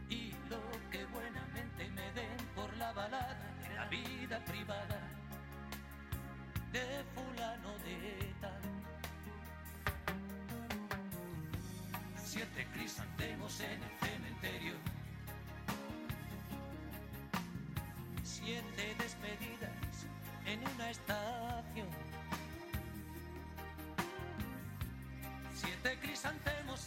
[0.10, 0.60] Y lo
[0.92, 5.00] que buenamente me den por la balada de la vida privada
[6.74, 8.62] de fulano de tal.
[12.18, 14.75] Siete crisantemos en el cementerio.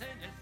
[0.01, 0.38] En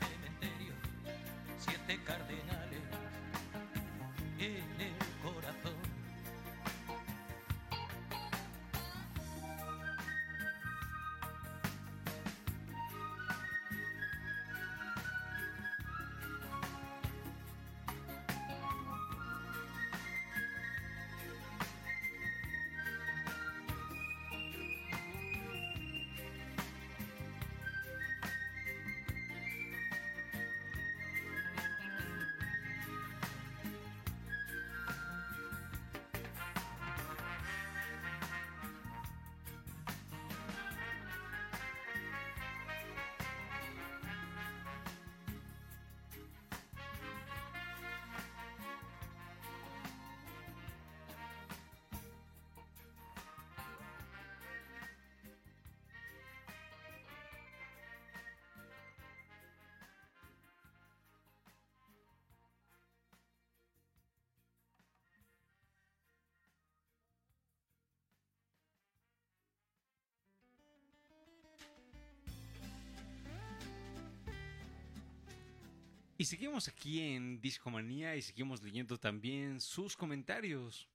[76.26, 80.88] Y seguimos aquí en Discomanía y seguimos leyendo también sus comentarios.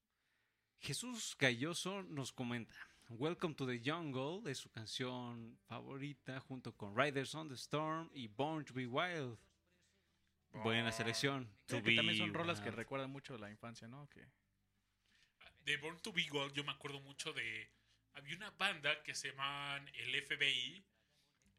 [0.82, 2.76] Jesús Galloso nos comenta:
[3.08, 8.28] Welcome to the Jungle es su canción favorita junto con Riders on the Storm y
[8.28, 9.40] Born to be Wild.
[10.52, 11.46] Buena selección.
[11.66, 14.10] Sí, To que también son rolas que recuerdan mucho la infancia, ¿no?
[14.10, 14.28] Que
[15.64, 17.72] De Born to Be Wild yo me acuerdo mucho de
[18.16, 20.84] había una banda que se llamaban el FBI,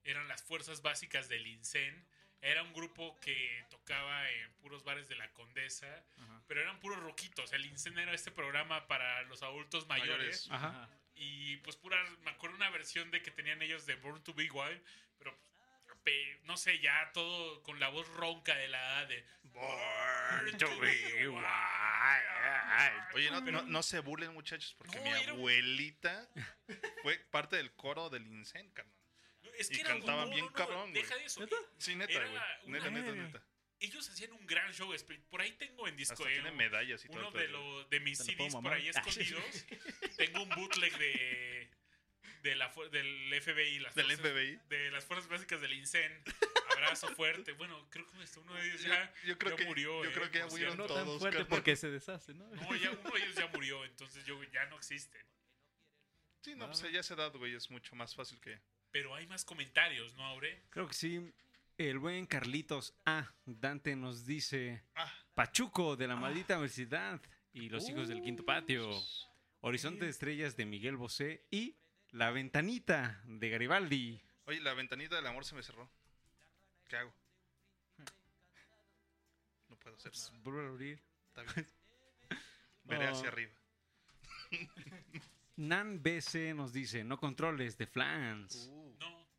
[0.05, 2.07] eran las fuerzas básicas del INSEN.
[2.43, 6.05] Era un grupo que tocaba en puros bares de la Condesa,
[6.49, 7.53] pero eran puros roquitos.
[7.53, 10.49] El INSEN era este programa para los adultos mayores.
[10.49, 10.51] Mayores.
[10.51, 10.91] Ajá.
[11.15, 14.51] Y pues puras, me acuerdo una versión de que tenían ellos de Born to Be
[14.51, 14.83] Wild,
[15.19, 15.39] pero
[16.03, 20.81] pe- no sé, ya todo con la voz ronca de la A de Born to
[20.81, 21.47] Be Wild.
[23.15, 26.29] Oye, no, Pero- no, no se burlen, muchachos, porque No, mi un- abuelita
[27.03, 28.97] fue parte del coro del Incen, carnal.
[29.59, 31.03] Es Y que era cantaban no, bien no, cabrón, güey.
[31.03, 31.47] Deja de eso.
[31.79, 32.41] Sí, neta, güey.
[32.67, 33.43] Neta, neta, neta.
[33.81, 34.95] Ellos hacían un gran show.
[35.29, 36.15] Por ahí tengo en disco.
[36.15, 38.63] Hasta eh, tiene medallas y todo Uno de, lo- de mis ¿Te lo puedo CDs
[38.63, 39.67] por ahí escondidos.
[40.17, 41.71] tengo un bootleg de.
[42.43, 44.61] De la, del FBI, las ¿Del fuerzas- FBI?
[44.69, 46.25] de las fuerzas básicas del INSEN.
[46.73, 47.53] Abrazo fuerte.
[47.53, 50.03] Bueno, creo que este, uno de ellos ya, Yo- yo creo ya que- murió.
[50.05, 50.77] yo eh, creo que ya murieron.
[50.77, 51.49] No tan todos, fuerte carnal.
[51.49, 52.49] porque se deshace, ¿no?
[52.49, 55.25] No, ya uno de ellos ya murió, entonces yo ya no existen.
[56.41, 58.61] Sí, no, pues ya esa edad, güey, es mucho más fácil que...
[58.93, 60.63] Pero hay más comentarios, ¿no, Aure?
[60.71, 61.33] Creo que sí.
[61.79, 63.33] El buen Carlitos A.
[63.47, 65.11] Dante nos dice: Ah.
[65.35, 67.21] Pachuco de la maldita universidad
[67.55, 68.89] y los hijos del quinto patio.
[69.61, 71.77] Horizonte de estrellas de Miguel Bosé y
[72.11, 74.21] La ventanita de Garibaldi.
[74.45, 75.89] Oye, la ventanita del amor se me cerró.
[76.89, 77.15] ¿Qué hago?
[79.71, 80.31] No puedo hacer nada.
[80.43, 81.01] Vuelve a abrir.
[81.29, 81.67] Está bien.
[82.85, 83.13] Veré Oh.
[83.13, 83.53] hacia arriba.
[85.57, 88.69] Nan BC nos dice: No controles de Flans.
[88.71, 88.82] Uh.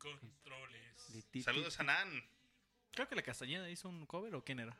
[0.03, 1.13] No controles.
[1.13, 2.23] De ti- Saludos a Nan.
[2.91, 4.77] Creo que la Castañeda hizo un cover o quién era.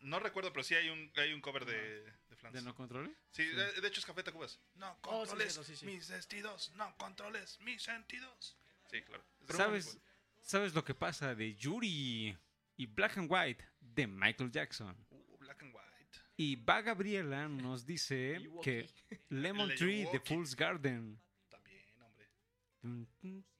[0.00, 2.54] No recuerdo, pero sí hay un, hay un cover de, de Flans.
[2.54, 3.16] ¿De no controles?
[3.30, 4.58] Sí, De, de hecho es Café Tacubas.
[4.74, 5.86] No Oh, sí, controles cierto, sí, sí.
[5.86, 8.56] mis vestidos, no controles mis sentidos.
[8.90, 9.24] Sí, claro.
[9.42, 9.98] Es de ¿Sabes,
[10.40, 12.36] ¿Sabes lo que pasa de Yuri
[12.76, 14.96] y Black and White de Michael Jackson?
[15.10, 16.18] Uh, Black and White.
[16.36, 18.88] Y Va Gabriela nos dice que
[19.28, 20.18] Lemon Tree de.
[20.18, 21.20] Fool's Garden.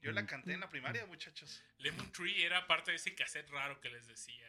[0.00, 1.62] Yo la canté en la primaria, muchachos.
[1.78, 4.48] Lemon Tree era parte de ese cassette raro que les decía.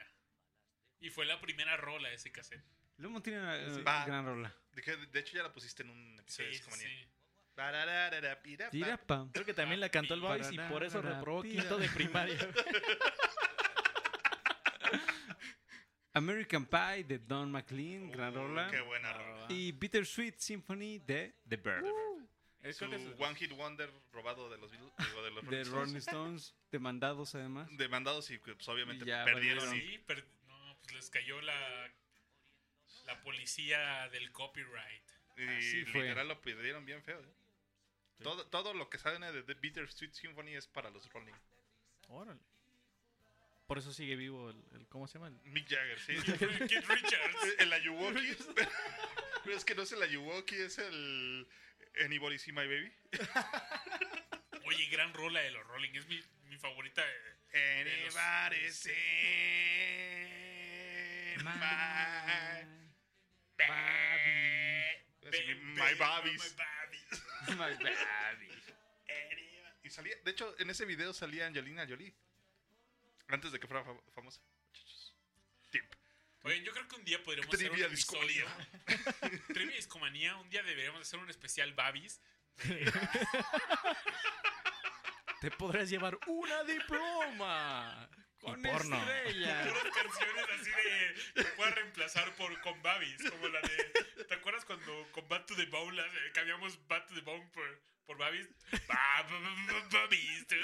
[0.99, 2.63] Y fue la primera rola de ese cassette.
[2.97, 4.55] Lemon tiene una eh, gran rola.
[4.71, 6.87] De, de hecho, ya la pusiste en un episodio de sí, Discomanía.
[6.87, 7.07] sí.
[8.71, 9.27] Pirapa.
[9.31, 12.37] Creo que también la cantó el Boys y por eso reprobó quinto de primaria.
[16.15, 18.69] American Pie de Don McLean, gran Uh, rola.
[18.69, 19.45] Qué buena rola.
[19.49, 21.85] Y Bittersweet Symphony de The Bird.
[22.63, 25.95] Es Su es- One Hit Wonder robado de los Beatles, digo, de los de Rolling
[25.97, 26.55] Stones.
[26.71, 27.67] Demandados además.
[27.71, 29.65] Demandados y pues, obviamente Y ya perdieron.
[29.65, 29.91] valieron.
[29.91, 31.91] Sí, per- no, pues les cayó la,
[33.05, 35.03] la policía del copyright.
[35.37, 36.03] Y Así fue.
[36.03, 37.19] literal lo perdieron bien feo.
[37.19, 37.33] ¿eh?
[38.21, 41.33] Todo, todo lo que sale de The Bittersweet Symphony es para los Rolling.
[42.07, 42.39] Órale.
[43.67, 45.27] Por eso sigue vivo el, el- ¿cómo se llama?
[45.27, 46.13] El- Mick Jagger, sí.
[46.67, 47.55] Keith Richards.
[47.59, 48.19] el Ayuwoki.
[49.43, 51.45] Pero es que no es el Ayuwoki, es el
[51.99, 52.91] Anybody See My Baby.
[54.65, 55.93] Oye, gran rola de los Rolling.
[55.95, 57.03] Es mi, mi favorita.
[57.05, 58.91] de- de los- Anybody See
[61.43, 61.51] My
[65.23, 66.55] Baby, My baby, Babbies.
[67.49, 67.95] my baby.
[69.85, 72.13] Y salía, de hecho, en ese video salía Angelina Jolie.
[73.27, 74.39] Antes de que fuera fa- famosa.
[76.43, 78.45] Oye, yo creo que un día podríamos hacer un Trivia episodio.
[79.53, 80.35] Trivia Discomanía.
[80.37, 82.21] Un día deberíamos hacer un especial Babis.
[85.41, 88.09] Te podrás llevar una diploma.
[88.39, 88.97] Con y porno.
[88.97, 89.63] estrella.
[89.73, 91.15] Puras canciones así de.
[91.35, 93.17] que puedas reemplazar por con Babis.
[93.29, 93.93] Como la de.
[94.27, 97.49] ¿Te acuerdas cuando con Back to the Bone la- eh, cambiamos Back to the Bone
[97.53, 98.49] por, por Babis?
[98.87, 100.45] Ba- ba- ba- ba- Babis.
[100.49, 100.57] Babis.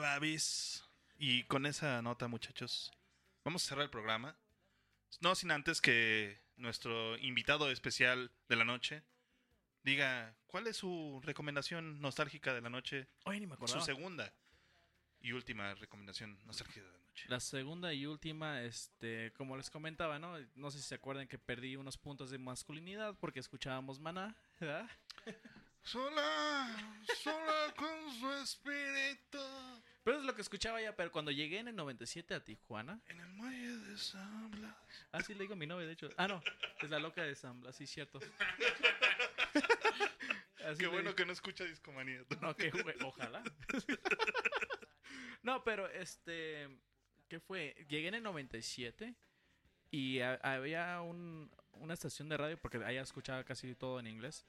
[0.00, 0.84] Babis.
[1.18, 2.92] Y con esa nota, muchachos,
[3.44, 4.36] vamos a cerrar el programa.
[5.20, 9.02] No sin antes que nuestro invitado especial de la noche
[9.82, 13.84] diga cuál es su recomendación nostálgica de la noche, Oye, ni me su acordaba.
[13.84, 14.32] segunda
[15.20, 17.24] y última recomendación nostálgica de la noche.
[17.28, 20.36] La segunda y última, este, como les comentaba, ¿no?
[20.54, 24.88] No sé si se acuerdan que perdí unos puntos de masculinidad porque escuchábamos Maná, ¿verdad?
[25.82, 26.76] Sola,
[27.22, 29.38] sola con su espíritu.
[30.02, 33.20] Pero es lo que escuchaba ya, pero cuando llegué en el 97 a Tijuana, En
[33.20, 34.74] el muelle de San Blas.
[35.12, 36.08] así le digo a mi novia, de hecho.
[36.16, 36.42] Ah, no,
[36.80, 38.18] es la loca de San Blas, sí, cierto.
[40.64, 41.14] Así Qué bueno digo.
[41.16, 42.24] que no escucha Discomanía.
[42.40, 42.72] No, que
[43.04, 43.42] ojalá.
[45.42, 46.68] no, pero este,
[47.28, 47.76] ¿qué fue?
[47.88, 49.14] Llegué en el 97
[49.90, 51.50] y ha- había un-
[51.80, 54.46] una estación de radio, porque allá escuchaba casi todo en inglés.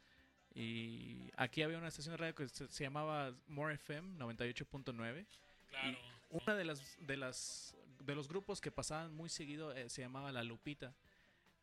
[0.53, 5.25] Y aquí había una estación de radio que se, se llamaba More FM 98.9.
[5.69, 5.89] Claro.
[5.89, 5.97] Y
[6.29, 7.77] una de las, de las
[8.07, 10.95] de los grupos que pasaban muy seguido eh, se llamaba La Lupita.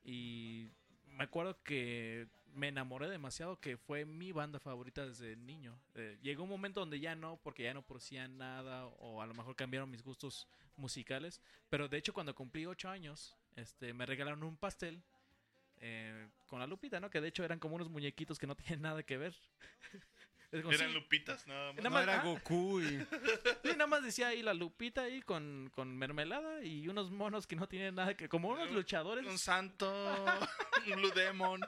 [0.05, 0.69] Y
[1.07, 5.77] me acuerdo que me enamoré demasiado, que fue mi banda favorita desde niño.
[5.95, 9.35] Eh, llegó un momento donde ya no, porque ya no producían nada, o a lo
[9.35, 10.47] mejor cambiaron mis gustos
[10.77, 11.41] musicales.
[11.69, 15.03] Pero de hecho, cuando cumplí ocho años, este, me regalaron un pastel
[15.81, 17.11] eh, con la lupita, ¿no?
[17.11, 19.35] Que de hecho eran como unos muñequitos que no tienen nada que ver.
[20.51, 21.47] Como, ¿Eran sí, lupitas?
[21.49, 21.83] Nada más.
[21.83, 22.25] Nada No más- era ah.
[22.25, 22.87] Goku y...
[23.65, 27.57] Sí, nada más decía ahí la lupita ahí con, con mermelada y unos monos que
[27.57, 28.29] no tienen nada que...
[28.29, 29.27] Como unos luchadores.
[29.27, 29.89] Un santo,
[30.87, 31.61] un Blue Demon.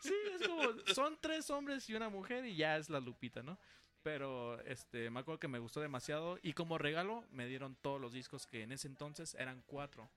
[0.00, 0.62] Sí, es como...
[0.94, 3.58] Son tres hombres y una mujer y ya es la lupita, ¿no?
[4.02, 8.14] Pero este, me acuerdo que me gustó demasiado y como regalo me dieron todos los
[8.14, 10.08] discos que en ese entonces eran cuatro.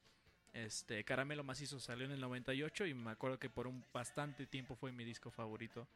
[0.54, 4.76] Este, Caramelo Macizo salió en el 98 y me acuerdo que por un bastante tiempo
[4.76, 5.88] fue mi disco favorito.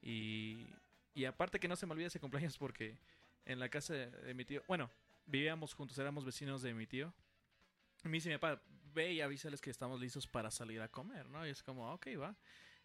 [0.00, 0.66] Y,
[1.14, 2.96] y aparte que no se me olvide ese cumpleaños porque
[3.44, 4.90] en la casa de, mi tío, bueno,
[5.24, 7.12] vivíamos juntos, éramos vecinos de mi tío.
[8.04, 8.62] Y me dice mi papá,
[8.92, 11.46] ve y avísales que estamos listos para salir a comer, ¿no?
[11.46, 12.36] Y es como, ok, va.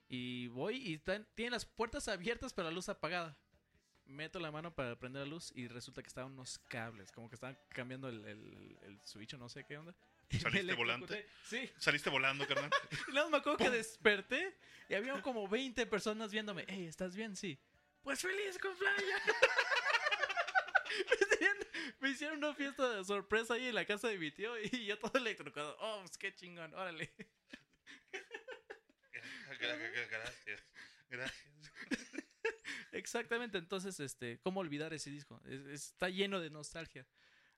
[0.08, 3.38] Y voy y están, tienen las puertas abiertas pero la luz apagada.
[4.06, 7.36] Meto la mano para prender la luz y resulta que estaban unos cables, como que
[7.36, 9.96] estaban cambiando el, el, el switch no sé qué onda.
[10.42, 11.14] ¿Saliste volante?
[11.14, 11.26] electrocuté.
[11.44, 11.72] Sí.
[11.78, 12.70] ¿Saliste volando, carnal?
[13.14, 14.56] Luego me acuerdo que desperté
[14.90, 16.66] y había como 20 personas viéndome.
[16.68, 17.36] Hey, ¿estás bien?
[17.36, 17.60] Sí.
[18.04, 18.58] Pues feliz
[21.10, 21.58] me, tenían-
[22.00, 24.98] me hicieron una fiesta de sorpresa ahí en la casa de mi tío y yo
[24.98, 25.78] todo electrocutado.
[25.80, 27.14] Oh, pues qué chingón, órale.
[30.10, 30.62] Gracias.
[31.10, 31.46] Gracias.
[32.92, 35.42] Exactamente, entonces, este, ¿cómo olvidar ese disco?
[35.46, 37.06] Es- es- está lleno de nostalgia.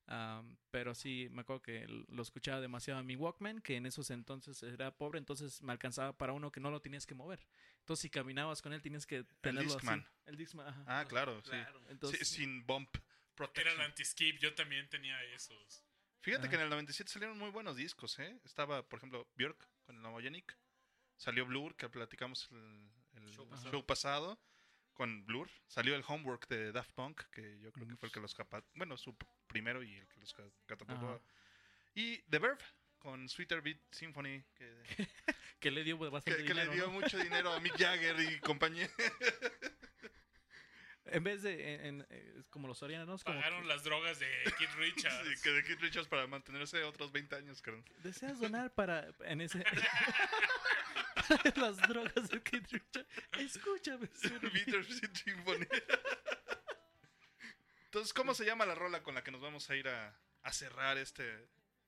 [0.07, 4.09] Am, pero sí, me acuerdo que lo escuchaba demasiado en mi Walkman, que en esos
[4.09, 7.45] entonces era pobre, entonces me alcanzaba para uno que no lo tenías que mover.
[7.79, 9.77] Entonces, si caminabas con él, tienes que tenerlo así.
[9.77, 10.07] Discman.
[10.25, 10.83] El Discman, ajá.
[10.87, 11.51] Ah, claro, sí.
[11.89, 13.05] Entonces, Sí, sin bump Era
[13.35, 13.75] protection.
[13.75, 15.85] el anti-skip, yo también tenía esos.
[16.21, 16.49] Fíjate Ah.
[16.49, 18.39] que en el 97 salieron muy buenos discos, ¿eh?
[18.45, 20.57] Estaba, por ejemplo, Björk con el Nomogenic.
[21.17, 23.85] Salió Blur, que platicamos el, el show, pasado.
[23.85, 24.39] pasado.
[24.93, 25.49] con Blur.
[25.67, 28.63] Salió el Homework de Daft Punk, que yo creo que fue el que los capa...
[28.75, 29.17] Bueno, su
[29.53, 31.07] primero y el que los ca- catapultó.
[31.13, 31.21] Ajá.
[31.95, 32.63] Y The Verve
[32.99, 34.83] con Sweeter Beat Symphony, que,
[35.59, 36.99] que le dio bastante que, que le dinero, dio ¿no?
[36.99, 38.89] mucho dinero a Mick Jagger y compañía.
[41.05, 42.07] En vez de, en- en-
[42.39, 44.27] es como los orianos, como Pagaron las drogas de
[44.57, 45.27] Kid Richards.
[45.37, 47.83] Sí, que de Keith Richards para mantenerse otros 20 años, carnal.
[48.03, 49.63] ¿Deseas donar para en ese
[51.57, 53.07] las drogas de Keith Richards?
[53.37, 54.07] Escúchame.
[54.53, 55.67] Bitter Symphony.
[57.93, 60.51] Entonces, ¿cómo se llama la rola con la que nos vamos a ir a, a
[60.51, 61.31] cerrar este,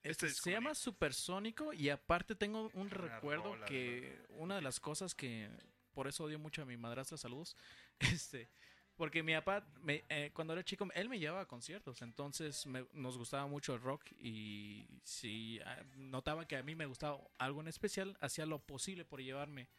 [0.03, 4.79] este Este, se llama Supersónico y aparte tengo un recuerdo rola, que una de las
[4.79, 5.49] cosas que
[5.95, 7.55] por eso odio mucho a mi madrastra, saludos,
[7.99, 8.51] este,
[8.95, 12.85] porque mi papá me- eh, cuando era chico él me llevaba a conciertos, entonces me-
[12.93, 17.61] nos gustaba mucho el rock y si ah, notaba que a mí me gustaba algo
[17.61, 19.69] en especial, hacía lo posible por llevarme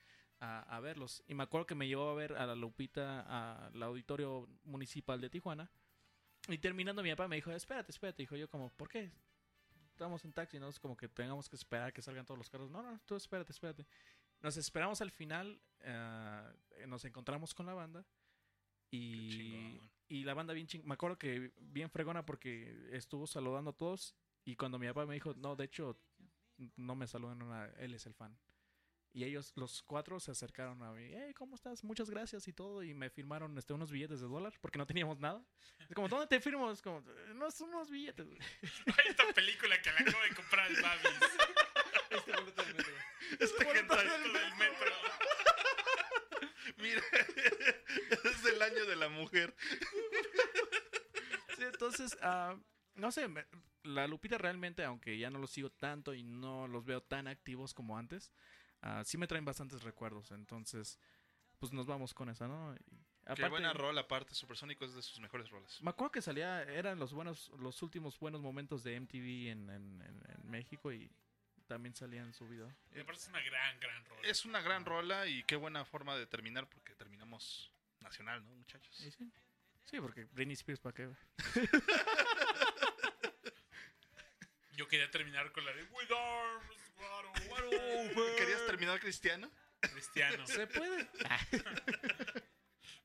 [0.40, 3.20] a, a verlos y me acuerdo que me llevó a ver a la Lupita
[3.68, 5.70] al auditorio municipal de Tijuana.
[6.48, 8.22] Y terminando mi papá me dijo, espérate, espérate.
[8.22, 9.10] Dijo yo como, ¿por qué?
[9.96, 12.70] estamos en taxi, no es como que tengamos que esperar que salgan todos los carros.
[12.70, 13.86] No, no, tú espérate, espérate.
[14.42, 16.42] Nos esperamos al final, eh,
[16.86, 18.04] nos encontramos con la banda
[18.90, 20.84] y, y la banda bien ching...
[20.84, 24.14] Me acuerdo que bien fregona porque estuvo saludando a todos
[24.44, 25.98] y cuando mi papá me dijo, no, de hecho,
[26.76, 28.36] no me saludan, él es el fan.
[29.16, 31.08] Y ellos, los cuatro, se acercaron a mí.
[31.10, 31.82] Hey, ¿cómo estás?
[31.82, 32.82] Muchas gracias y todo.
[32.82, 35.42] Y me firmaron este, unos billetes de dólar porque no teníamos nada.
[35.88, 36.70] Es como, ¿dónde te firmo?
[36.70, 37.00] Es como,
[37.34, 38.26] no son unos billetes.
[38.28, 38.38] güey".
[38.98, 41.10] Hay esta película que la acabo de comprar el Babis.
[42.10, 42.92] Este boleto del metro.
[43.40, 44.06] Este boleto hentai.
[44.06, 44.92] del metro.
[46.76, 47.02] Mira,
[48.24, 49.56] es del año de la mujer.
[51.56, 52.54] Sí, entonces, ah,
[52.96, 53.46] no sé, me-
[53.82, 57.72] la Lupita realmente, aunque ya no los sigo tanto y no los veo tan activos
[57.72, 58.30] como antes,
[58.86, 60.30] ah, sí me traen bastantes recuerdos.
[60.30, 60.98] Entonces,
[61.58, 62.74] pues nos vamos con esa, ¿no?
[62.74, 64.34] Y Qué aparte- buena rola, aparte.
[64.34, 65.80] Supersónico es de sus mejores rolas.
[65.82, 70.02] Me acuerdo que salía, eran los buenos, los últimos buenos momentos de MTV en, en-
[70.02, 71.10] en- en México y
[71.66, 72.72] también salía en su video.
[72.92, 74.28] Me parece una gran, gran rola.
[74.28, 78.94] Es una gran rola y qué buena forma de terminar porque terminamos nacional, ¿no, muchachos?
[78.94, 79.32] Sí, sí.
[79.84, 81.10] Sí, porque Britney Spears, ¿para qué?
[84.76, 86.85] Yo quería terminar con la de With Arms.
[88.38, 89.50] ¿Querías terminar cristiano?
[89.80, 90.46] Cristiano.
[90.46, 91.08] ¿Se puede?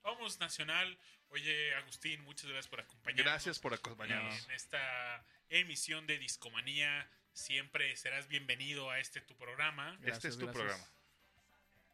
[0.03, 0.97] Vamos, Nacional.
[1.29, 3.25] Oye, Agustín, muchas gracias por acompañarnos.
[3.25, 4.45] Gracias por acompañarnos.
[4.45, 7.09] En esta emisión de Discomanía.
[7.33, 9.97] Siempre serás bienvenido a este tu programa.
[10.03, 10.85] Este es tu programa.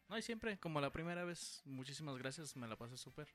[0.08, 3.28] No, y siempre, como la primera vez, muchísimas gracias, me la pasé súper.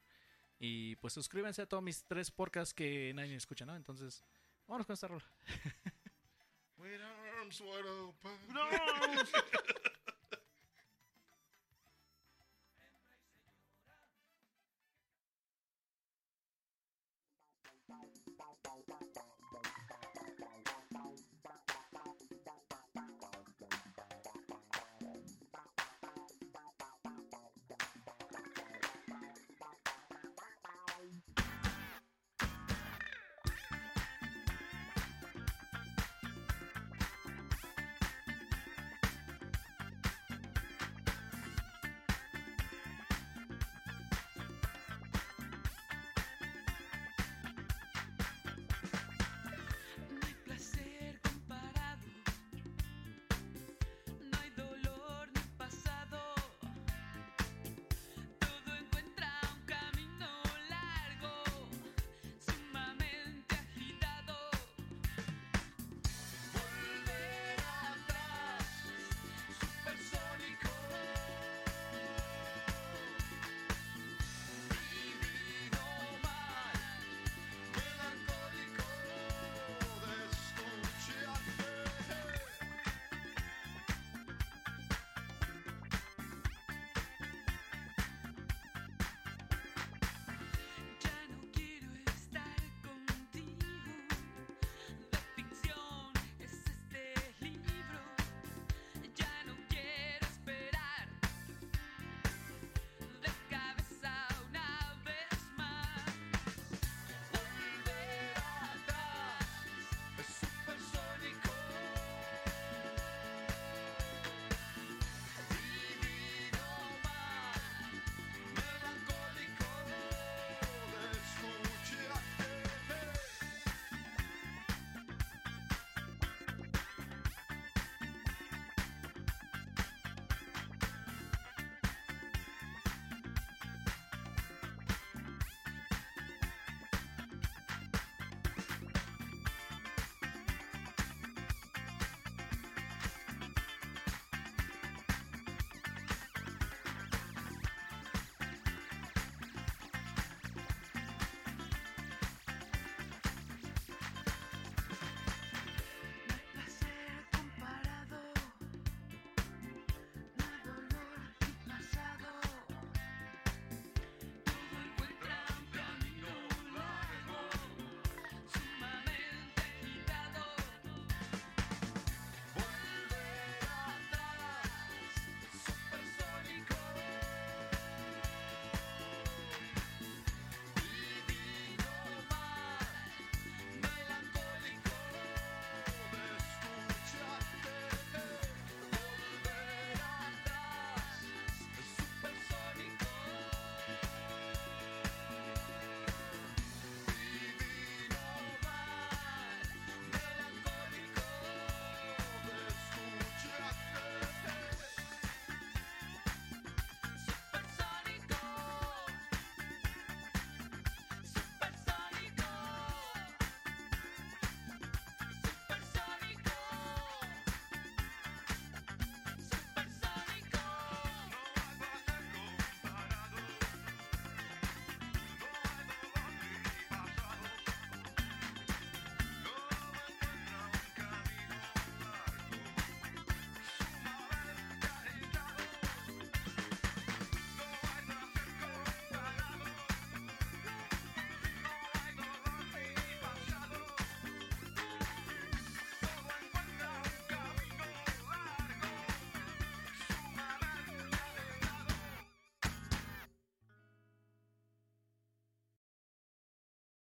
[0.59, 3.75] Y pues suscríbanse a todos mis tres podcasts que nadie escucha, ¿no?
[3.75, 4.23] Entonces,
[4.67, 5.23] Vámonos con esta rola.
[7.43, 8.37] Arms wide open.
[8.53, 9.83] No.